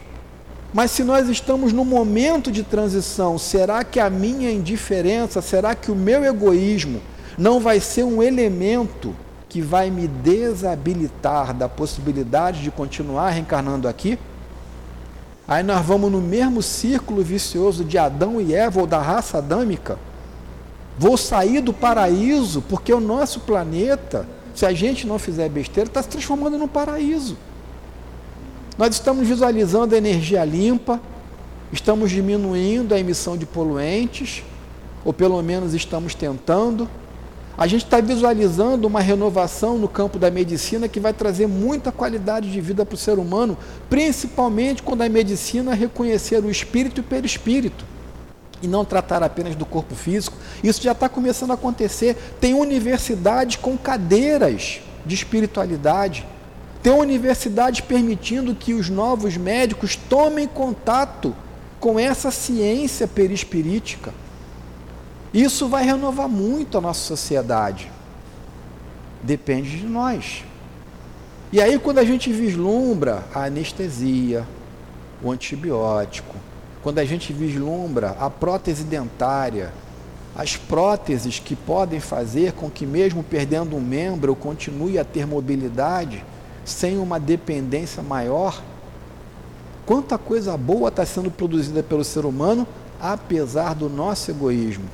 Mas 0.73 0.91
se 0.91 1.03
nós 1.03 1.27
estamos 1.27 1.73
no 1.73 1.83
momento 1.83 2.51
de 2.51 2.63
transição, 2.63 3.37
será 3.37 3.83
que 3.83 3.99
a 3.99 4.09
minha 4.09 4.49
indiferença, 4.49 5.41
será 5.41 5.75
que 5.75 5.91
o 5.91 5.95
meu 5.95 6.23
egoísmo 6.23 7.01
não 7.37 7.59
vai 7.59 7.79
ser 7.79 8.03
um 8.03 8.23
elemento 8.23 9.13
que 9.49 9.61
vai 9.61 9.91
me 9.91 10.07
desabilitar 10.07 11.53
da 11.53 11.67
possibilidade 11.67 12.61
de 12.61 12.71
continuar 12.71 13.31
reencarnando 13.31 13.85
aqui? 13.85 14.17
Aí 15.45 15.61
nós 15.61 15.85
vamos 15.85 16.09
no 16.09 16.21
mesmo 16.21 16.61
círculo 16.61 17.21
vicioso 17.21 17.83
de 17.83 17.97
Adão 17.97 18.39
e 18.39 18.53
Eva 18.53 18.79
ou 18.79 18.87
da 18.87 19.01
raça 19.01 19.39
adâmica. 19.39 19.99
Vou 20.97 21.17
sair 21.17 21.59
do 21.59 21.73
paraíso 21.73 22.61
porque 22.61 22.93
o 22.93 23.01
nosso 23.01 23.41
planeta, 23.41 24.25
se 24.55 24.65
a 24.65 24.71
gente 24.71 25.05
não 25.05 25.19
fizer 25.19 25.49
besteira, 25.49 25.89
está 25.89 26.01
se 26.01 26.07
transformando 26.07 26.57
num 26.57 26.67
paraíso. 26.67 27.35
Nós 28.81 28.95
estamos 28.95 29.27
visualizando 29.27 29.93
a 29.93 29.97
energia 29.99 30.43
limpa, 30.43 30.99
estamos 31.71 32.09
diminuindo 32.09 32.95
a 32.95 32.99
emissão 32.99 33.37
de 33.37 33.45
poluentes, 33.45 34.43
ou 35.05 35.13
pelo 35.13 35.39
menos 35.43 35.75
estamos 35.75 36.15
tentando. 36.15 36.89
A 37.55 37.67
gente 37.67 37.85
está 37.85 38.01
visualizando 38.01 38.87
uma 38.87 38.99
renovação 38.99 39.77
no 39.77 39.87
campo 39.87 40.17
da 40.17 40.31
medicina 40.31 40.87
que 40.87 40.99
vai 40.99 41.13
trazer 41.13 41.45
muita 41.45 41.91
qualidade 41.91 42.51
de 42.51 42.59
vida 42.59 42.83
para 42.83 42.95
o 42.95 42.97
ser 42.97 43.19
humano, 43.19 43.55
principalmente 43.87 44.81
quando 44.81 45.03
a 45.03 45.09
medicina 45.09 45.75
reconhecer 45.75 46.43
o 46.43 46.49
espírito 46.49 47.01
e 47.01 47.03
perispírito 47.03 47.85
e 48.63 48.67
não 48.67 48.83
tratar 48.83 49.21
apenas 49.21 49.55
do 49.55 49.63
corpo 49.63 49.93
físico. 49.93 50.35
Isso 50.63 50.81
já 50.81 50.93
está 50.93 51.07
começando 51.07 51.51
a 51.51 51.53
acontecer. 51.53 52.17
Tem 52.39 52.55
universidades 52.55 53.57
com 53.57 53.77
cadeiras 53.77 54.81
de 55.05 55.13
espiritualidade. 55.13 56.25
Tem 56.81 56.91
universidades 56.91 57.81
permitindo 57.81 58.55
que 58.55 58.73
os 58.73 58.89
novos 58.89 59.37
médicos 59.37 59.95
tomem 59.95 60.47
contato 60.47 61.35
com 61.79 61.99
essa 61.99 62.31
ciência 62.31 63.07
perispirítica. 63.07 64.13
Isso 65.33 65.67
vai 65.67 65.83
renovar 65.83 66.27
muito 66.27 66.77
a 66.77 66.81
nossa 66.81 67.01
sociedade. 67.01 67.91
Depende 69.23 69.77
de 69.77 69.85
nós. 69.85 70.43
E 71.51 71.61
aí, 71.61 71.77
quando 71.77 71.99
a 71.99 72.03
gente 72.03 72.31
vislumbra 72.31 73.23
a 73.33 73.43
anestesia, 73.43 74.47
o 75.21 75.29
antibiótico, 75.29 76.35
quando 76.81 76.99
a 76.99 77.05
gente 77.05 77.31
vislumbra 77.31 78.15
a 78.19 78.29
prótese 78.29 78.83
dentária, 78.83 79.71
as 80.35 80.55
próteses 80.55 81.39
que 81.39 81.55
podem 81.55 81.99
fazer 81.99 82.53
com 82.53 82.69
que, 82.69 82.85
mesmo 82.85 83.21
perdendo 83.21 83.75
um 83.75 83.81
membro, 83.81 84.31
eu 84.31 84.35
continue 84.35 84.97
a 84.97 85.03
ter 85.03 85.27
mobilidade, 85.27 86.23
sem 86.65 86.97
uma 86.97 87.19
dependência 87.19 88.01
maior. 88.03 88.61
Quanta 89.85 90.17
coisa 90.17 90.55
boa 90.57 90.89
está 90.89 91.05
sendo 91.05 91.31
produzida 91.31 91.81
pelo 91.81 92.03
ser 92.03 92.25
humano, 92.25 92.67
apesar 92.99 93.73
do 93.73 93.89
nosso 93.89 94.31
egoísmo. 94.31 94.85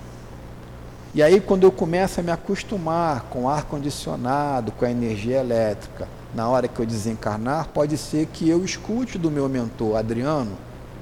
E 1.13 1.23
aí, 1.23 1.41
quando 1.41 1.63
eu 1.63 1.71
começo 1.71 2.19
a 2.19 2.23
me 2.23 2.31
acostumar 2.31 3.23
com 3.29 3.49
ar-condicionado, 3.49 4.71
com 4.71 4.85
a 4.85 4.91
energia 4.91 5.39
elétrica, 5.39 6.07
na 6.33 6.47
hora 6.47 6.67
que 6.67 6.79
eu 6.79 6.85
desencarnar, 6.85 7.69
pode 7.69 7.97
ser 7.97 8.27
que 8.27 8.47
eu 8.47 8.63
escute 8.63 9.17
do 9.17 9.31
meu 9.31 9.49
mentor, 9.49 9.97
Adriano, 9.97 10.51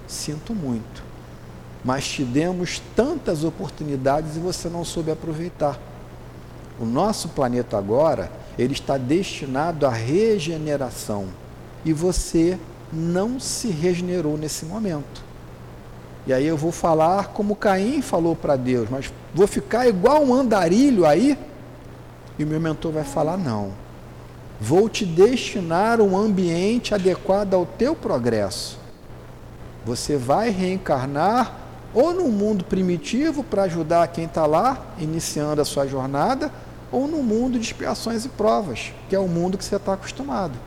sinto 0.07 0.53
muito, 0.53 1.03
mas 1.84 2.07
te 2.07 2.24
demos 2.24 2.82
tantas 2.95 3.43
oportunidades 3.43 4.38
e 4.38 4.39
você 4.39 4.70
não 4.70 4.86
soube 4.86 5.11
aproveitar. 5.11 5.78
O 6.80 6.86
nosso 6.86 7.30
planeta 7.30 7.78
agora 7.78 8.32
ele 8.58 8.74
está 8.74 8.97
destinado 8.97 9.86
à 9.86 9.89
regeneração. 9.89 11.28
E 11.84 11.93
você 11.93 12.58
não 12.91 13.39
se 13.39 13.68
regenerou 13.68 14.38
nesse 14.38 14.66
momento. 14.66 15.24
E 16.28 16.34
aí 16.34 16.45
eu 16.45 16.58
vou 16.58 16.72
falar 16.72 17.28
como 17.28 17.56
Caim 17.56 18.01
falou 18.01 18.36
para 18.36 18.56
Deus, 18.56 18.89
mas 18.89 19.12
vou 19.34 19.45
ficar 19.45 19.88
igual 19.88 20.24
um 20.24 20.34
andarilho 20.34 21.06
aí? 21.06 21.38
E 22.39 22.43
o 22.43 22.47
meu 22.47 22.60
mentor 22.60 22.91
vai 22.91 23.03
falar: 23.03 23.38
não. 23.38 23.72
Vou 24.60 24.89
te 24.89 25.06
destinar 25.06 25.99
um 26.01 26.18
ambiente 26.18 26.95
adequado 26.95 27.53
ao 27.53 27.66
teu 27.66 27.93
progresso. 27.93 28.80
Você 29.86 30.18
vai 30.18 30.49
reencarnar 30.49 31.60
ou 31.93 32.14
num 32.14 32.30
mundo 32.30 32.66
primitivo 32.66 33.43
para 33.43 33.64
ajudar 33.64 34.08
quem 34.08 34.26
está 34.26 34.45
lá, 34.45 34.86
iniciando 34.97 35.62
a 35.62 35.66
sua 35.66 35.86
jornada, 35.86 36.51
ou 36.92 37.08
no 37.08 37.24
mundo 37.24 37.58
de 37.58 37.66
expiações 37.66 38.26
e 38.26 38.30
provas, 38.30 38.94
que 39.10 39.16
é 39.16 39.20
o 39.20 39.28
mundo 39.28 39.58
que 39.58 39.66
você 39.66 39.76
está 39.76 39.94
acostumado. 39.94 40.58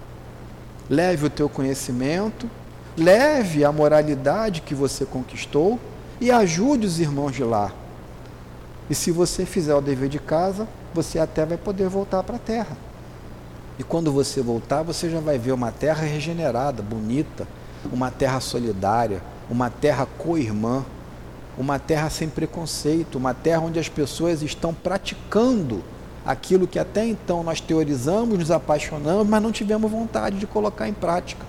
Leve 0.88 1.26
o 1.26 1.30
teu 1.30 1.48
conhecimento, 1.48 2.48
leve 2.96 3.64
a 3.64 3.72
moralidade 3.72 4.60
que 4.60 4.74
você 4.74 5.04
conquistou 5.04 5.78
e 6.20 6.30
ajude 6.30 6.86
os 6.86 6.98
irmãos 6.98 7.32
de 7.32 7.44
lá. 7.44 7.72
E 8.90 8.94
se 8.94 9.10
você 9.10 9.44
fizer 9.44 9.74
o 9.74 9.80
dever 9.80 10.08
de 10.08 10.18
casa, 10.18 10.66
você 10.94 11.18
até 11.18 11.44
vai 11.44 11.58
poder 11.58 11.88
voltar 11.88 12.22
para 12.22 12.36
a 12.36 12.40
terra. 12.40 12.76
E 13.78 13.84
quando 13.84 14.10
você 14.10 14.42
voltar, 14.42 14.82
você 14.82 15.08
já 15.08 15.20
vai 15.20 15.38
ver 15.38 15.52
uma 15.52 15.70
terra 15.70 16.02
regenerada, 16.02 16.82
bonita, 16.82 17.46
uma 17.92 18.10
terra 18.10 18.40
solidária, 18.40 19.22
uma 19.48 19.70
terra 19.70 20.06
co-irmã, 20.18 20.84
uma 21.56 21.78
terra 21.78 22.10
sem 22.10 22.28
preconceito, 22.28 23.16
uma 23.16 23.34
terra 23.34 23.60
onde 23.60 23.78
as 23.78 23.88
pessoas 23.88 24.42
estão 24.42 24.74
praticando 24.74 25.82
aquilo 26.28 26.66
que 26.66 26.78
até 26.78 27.06
então 27.06 27.42
nós 27.42 27.58
teorizamos, 27.58 28.38
nos 28.38 28.50
apaixonamos, 28.50 29.26
mas 29.26 29.42
não 29.42 29.50
tivemos 29.50 29.90
vontade 29.90 30.38
de 30.38 30.46
colocar 30.46 30.86
em 30.86 30.92
prática. 30.92 31.42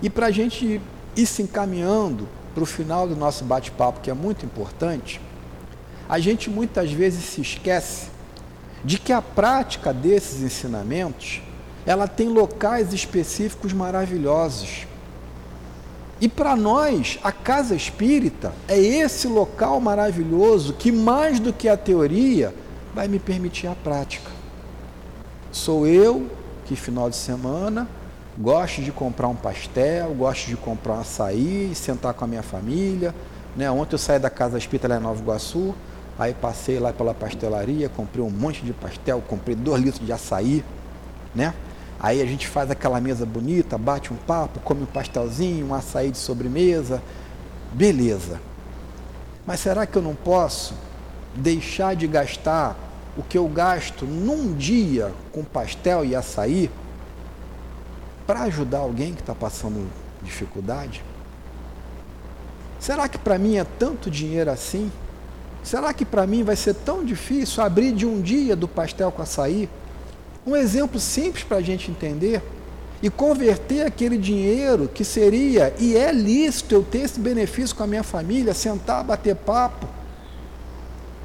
E 0.00 0.08
para 0.08 0.26
a 0.26 0.30
gente 0.30 0.80
ir 1.16 1.26
se 1.26 1.42
encaminhando 1.42 2.28
para 2.54 2.62
o 2.62 2.66
final 2.66 3.08
do 3.08 3.16
nosso 3.16 3.42
bate-papo, 3.42 3.98
que 4.00 4.08
é 4.08 4.14
muito 4.14 4.46
importante, 4.46 5.20
a 6.08 6.20
gente 6.20 6.48
muitas 6.48 6.92
vezes 6.92 7.24
se 7.24 7.40
esquece 7.40 8.10
de 8.84 8.96
que 8.96 9.12
a 9.12 9.20
prática 9.20 9.92
desses 9.92 10.40
ensinamentos, 10.40 11.42
ela 11.84 12.06
tem 12.06 12.28
locais 12.28 12.92
específicos 12.92 13.72
maravilhosos. 13.72 14.86
E 16.20 16.28
para 16.28 16.54
nós, 16.54 17.18
a 17.24 17.32
casa 17.32 17.74
espírita 17.74 18.52
é 18.68 18.78
esse 18.78 19.26
local 19.26 19.80
maravilhoso 19.80 20.74
que 20.74 20.92
mais 20.92 21.40
do 21.40 21.52
que 21.52 21.68
a 21.68 21.76
teoria 21.76 22.54
vai 22.94 23.08
me 23.08 23.18
permitir 23.18 23.66
a 23.66 23.74
prática. 23.74 24.30
Sou 25.50 25.86
eu 25.86 26.30
que 26.64 26.76
final 26.76 27.10
de 27.10 27.16
semana 27.16 27.88
gosto 28.38 28.82
de 28.82 28.90
comprar 28.90 29.28
um 29.28 29.34
pastel, 29.34 30.14
gosto 30.14 30.46
de 30.46 30.56
comprar 30.56 30.94
um 30.94 31.00
açaí, 31.00 31.72
sentar 31.74 32.14
com 32.14 32.24
a 32.24 32.28
minha 32.28 32.42
família. 32.42 33.14
Né? 33.56 33.70
Ontem 33.70 33.94
eu 33.94 33.98
saí 33.98 34.18
da 34.18 34.30
casa 34.30 34.58
espírita 34.58 34.88
lá 34.88 34.96
em 34.96 35.00
Nova 35.00 35.20
Iguaçu, 35.20 35.74
aí 36.18 36.34
passei 36.34 36.78
lá 36.78 36.92
pela 36.92 37.14
pastelaria, 37.14 37.88
comprei 37.88 38.24
um 38.24 38.30
monte 38.30 38.64
de 38.64 38.72
pastel, 38.72 39.22
comprei 39.26 39.54
dois 39.54 39.82
litros 39.82 40.04
de 40.04 40.12
açaí, 40.12 40.64
né? 41.34 41.54
Aí 42.00 42.20
a 42.20 42.26
gente 42.26 42.48
faz 42.48 42.70
aquela 42.70 43.00
mesa 43.00 43.24
bonita, 43.24 43.78
bate 43.78 44.12
um 44.12 44.16
papo, 44.16 44.60
come 44.60 44.82
um 44.82 44.86
pastelzinho, 44.86 45.66
um 45.66 45.74
açaí 45.74 46.10
de 46.10 46.18
sobremesa, 46.18 47.00
beleza. 47.72 48.40
Mas 49.46 49.60
será 49.60 49.86
que 49.86 49.96
eu 49.96 50.02
não 50.02 50.14
posso 50.14 50.74
deixar 51.34 51.94
de 51.94 52.06
gastar 52.06 52.76
o 53.16 53.22
que 53.22 53.38
eu 53.38 53.46
gasto 53.48 54.04
num 54.04 54.54
dia 54.54 55.12
com 55.32 55.44
pastel 55.44 56.04
e 56.04 56.14
açaí 56.14 56.70
para 58.26 58.42
ajudar 58.42 58.78
alguém 58.78 59.14
que 59.14 59.20
está 59.20 59.34
passando 59.34 59.88
dificuldade? 60.22 61.04
Será 62.78 63.08
que 63.08 63.18
para 63.18 63.38
mim 63.38 63.56
é 63.56 63.64
tanto 63.64 64.10
dinheiro 64.10 64.50
assim? 64.50 64.90
Será 65.62 65.94
que 65.94 66.04
para 66.04 66.26
mim 66.26 66.42
vai 66.42 66.56
ser 66.56 66.74
tão 66.74 67.04
difícil 67.04 67.62
abrir 67.62 67.92
de 67.92 68.04
um 68.04 68.20
dia 68.20 68.54
do 68.54 68.68
pastel 68.68 69.10
com 69.10 69.22
açaí? 69.22 69.68
Um 70.46 70.54
exemplo 70.54 71.00
simples 71.00 71.42
para 71.42 71.56
a 71.56 71.62
gente 71.62 71.90
entender 71.90 72.42
e 73.02 73.08
converter 73.08 73.86
aquele 73.86 74.18
dinheiro 74.18 74.88
que 74.92 75.04
seria 75.04 75.74
e 75.78 75.96
é 75.96 76.12
lícito 76.12 76.74
eu 76.74 76.82
ter 76.82 76.98
esse 76.98 77.18
benefício 77.18 77.74
com 77.74 77.82
a 77.82 77.86
minha 77.86 78.02
família, 78.02 78.52
sentar, 78.52 79.02
bater 79.02 79.34
papo, 79.34 79.86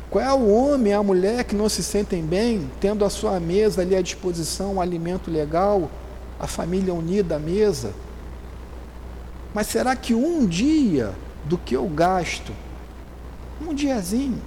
qual 0.09 0.25
é 0.25 0.33
o 0.33 0.49
homem, 0.49 0.91
a 0.91 1.03
mulher 1.03 1.43
que 1.43 1.55
não 1.55 1.69
se 1.69 1.83
sentem 1.83 2.23
bem, 2.23 2.69
tendo 2.79 3.05
a 3.05 3.09
sua 3.09 3.39
mesa 3.39 3.81
ali 3.81 3.95
à 3.95 4.01
disposição, 4.01 4.75
um 4.75 4.81
alimento 4.81 5.29
legal, 5.29 5.89
a 6.39 6.47
família 6.47 6.93
unida 6.93 7.35
à 7.35 7.39
mesa? 7.39 7.93
Mas 9.53 9.67
será 9.67 9.95
que 9.95 10.15
um 10.15 10.47
dia 10.47 11.13
do 11.45 11.59
que 11.59 11.75
eu 11.75 11.85
gasto, 11.87 12.51
um 13.61 13.73
diazinho, 13.73 14.41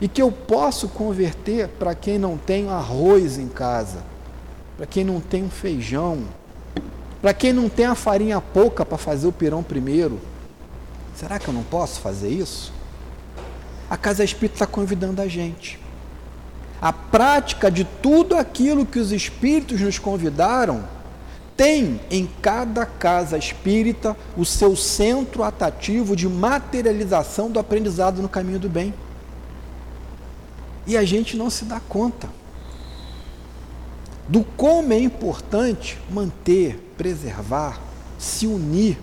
e 0.00 0.06
que 0.06 0.22
eu 0.22 0.30
posso 0.30 0.88
converter 0.88 1.66
para 1.68 1.92
quem 1.94 2.16
não 2.16 2.36
tem 2.36 2.68
arroz 2.68 3.38
em 3.38 3.48
casa, 3.48 4.04
para 4.76 4.86
quem 4.86 5.02
não 5.02 5.20
tem 5.20 5.48
feijão, 5.48 6.22
para 7.20 7.34
quem 7.34 7.52
não 7.52 7.68
tem 7.68 7.86
a 7.86 7.96
farinha 7.96 8.40
pouca 8.40 8.84
para 8.84 8.96
fazer 8.96 9.26
o 9.26 9.32
pirão 9.32 9.64
primeiro, 9.64 10.20
será 11.16 11.40
que 11.40 11.48
eu 11.48 11.54
não 11.54 11.64
posso 11.64 12.00
fazer 12.00 12.28
isso? 12.28 12.77
A 13.88 13.96
Casa 13.96 14.24
Espírita 14.24 14.56
está 14.56 14.66
convidando 14.66 15.22
a 15.22 15.28
gente. 15.28 15.78
A 16.80 16.92
prática 16.92 17.70
de 17.70 17.84
tudo 17.84 18.36
aquilo 18.36 18.86
que 18.86 18.98
os 18.98 19.10
Espíritos 19.12 19.80
nos 19.80 19.98
convidaram 19.98 20.84
tem 21.56 22.00
em 22.08 22.24
cada 22.40 22.86
casa 22.86 23.36
espírita 23.36 24.16
o 24.36 24.44
seu 24.44 24.76
centro 24.76 25.42
atativo 25.42 26.14
de 26.14 26.28
materialização 26.28 27.50
do 27.50 27.58
aprendizado 27.58 28.22
no 28.22 28.28
caminho 28.28 28.60
do 28.60 28.68
bem. 28.68 28.94
E 30.86 30.96
a 30.96 31.04
gente 31.04 31.36
não 31.36 31.50
se 31.50 31.64
dá 31.64 31.80
conta 31.80 32.28
do 34.28 34.44
como 34.44 34.92
é 34.92 35.00
importante 35.00 35.98
manter, 36.08 36.92
preservar, 36.96 37.80
se 38.18 38.46
unir 38.46 38.96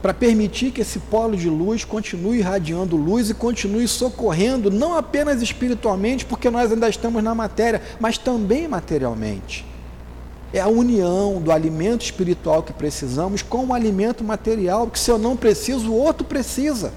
para 0.00 0.14
permitir 0.14 0.70
que 0.70 0.80
esse 0.80 0.98
polo 0.98 1.36
de 1.36 1.48
luz 1.48 1.84
continue 1.84 2.38
irradiando 2.38 2.96
luz 2.96 3.30
e 3.30 3.34
continue 3.34 3.88
socorrendo, 3.88 4.70
não 4.70 4.96
apenas 4.96 5.42
espiritualmente, 5.42 6.24
porque 6.24 6.50
nós 6.50 6.70
ainda 6.70 6.88
estamos 6.88 7.22
na 7.22 7.34
matéria, 7.34 7.82
mas 7.98 8.16
também 8.16 8.68
materialmente. 8.68 9.66
É 10.52 10.60
a 10.60 10.68
união 10.68 11.42
do 11.42 11.52
alimento 11.52 12.02
espiritual 12.02 12.62
que 12.62 12.72
precisamos 12.72 13.42
com 13.42 13.66
o 13.66 13.74
alimento 13.74 14.22
material, 14.22 14.86
que 14.86 14.98
se 14.98 15.10
eu 15.10 15.18
não 15.18 15.36
preciso, 15.36 15.90
o 15.90 15.96
outro 15.96 16.24
precisa. 16.24 16.92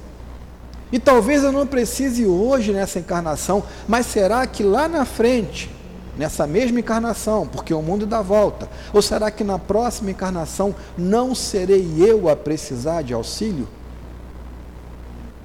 E 0.92 1.00
talvez 1.00 1.44
eu 1.44 1.52
não 1.52 1.66
precise 1.66 2.26
hoje 2.26 2.72
nessa 2.72 3.00
encarnação, 3.00 3.64
mas 3.88 4.06
será 4.06 4.46
que 4.46 4.62
lá 4.62 4.88
na 4.88 5.06
frente 5.06 5.70
nessa 6.18 6.46
mesma 6.46 6.80
encarnação, 6.80 7.48
porque 7.48 7.74
o 7.74 7.82
mundo 7.82 8.06
dá 8.06 8.22
volta? 8.22 8.70
Ou 8.94 9.02
será 9.02 9.32
que 9.32 9.44
na 9.44 9.58
próxima 9.58 10.12
encarnação 10.12 10.76
não 10.98 11.34
serei 11.34 11.96
eu 11.98 12.30
a 12.30 12.36
precisar 12.36 13.02
de 13.02 13.14
auxílio? 13.14 13.68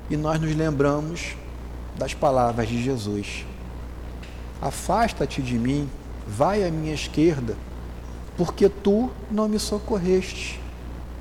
E 0.08 0.16
nós 0.16 0.40
nos 0.40 0.54
lembramos 0.54 1.36
das 1.96 2.14
palavras 2.14 2.68
de 2.68 2.82
Jesus: 2.82 3.44
Afasta-te 4.60 5.42
de 5.42 5.58
mim, 5.58 5.88
vai 6.26 6.64
à 6.64 6.70
minha 6.70 6.94
esquerda, 6.94 7.56
porque 8.36 8.68
tu 8.68 9.10
não 9.30 9.48
me 9.48 9.58
socorreste. 9.58 10.60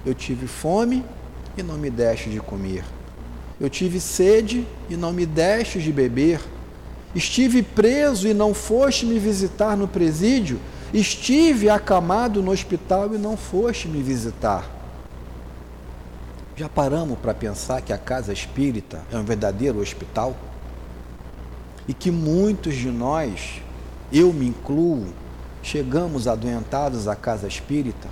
Eu 0.06 0.14
tive 0.14 0.48
fome 0.48 1.04
e 1.58 1.64
não 1.64 1.78
me 1.78 1.90
deste 1.90 2.30
de 2.30 2.40
comer. 2.40 2.84
Eu 3.60 3.70
tive 3.70 4.00
sede 4.00 4.68
e 4.90 4.96
não 4.96 5.14
me 5.14 5.26
deste 5.26 5.80
de 5.80 5.92
beber. 5.92 6.42
Estive 7.16 7.64
preso 7.64 8.28
e 8.28 8.34
não 8.34 8.54
foste 8.54 9.06
me 9.06 9.18
visitar 9.18 9.78
no 9.78 9.88
presídio. 9.88 10.60
Estive 10.94 11.70
acamado 11.70 12.44
no 12.44 12.52
hospital 12.52 13.16
e 13.16 13.18
não 13.18 13.38
foste 13.38 13.88
me 13.88 14.04
visitar. 14.04 14.70
Já 16.58 16.68
paramos 16.68 17.18
para 17.20 17.34
pensar 17.34 17.82
que 17.82 17.94
a 17.94 17.98
casa 17.98 18.34
espírita 18.34 19.02
é 19.12 19.18
um 19.18 19.24
verdadeiro 19.24 19.80
hospital? 19.80 20.36
E 21.88 21.94
que 21.94 22.12
muitos 22.12 22.76
de 22.76 22.92
nós, 22.92 23.62
eu 24.12 24.34
me 24.34 24.48
incluo, 24.48 25.08
chegamos 25.64 26.28
adoentados 26.28 27.08
à 27.08 27.16
casa 27.16 27.48
espírita 27.48 28.10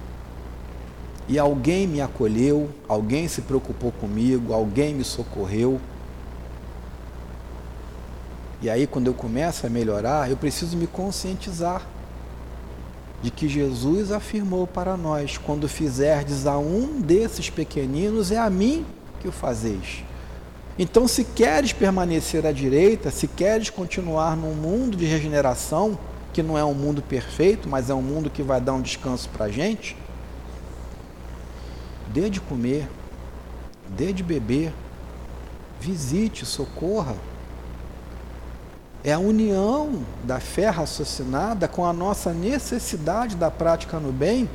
e 1.28 1.38
alguém 1.38 1.88
me 1.88 2.02
acolheu, 2.02 2.70
alguém 2.88 3.28
se 3.28 3.42
preocupou 3.42 3.92
comigo, 3.92 4.54
alguém 4.54 4.94
me 4.94 5.04
socorreu 5.04 5.80
e 8.64 8.70
aí, 8.70 8.88
quando 8.88 9.08
eu 9.08 9.14
começo 9.14 9.68
a 9.68 9.70
melhorar, 9.70 10.32
eu 10.32 10.38
preciso 10.38 10.78
me 10.78 10.88
conscientizar 10.88 11.86
de 13.22 13.30
que 13.30 13.50
Jesus 13.50 14.10
afirmou 14.10 14.66
para 14.66 14.96
nós: 14.96 15.38
quando 15.38 15.68
fizerdes 15.68 16.48
a 16.48 16.58
um 16.58 17.02
desses 17.02 17.50
pequeninos, 17.50 18.32
é 18.32 18.38
a 18.38 18.50
mim 18.50 18.86
que 19.20 19.28
o 19.28 19.34
fazeis. 19.34 20.06
Então, 20.80 21.10
se 21.10 21.26
queres 21.26 21.74
permanecer 21.74 22.46
à 22.46 22.54
direita, 22.54 23.12
se 23.12 23.28
queres 23.28 23.70
continuar 23.70 24.38
num 24.38 24.54
mundo 24.54 24.96
de 24.96 25.04
regeneração, 25.04 26.00
que 26.32 26.42
não 26.42 26.58
é 26.58 26.64
um 26.64 26.74
mundo 26.74 27.02
perfeito, 27.02 27.68
mas 27.68 27.90
é 27.90 27.94
um 27.94 28.02
mundo 28.02 28.30
que 28.30 28.42
vai 28.42 28.62
dar 28.62 28.72
um 28.72 28.82
descanso 28.82 29.28
para 29.28 29.48
a 29.48 29.52
gente, 29.52 29.98
dê 32.14 32.30
de 32.30 32.40
comer, 32.40 32.88
dê 33.90 34.14
de 34.14 34.24
beber, 34.24 34.72
visite, 35.82 36.46
socorra 36.46 37.18
é 39.04 39.12
a 39.12 39.20
união 39.20 40.02
da 40.24 40.40
fé 40.40 40.70
raciocinada 40.70 41.68
com 41.68 41.86
a 41.86 41.92
nossa 41.92 42.32
necessidade 42.32 43.36
da 43.36 43.52
prática 43.52 44.00
no 44.00 44.14
bem, 44.14 44.50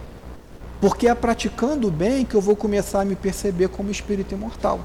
porque 0.81 1.07
é 1.07 1.15
praticando 1.15 1.89
o 1.89 1.91
bem 1.91 2.25
que 2.25 2.35
eu 2.35 2.41
vou 2.41 2.57
começar 2.57 3.03
a 3.03 3.05
me 3.05 3.15
perceber 3.15 3.69
como 3.69 3.91
espírito 3.91 4.35
imortal. 4.35 4.81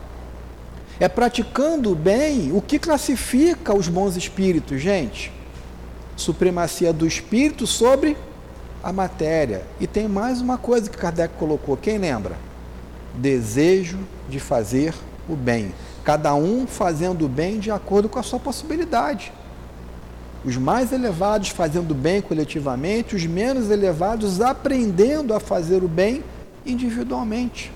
É 1.00 1.08
praticando 1.08 1.92
o 1.92 1.96
bem 1.96 2.52
o 2.52 2.62
que 2.62 2.78
classifica 2.78 3.74
os 3.74 3.88
bons 3.88 4.18
espíritos, 4.18 4.82
gente. 4.82 5.32
Supremacia 6.16 6.92
do 6.92 7.08
espírito 7.08 7.66
sobre 7.66 8.18
a 8.84 8.92
matéria. 8.92 9.64
E 9.80 9.88
tem 9.88 10.08
mais 10.10 10.42
uma 10.42 10.58
coisa 10.58 10.90
que 10.90 10.98
Kardec 10.98 11.36
colocou, 11.36 11.78
quem 11.78 11.98
lembra? 11.98 12.36
Desejo 13.16 14.00
de 14.30 14.40
fazer 14.40 14.94
o 15.28 15.36
bem. 15.36 15.74
Cada 16.04 16.36
um 16.36 16.68
fazendo 16.68 17.26
o 17.26 17.30
bem 17.30 17.60
de 17.60 17.72
acordo 17.72 18.10
com 18.10 18.20
a 18.20 18.24
sua 18.24 18.40
possibilidade 18.40 19.32
os 20.44 20.58
mais 20.58 20.92
elevados 20.92 21.50
fazendo 21.50 21.94
bem 21.96 22.22
coletivamente, 22.22 23.16
os 23.16 23.26
menos 23.26 23.70
elevados 23.70 24.42
aprendendo 24.42 25.34
a 25.34 25.40
fazer 25.40 25.84
o 25.84 25.88
bem 25.88 26.24
individualmente. 26.66 27.72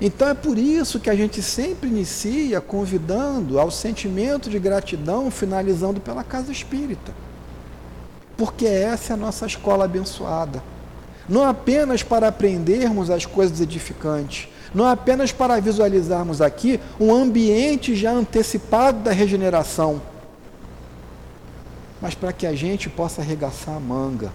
Então 0.00 0.28
é 0.28 0.34
por 0.34 0.56
isso 0.56 1.00
que 1.00 1.10
a 1.10 1.14
gente 1.14 1.42
sempre 1.42 1.88
inicia 1.88 2.60
convidando 2.60 3.58
ao 3.58 3.70
sentimento 3.70 4.48
de 4.48 4.58
gratidão, 4.58 5.30
finalizando 5.30 6.00
pela 6.00 6.22
casa 6.22 6.52
espírita. 6.52 7.12
Porque 8.36 8.66
essa 8.66 9.12
é 9.12 9.14
a 9.14 9.16
nossa 9.16 9.46
escola 9.46 9.84
abençoada. 9.84 10.62
não 11.28 11.44
apenas 11.44 12.02
para 12.02 12.28
aprendermos 12.28 13.10
as 13.10 13.26
coisas 13.26 13.60
edificantes, 13.60 14.48
não 14.74 14.86
apenas 14.86 15.30
para 15.30 15.60
visualizarmos 15.60 16.40
aqui 16.40 16.80
um 16.98 17.12
ambiente 17.14 17.94
já 17.94 18.12
antecipado 18.12 19.00
da 19.00 19.12
regeneração, 19.12 20.00
mas 22.00 22.14
para 22.14 22.32
que 22.32 22.46
a 22.46 22.54
gente 22.54 22.88
possa 22.88 23.22
arregaçar 23.22 23.76
a 23.76 23.80
manga, 23.80 24.32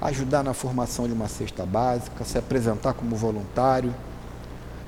ajudar 0.00 0.42
na 0.42 0.52
formação 0.52 1.06
de 1.06 1.12
uma 1.12 1.28
cesta 1.28 1.64
básica, 1.64 2.24
se 2.24 2.36
apresentar 2.36 2.92
como 2.92 3.14
voluntário. 3.14 3.94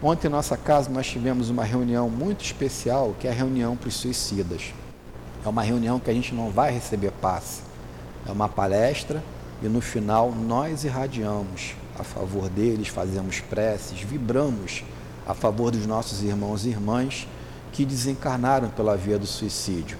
Ontem 0.03 0.27
em 0.27 0.31
nossa 0.31 0.57
casa 0.57 0.91
nós 0.91 1.07
tivemos 1.07 1.51
uma 1.51 1.65
reunião 1.65 2.11
muito 2.11 2.45
especial, 2.45 3.15
que 3.19 3.29
é 3.29 3.31
a 3.31 3.35
reunião 3.35 3.77
para 3.77 3.89
os 3.89 3.95
suicidas. 3.95 4.75
É 5.45 5.49
uma 5.49 5.63
reunião 5.63 6.01
que 6.01 6.11
a 6.11 6.15
gente 6.15 6.35
não 6.35 6.51
vai 6.51 6.73
receber 6.73 7.13
passe. 7.13 7.63
É 8.27 8.33
uma 8.33 8.49
palestra 8.49 9.23
e 9.63 9.69
no 9.69 9.81
final 9.81 10.33
nós 10.33 10.85
irradiamos 10.85 11.75
a 11.99 12.03
favor 12.03 12.49
deles, 12.49 12.89
fazemos 12.89 13.41
preces, 13.41 14.01
vibramos 14.01 14.83
a 15.27 15.33
favor 15.33 15.71
dos 15.71 15.87
nossos 15.87 16.23
irmãos 16.23 16.67
e 16.67 16.71
irmãs 16.71 17.29
que 17.73 17.85
desencarnaram 17.85 18.69
pela 18.71 18.97
via 18.97 19.19
do 19.19 19.27
suicídio. 19.27 19.97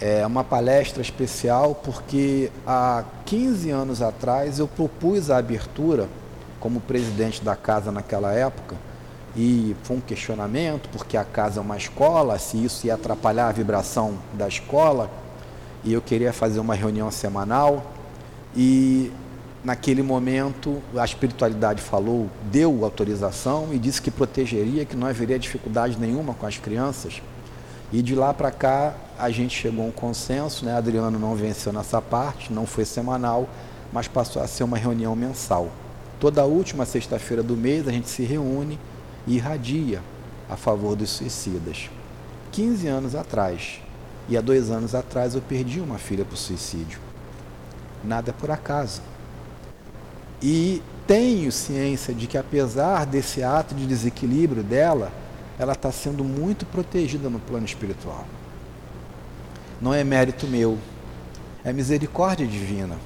É 0.00 0.26
uma 0.26 0.42
palestra 0.42 1.02
especial 1.02 1.74
porque 1.74 2.50
há 2.66 3.04
15 3.26 3.70
anos 3.70 4.00
atrás 4.00 4.58
eu 4.58 4.66
propus 4.66 5.30
a 5.30 5.36
abertura 5.36 6.08
como 6.58 6.80
presidente 6.80 7.44
da 7.44 7.54
casa 7.54 7.92
naquela 7.92 8.32
época 8.32 8.76
e 9.36 9.76
foi 9.82 9.98
um 9.98 10.00
questionamento 10.00 10.88
porque 10.88 11.18
a 11.18 11.24
casa 11.24 11.60
é 11.60 11.62
uma 11.62 11.76
escola, 11.76 12.38
se 12.38 12.64
isso 12.64 12.86
ia 12.86 12.94
atrapalhar 12.94 13.48
a 13.48 13.52
vibração 13.52 14.14
da 14.32 14.48
escola 14.48 15.10
e 15.84 15.92
eu 15.92 16.00
queria 16.00 16.32
fazer 16.32 16.60
uma 16.60 16.74
reunião 16.74 17.10
semanal 17.10 17.92
e 18.56 19.12
naquele 19.62 20.02
momento 20.02 20.82
a 20.96 21.04
espiritualidade 21.04 21.82
falou, 21.82 22.30
deu 22.50 22.86
autorização 22.86 23.68
e 23.70 23.78
disse 23.78 24.00
que 24.00 24.10
protegeria, 24.10 24.86
que 24.86 24.96
não 24.96 25.06
haveria 25.06 25.38
dificuldade 25.38 25.98
nenhuma 25.98 26.32
com 26.32 26.46
as 26.46 26.56
crianças. 26.56 27.20
E 27.92 28.00
de 28.00 28.14
lá 28.14 28.32
para 28.32 28.50
cá 28.50 28.94
a 29.20 29.30
gente 29.30 29.56
chegou 29.56 29.84
a 29.84 29.88
um 29.88 29.92
consenso, 29.92 30.64
né? 30.64 30.74
Adriano 30.74 31.18
não 31.18 31.34
venceu 31.34 31.72
nessa 31.72 32.00
parte, 32.00 32.52
não 32.52 32.66
foi 32.66 32.84
semanal, 32.84 33.48
mas 33.92 34.08
passou 34.08 34.42
a 34.42 34.46
ser 34.46 34.64
uma 34.64 34.78
reunião 34.78 35.14
mensal. 35.14 35.70
Toda 36.18 36.44
última 36.44 36.84
sexta-feira 36.86 37.42
do 37.42 37.56
mês 37.56 37.86
a 37.86 37.92
gente 37.92 38.08
se 38.08 38.22
reúne 38.22 38.78
e 39.26 39.36
irradia 39.36 40.02
a 40.48 40.56
favor 40.56 40.96
dos 40.96 41.10
suicidas. 41.10 41.90
15 42.52 42.86
anos 42.88 43.14
atrás, 43.14 43.80
e 44.28 44.36
há 44.36 44.40
dois 44.40 44.70
anos 44.70 44.94
atrás 44.94 45.34
eu 45.34 45.42
perdi 45.42 45.80
uma 45.80 45.98
filha 45.98 46.24
por 46.24 46.36
suicídio. 46.36 46.98
Nada 48.02 48.32
por 48.32 48.50
acaso. 48.50 49.02
E 50.42 50.82
tenho 51.06 51.52
ciência 51.52 52.14
de 52.14 52.26
que, 52.26 52.38
apesar 52.38 53.04
desse 53.04 53.42
ato 53.42 53.74
de 53.74 53.86
desequilíbrio 53.86 54.62
dela, 54.62 55.12
ela 55.58 55.72
está 55.72 55.92
sendo 55.92 56.24
muito 56.24 56.64
protegida 56.64 57.28
no 57.28 57.38
plano 57.38 57.66
espiritual. 57.66 58.24
Não 59.80 59.94
é 59.94 60.04
mérito 60.04 60.46
meu, 60.46 60.78
é 61.64 61.72
misericórdia 61.72 62.46
divina. 62.46 62.96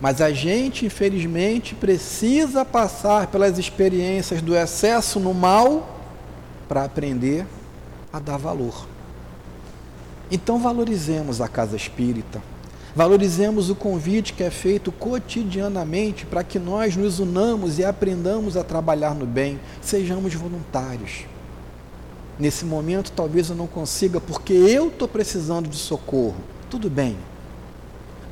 Mas 0.00 0.20
a 0.20 0.30
gente, 0.30 0.86
infelizmente, 0.86 1.74
precisa 1.74 2.64
passar 2.64 3.26
pelas 3.26 3.58
experiências 3.58 4.40
do 4.40 4.56
excesso 4.56 5.20
no 5.20 5.34
mal 5.34 5.98
para 6.68 6.84
aprender 6.84 7.46
a 8.12 8.18
dar 8.18 8.38
valor. 8.38 8.86
Então 10.30 10.58
valorizemos 10.58 11.40
a 11.40 11.48
casa 11.48 11.76
espírita, 11.76 12.40
Valorizemos 12.94 13.70
o 13.70 13.76
convite 13.76 14.32
que 14.32 14.42
é 14.42 14.50
feito 14.50 14.90
cotidianamente 14.90 16.26
para 16.26 16.42
que 16.42 16.58
nós 16.58 16.96
nos 16.96 17.20
unamos 17.20 17.78
e 17.78 17.84
aprendamos 17.84 18.56
a 18.56 18.64
trabalhar 18.64 19.14
no 19.14 19.24
bem, 19.24 19.60
sejamos 19.80 20.34
voluntários. 20.34 21.24
Nesse 22.40 22.64
momento, 22.64 23.12
talvez 23.12 23.50
eu 23.50 23.54
não 23.54 23.66
consiga, 23.66 24.20
porque 24.20 24.52
eu 24.52 24.88
estou 24.88 25.06
precisando 25.06 25.68
de 25.68 25.76
socorro. 25.76 26.36
Tudo 26.70 26.88
bem. 26.88 27.16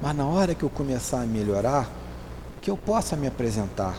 Mas 0.02 0.16
na 0.16 0.26
hora 0.26 0.54
que 0.54 0.62
eu 0.62 0.70
começar 0.70 1.20
a 1.20 1.26
melhorar, 1.26 1.90
que 2.60 2.70
eu 2.70 2.76
possa 2.76 3.14
me 3.14 3.26
apresentar, 3.26 3.96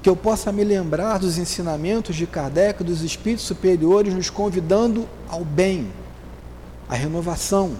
que 0.00 0.08
eu 0.08 0.14
possa 0.14 0.52
me 0.52 0.62
lembrar 0.62 1.18
dos 1.18 1.36
ensinamentos 1.36 2.14
de 2.14 2.26
Kardec, 2.26 2.84
dos 2.84 3.02
espíritos 3.02 3.44
superiores, 3.44 4.14
nos 4.14 4.30
convidando 4.30 5.08
ao 5.28 5.44
bem, 5.44 5.90
à 6.88 6.94
renovação 6.94 7.76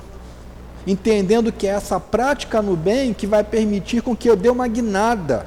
entendendo 0.86 1.52
que 1.52 1.66
é 1.66 1.70
essa 1.70 1.98
prática 1.98 2.60
no 2.60 2.76
bem 2.76 3.12
que 3.12 3.26
vai 3.26 3.42
permitir 3.42 4.02
com 4.02 4.14
que 4.14 4.28
eu 4.28 4.36
dê 4.36 4.48
uma 4.48 4.68
guinada. 4.68 5.46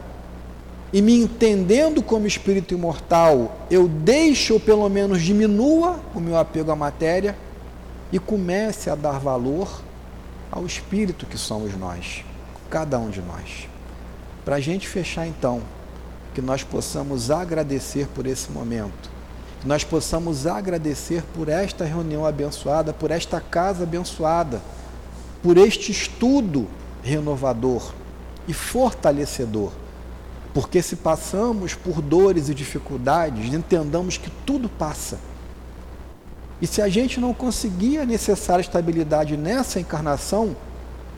E 0.92 1.02
me 1.02 1.20
entendendo 1.20 2.02
como 2.02 2.26
espírito 2.26 2.74
imortal, 2.74 3.58
eu 3.70 3.88
deixe 3.88 4.54
ou 4.54 4.60
pelo 4.60 4.88
menos 4.88 5.22
diminua 5.22 6.00
o 6.16 6.20
meu 6.20 6.38
apego 6.38 6.72
à 6.72 6.76
matéria 6.76 7.38
e 8.12 8.18
comece 8.18 8.90
a 8.90 8.96
dar 8.96 9.20
valor 9.20 9.82
ao 10.50 10.66
espírito 10.66 11.26
que 11.26 11.38
somos 11.38 11.78
nós, 11.78 12.24
cada 12.70 12.98
um 12.98 13.10
de 13.10 13.22
nós. 13.22 13.68
Para 14.46 14.56
a 14.56 14.60
gente 14.62 14.88
fechar 14.88 15.28
então, 15.28 15.62
que 16.34 16.42
nós 16.42 16.64
possamos 16.64 17.30
agradecer 17.30 18.08
por 18.08 18.26
esse 18.26 18.50
momento, 18.50 19.10
que 19.60 19.68
nós 19.68 19.84
possamos 19.84 20.48
agradecer 20.48 21.22
por 21.34 21.50
esta 21.50 21.84
reunião 21.84 22.26
abençoada, 22.26 22.94
por 22.94 23.12
esta 23.12 23.42
casa 23.42 23.84
abençoada 23.84 24.62
por 25.42 25.58
este 25.58 25.92
estudo 25.92 26.68
renovador 27.04 27.94
e 28.48 28.54
fortalecedor. 28.54 29.72
Porque 30.58 30.82
se 30.82 30.96
passamos 30.96 31.76
por 31.76 32.02
dores 32.02 32.50
e 32.50 32.54
dificuldades, 32.56 33.54
entendamos 33.54 34.18
que 34.18 34.32
tudo 34.44 34.68
passa. 34.68 35.20
E 36.60 36.66
se 36.66 36.82
a 36.82 36.90
gente 36.90 37.20
não 37.20 37.32
conseguir 37.32 38.00
a 38.00 38.06
necessária 38.08 38.64
estabilidade 38.64 39.38
nessa 39.38 39.80
encarnação, 39.80 40.56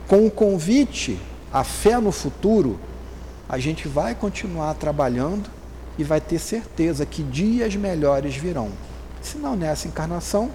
com 0.09 0.27
o 0.27 0.29
convite 0.29 1.17
à 1.53 1.63
fé 1.63 1.97
no 2.01 2.11
futuro, 2.11 2.77
a 3.47 3.57
gente 3.57 3.87
vai 3.87 4.13
continuar 4.13 4.73
trabalhando 4.73 5.49
e 5.97 6.03
vai 6.03 6.19
ter 6.19 6.37
certeza 6.37 7.05
que 7.05 7.23
dias 7.23 7.77
melhores 7.77 8.35
virão. 8.35 8.67
Se 9.21 9.37
não 9.37 9.55
nessa 9.55 9.87
encarnação, 9.87 10.51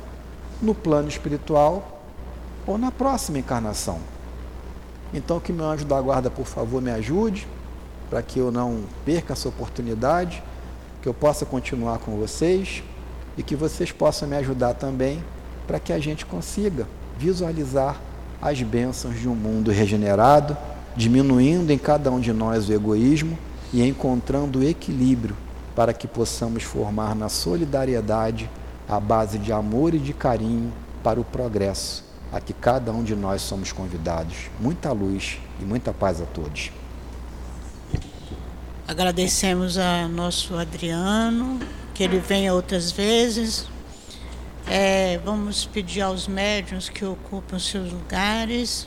no 0.61 0.75
plano 0.75 1.09
espiritual, 1.09 2.03
ou 2.67 2.77
na 2.77 2.91
próxima 2.91 3.39
encarnação. 3.39 3.99
Então, 5.15 5.41
que 5.41 5.55
meu 5.55 5.65
anjo 5.65 5.87
da 5.87 5.99
guarda, 6.03 6.31
por 6.31 6.45
favor, 6.45 6.83
me 6.83 6.91
ajude, 6.91 7.49
para 8.15 8.23
que 8.23 8.39
eu 8.39 8.53
não 8.53 8.83
perca 9.05 9.33
essa 9.33 9.49
oportunidade, 9.49 10.41
que 11.03 11.09
eu 11.09 11.13
possa 11.13 11.45
continuar 11.45 11.99
com 11.99 12.17
vocês 12.17 12.81
e 13.37 13.43
que 13.43 13.57
vocês 13.57 13.91
possam 13.91 14.29
me 14.29 14.37
ajudar 14.37 14.75
também 14.75 15.21
para 15.67 15.81
que 15.81 15.93
a 15.93 15.99
gente 15.99 16.25
consiga 16.25 16.87
visualizar 17.19 18.01
as 18.41 18.63
bênçãos 18.63 19.19
de 19.19 19.29
um 19.29 19.35
mundo 19.35 19.73
regenerado, 19.73 20.57
diminuindo 20.95 21.73
em 21.73 21.77
cada 21.77 22.09
um 22.09 22.21
de 22.21 22.33
nós 22.33 22.69
o 22.69 22.73
egoísmo 22.73 23.37
e 23.73 23.85
encontrando 23.85 24.61
o 24.61 24.63
equilíbrio 24.63 25.37
para 25.75 25.93
que 25.93 26.07
possamos 26.07 26.63
formar 26.63 27.17
na 27.17 27.29
solidariedade 27.29 28.49
a 28.89 29.01
base 29.01 29.41
de 29.41 29.53
amor 29.53 29.93
e 29.93 29.99
de 29.99 30.13
carinho 30.13 30.73
para 31.03 31.19
o 31.19 31.25
progresso 31.25 32.05
a 32.33 32.41
que 32.41 32.53
cada 32.53 32.93
um 32.93 33.03
de 33.03 33.17
nós 33.17 33.43
somos 33.43 33.73
convidados. 33.73 34.37
Muita 34.61 34.93
luz 34.93 35.41
e 35.61 35.65
muita 35.65 35.93
paz 35.93 36.21
a 36.21 36.27
todos. 36.27 36.71
Agradecemos 38.87 39.79
a 39.79 40.07
nosso 40.07 40.55
Adriano, 40.57 41.59
que 41.95 42.03
ele 42.03 42.19
venha 42.19 42.53
outras 42.53 42.91
vezes. 42.91 43.67
É, 44.67 45.19
vamos 45.25 45.65
pedir 45.65 46.03
aos 46.03 46.29
médiuns 46.29 46.91
que 46.91 47.03
ocupam 47.03 47.59
seus 47.59 47.91
lugares. 47.91 48.87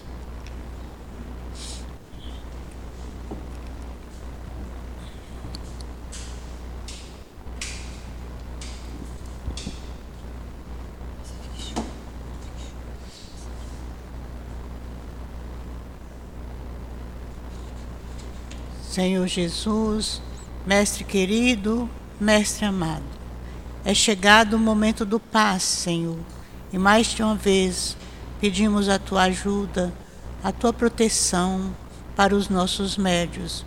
Senhor 18.97 19.27
Jesus, 19.27 20.23
Mestre 20.65 21.03
querido, 21.03 21.87
Mestre 22.19 22.65
amado, 22.65 23.03
é 23.85 23.93
chegado 23.93 24.55
o 24.55 24.59
momento 24.59 25.05
do 25.05 25.19
passe, 25.19 25.83
Senhor, 25.83 26.17
e 26.73 26.79
mais 26.79 27.05
de 27.05 27.21
uma 27.21 27.35
vez 27.35 27.95
pedimos 28.41 28.89
a 28.89 28.97
tua 28.97 29.25
ajuda, 29.25 29.93
a 30.43 30.51
tua 30.51 30.73
proteção 30.73 31.75
para 32.15 32.35
os 32.35 32.49
nossos 32.49 32.97
médios. 32.97 33.63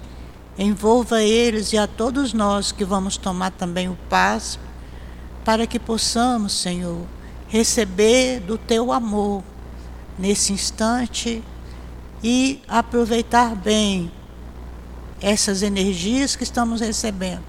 Envolva 0.58 1.22
eles 1.22 1.72
e 1.72 1.78
a 1.78 1.86
todos 1.86 2.32
nós 2.32 2.72
que 2.72 2.84
vamos 2.84 3.16
tomar 3.16 3.52
também 3.52 3.88
o 3.88 3.96
passe, 4.08 4.58
para 5.44 5.64
que 5.64 5.78
possamos, 5.78 6.54
Senhor, 6.54 7.06
receber 7.46 8.40
do 8.40 8.58
teu 8.58 8.92
amor 8.92 9.44
nesse 10.18 10.52
instante 10.52 11.40
e 12.20 12.60
aproveitar 12.66 13.54
bem 13.54 14.10
essas 15.20 15.62
energias 15.62 16.36
que 16.36 16.44
estamos 16.44 16.80
recebendo 16.80 17.44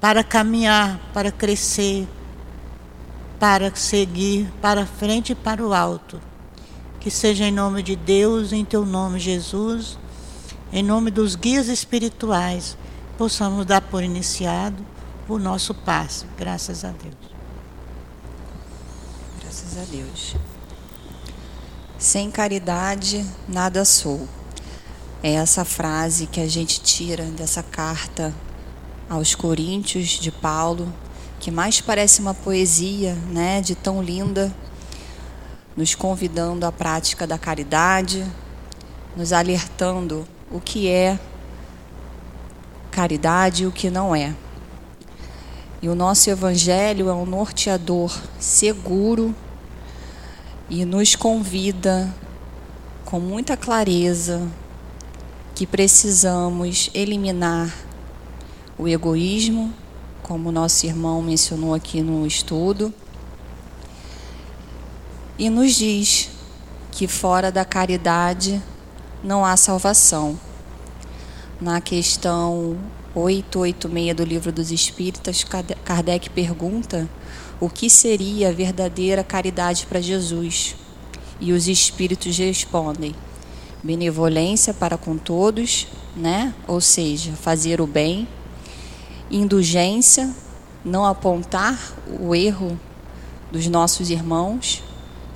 para 0.00 0.22
caminhar, 0.22 1.00
para 1.12 1.30
crescer, 1.30 2.06
para 3.38 3.74
seguir 3.74 4.50
para 4.60 4.86
frente 4.86 5.32
e 5.32 5.34
para 5.34 5.64
o 5.64 5.74
alto. 5.74 6.20
Que 7.00 7.10
seja 7.10 7.44
em 7.44 7.52
nome 7.52 7.82
de 7.82 7.94
Deus, 7.94 8.52
em 8.52 8.64
teu 8.64 8.84
nome, 8.84 9.18
Jesus, 9.18 9.98
em 10.72 10.82
nome 10.82 11.10
dos 11.10 11.36
guias 11.36 11.68
espirituais, 11.68 12.76
possamos 13.16 13.64
dar 13.64 13.80
por 13.80 14.02
iniciado 14.02 14.84
o 15.28 15.38
nosso 15.38 15.72
passo. 15.74 16.26
Graças 16.36 16.84
a 16.84 16.90
Deus. 16.90 17.14
Graças 19.40 19.78
a 19.78 19.84
Deus. 19.84 20.36
Sem 21.98 22.30
caridade, 22.30 23.24
nada 23.48 23.84
sou. 23.84 24.28
É 25.22 25.32
essa 25.32 25.64
frase 25.64 26.26
que 26.26 26.40
a 26.40 26.46
gente 26.46 26.80
tira 26.82 27.24
dessa 27.24 27.62
carta 27.62 28.34
aos 29.08 29.34
Coríntios 29.34 30.08
de 30.08 30.30
Paulo, 30.30 30.92
que 31.40 31.50
mais 31.50 31.80
parece 31.80 32.20
uma 32.20 32.34
poesia, 32.34 33.14
né, 33.30 33.62
de 33.62 33.74
tão 33.74 34.02
linda, 34.02 34.54
nos 35.74 35.94
convidando 35.94 36.66
à 36.66 36.72
prática 36.72 37.26
da 37.26 37.38
caridade, 37.38 38.26
nos 39.16 39.32
alertando 39.32 40.28
o 40.50 40.60
que 40.60 40.86
é 40.86 41.18
caridade 42.90 43.62
e 43.62 43.66
o 43.66 43.72
que 43.72 43.88
não 43.88 44.14
é. 44.14 44.34
E 45.80 45.88
o 45.88 45.94
nosso 45.94 46.28
evangelho 46.28 47.08
é 47.08 47.14
um 47.14 47.24
norteador 47.24 48.14
seguro 48.38 49.34
e 50.68 50.84
nos 50.84 51.16
convida 51.16 52.14
com 53.06 53.18
muita 53.18 53.56
clareza 53.56 54.46
que 55.56 55.66
precisamos 55.66 56.90
eliminar 56.92 57.74
o 58.78 58.86
egoísmo, 58.86 59.72
como 60.22 60.52
nosso 60.52 60.84
irmão 60.84 61.22
mencionou 61.22 61.72
aqui 61.72 62.02
no 62.02 62.26
estudo, 62.26 62.92
e 65.38 65.48
nos 65.48 65.74
diz 65.74 66.28
que 66.92 67.08
fora 67.08 67.50
da 67.50 67.64
caridade 67.64 68.62
não 69.24 69.46
há 69.46 69.56
salvação. 69.56 70.38
Na 71.58 71.80
questão 71.80 72.76
886 73.14 74.14
do 74.14 74.24
Livro 74.24 74.52
dos 74.52 74.70
Espíritas, 74.70 75.42
Kardec 75.86 76.28
pergunta 76.28 77.08
o 77.58 77.70
que 77.70 77.88
seria 77.88 78.50
a 78.50 78.52
verdadeira 78.52 79.24
caridade 79.24 79.86
para 79.86 80.02
Jesus. 80.02 80.76
E 81.40 81.52
os 81.54 81.66
espíritos 81.66 82.36
respondem: 82.36 83.14
benevolência 83.86 84.74
para 84.74 84.98
com 84.98 85.16
todos, 85.16 85.86
né? 86.16 86.52
Ou 86.66 86.80
seja, 86.80 87.32
fazer 87.32 87.80
o 87.80 87.86
bem, 87.86 88.26
indulgência, 89.30 90.34
não 90.84 91.06
apontar 91.06 91.78
o 92.20 92.34
erro 92.34 92.78
dos 93.50 93.68
nossos 93.68 94.10
irmãos 94.10 94.82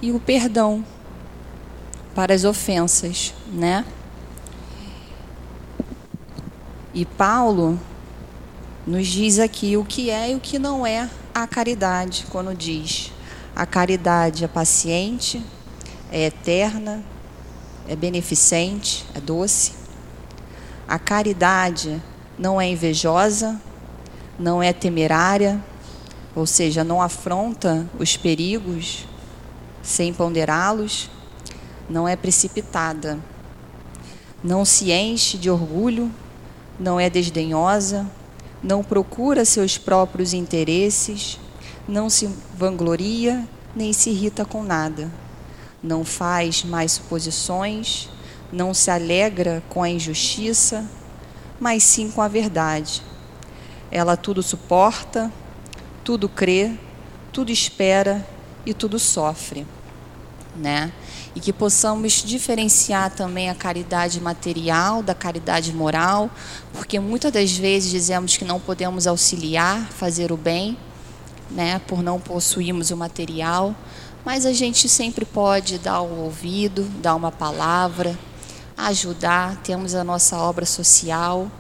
e 0.03 0.11
o 0.11 0.19
perdão 0.19 0.85
para 2.15 2.35
as 2.35 2.45
ofensas, 2.45 3.33
né? 3.53 3.85
E 6.93 7.05
Paulo 7.05 7.79
nos 8.85 9.07
diz 9.07 9.39
aqui 9.39 9.77
o 9.77 9.85
que 9.85 10.11
é 10.11 10.33
e 10.33 10.35
o 10.35 10.41
que 10.41 10.59
não 10.59 10.85
é 10.85 11.09
a 11.33 11.47
caridade, 11.47 12.27
quando 12.31 12.53
diz: 12.53 13.13
a 13.55 13.65
caridade 13.65 14.45
é 14.45 14.49
paciente, 14.49 15.41
é 16.11 16.27
eterna, 16.27 17.05
é 17.91 17.97
beneficente, 17.97 19.05
é 19.17 19.21
doce. 19.21 19.73
A 20.87 20.97
caridade 20.97 22.01
não 22.39 22.61
é 22.61 22.69
invejosa, 22.69 23.61
não 24.39 24.63
é 24.63 24.73
temerária, 24.73 25.61
ou 26.33 26.47
seja, 26.47 26.85
não 26.85 27.03
afronta 27.03 27.91
os 27.99 28.17
perigos 28.17 29.09
sem 29.83 30.15
ponderá-los, 30.15 31.11
não 31.89 32.07
é 32.07 32.15
precipitada, 32.15 33.19
não 34.43 34.65
se 34.65 34.93
enche 34.93 35.37
de 35.37 35.51
orgulho, 35.51 36.13
não 36.79 37.01
é 37.01 37.11
desdenhosa, 37.11 38.09
não 38.63 38.85
procura 38.85 39.45
seus 39.45 39.77
próprios 39.77 40.33
interesses, 40.33 41.41
não 41.89 42.09
se 42.09 42.31
vangloria 42.57 43.45
nem 43.75 43.93
se 43.93 44.11
irrita 44.11 44.45
com 44.45 44.63
nada, 44.63 45.11
não 45.83 46.05
faz 46.05 46.65
mais 46.65 46.93
suposições, 46.93 48.09
não 48.53 48.75
se 48.75 48.91
alegra 48.91 49.63
com 49.69 49.83
a 49.83 49.89
injustiça, 49.89 50.85
mas 51.59 51.83
sim 51.83 52.11
com 52.11 52.21
a 52.21 52.29
verdade 52.29 53.03
ela 53.91 54.17
tudo 54.17 54.43
suporta, 54.43 55.33
tudo 56.05 56.29
crê, 56.29 56.73
tudo 57.33 57.51
espera 57.51 58.27
e 58.65 58.73
tudo 58.73 58.99
sofre, 58.99 59.67
né? 60.57 60.93
E 61.35 61.41
que 61.41 61.53
possamos 61.53 62.25
diferenciar 62.25 63.11
também 63.11 63.51
a 63.51 63.55
caridade 63.55 64.21
material 64.21 65.03
da 65.03 65.15
caridade 65.15 65.73
moral, 65.73 66.31
porque 66.73 66.99
muitas 67.01 67.33
das 67.33 67.57
vezes 67.57 67.91
dizemos 67.91 68.37
que 68.37 68.45
não 68.45 68.61
podemos 68.61 69.07
auxiliar, 69.07 69.89
fazer 69.91 70.33
o 70.33 70.37
bem, 70.37 70.77
né, 71.51 71.81
por 71.87 72.01
não 72.03 72.21
possuirmos 72.21 72.93
o 72.93 72.97
material, 72.97 73.75
mas 74.25 74.45
a 74.45 74.53
gente 74.53 74.89
sempre 74.89 75.25
pode 75.25 75.79
dar 75.79 76.01
o 76.01 76.25
ouvido, 76.25 76.85
dar 77.01 77.15
uma 77.15 77.33
palavra, 77.33 78.19
ajudar, 78.77 79.57
temos 79.63 79.95
a 79.95 80.05
nossa 80.05 80.37
obra 80.39 80.67
social, 80.67 81.51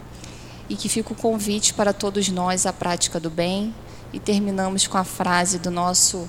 e 0.68 0.76
que 0.76 0.88
fica 0.88 1.12
o 1.12 1.16
convite 1.16 1.74
para 1.74 1.92
todos 1.92 2.28
nós 2.28 2.64
à 2.64 2.72
prática 2.72 3.18
do 3.18 3.28
bem. 3.28 3.74
E 4.12 4.20
terminamos 4.20 4.86
com 4.86 4.96
a 4.96 5.04
frase 5.04 5.58
do 5.58 5.70
nosso 5.70 6.28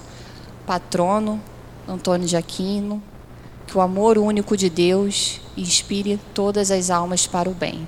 patrono, 0.66 1.40
Antônio 1.88 2.28
de 2.28 2.36
Aquino, 2.36 3.02
que 3.68 3.78
o 3.78 3.82
amor 3.82 4.18
único 4.18 4.58
de 4.58 4.70
Deus 4.70 5.40
inspire 5.56 6.20
todas 6.34 6.72
as 6.72 6.90
almas 6.90 7.28
para 7.28 7.50
o 7.50 7.54
bem. 7.54 7.88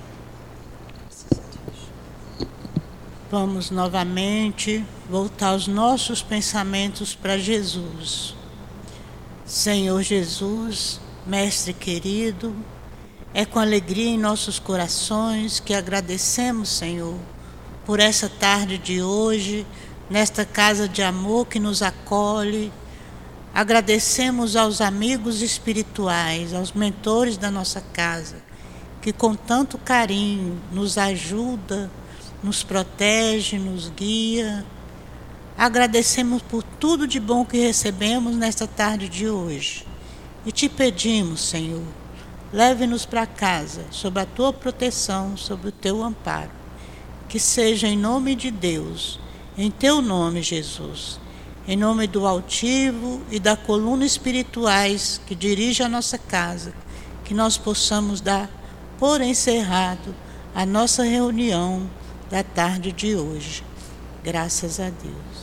Vamos 3.36 3.68
novamente 3.68 4.84
voltar 5.10 5.56
os 5.56 5.66
nossos 5.66 6.22
pensamentos 6.22 7.16
para 7.16 7.36
Jesus. 7.36 8.32
Senhor 9.44 10.00
Jesus, 10.02 11.00
Mestre 11.26 11.72
querido, 11.72 12.54
é 13.34 13.44
com 13.44 13.58
alegria 13.58 14.10
em 14.10 14.16
nossos 14.16 14.60
corações 14.60 15.58
que 15.58 15.74
agradecemos, 15.74 16.68
Senhor, 16.68 17.18
por 17.84 17.98
essa 17.98 18.28
tarde 18.28 18.78
de 18.78 19.02
hoje, 19.02 19.66
nesta 20.08 20.44
casa 20.44 20.86
de 20.88 21.02
amor 21.02 21.46
que 21.48 21.58
nos 21.58 21.82
acolhe. 21.82 22.72
Agradecemos 23.52 24.54
aos 24.54 24.80
amigos 24.80 25.42
espirituais, 25.42 26.54
aos 26.54 26.70
mentores 26.70 27.36
da 27.36 27.50
nossa 27.50 27.80
casa, 27.80 28.36
que 29.02 29.12
com 29.12 29.34
tanto 29.34 29.76
carinho 29.76 30.56
nos 30.70 30.96
ajuda, 30.96 31.90
nos 32.44 32.62
protege, 32.62 33.58
nos 33.58 33.88
guia. 33.88 34.64
Agradecemos 35.58 36.40
por 36.42 36.62
tudo 36.62 37.08
de 37.08 37.18
bom 37.18 37.44
que 37.44 37.58
recebemos 37.58 38.36
nesta 38.36 38.68
tarde 38.68 39.08
de 39.08 39.28
hoje. 39.28 39.84
E 40.46 40.52
te 40.52 40.68
pedimos, 40.68 41.40
Senhor, 41.40 41.82
Leve-nos 42.54 43.04
para 43.04 43.26
casa, 43.26 43.84
sob 43.90 44.20
a 44.20 44.24
tua 44.24 44.52
proteção, 44.52 45.36
sob 45.36 45.66
o 45.66 45.72
teu 45.72 46.04
amparo. 46.04 46.52
Que 47.28 47.40
seja 47.40 47.88
em 47.88 47.98
nome 47.98 48.36
de 48.36 48.48
Deus, 48.52 49.18
em 49.58 49.72
teu 49.72 50.00
nome, 50.00 50.40
Jesus, 50.40 51.18
em 51.66 51.76
nome 51.76 52.06
do 52.06 52.24
altivo 52.24 53.20
e 53.28 53.40
da 53.40 53.56
coluna 53.56 54.06
espirituais 54.06 55.20
que 55.26 55.34
dirige 55.34 55.82
a 55.82 55.88
nossa 55.88 56.16
casa, 56.16 56.72
que 57.24 57.34
nós 57.34 57.58
possamos 57.58 58.20
dar 58.20 58.48
por 59.00 59.20
encerrado 59.20 60.14
a 60.54 60.64
nossa 60.64 61.02
reunião 61.02 61.90
da 62.34 62.42
tarde 62.42 62.90
de 62.90 63.14
hoje. 63.14 63.62
Graças 64.24 64.80
a 64.80 64.90
Deus. 64.90 65.33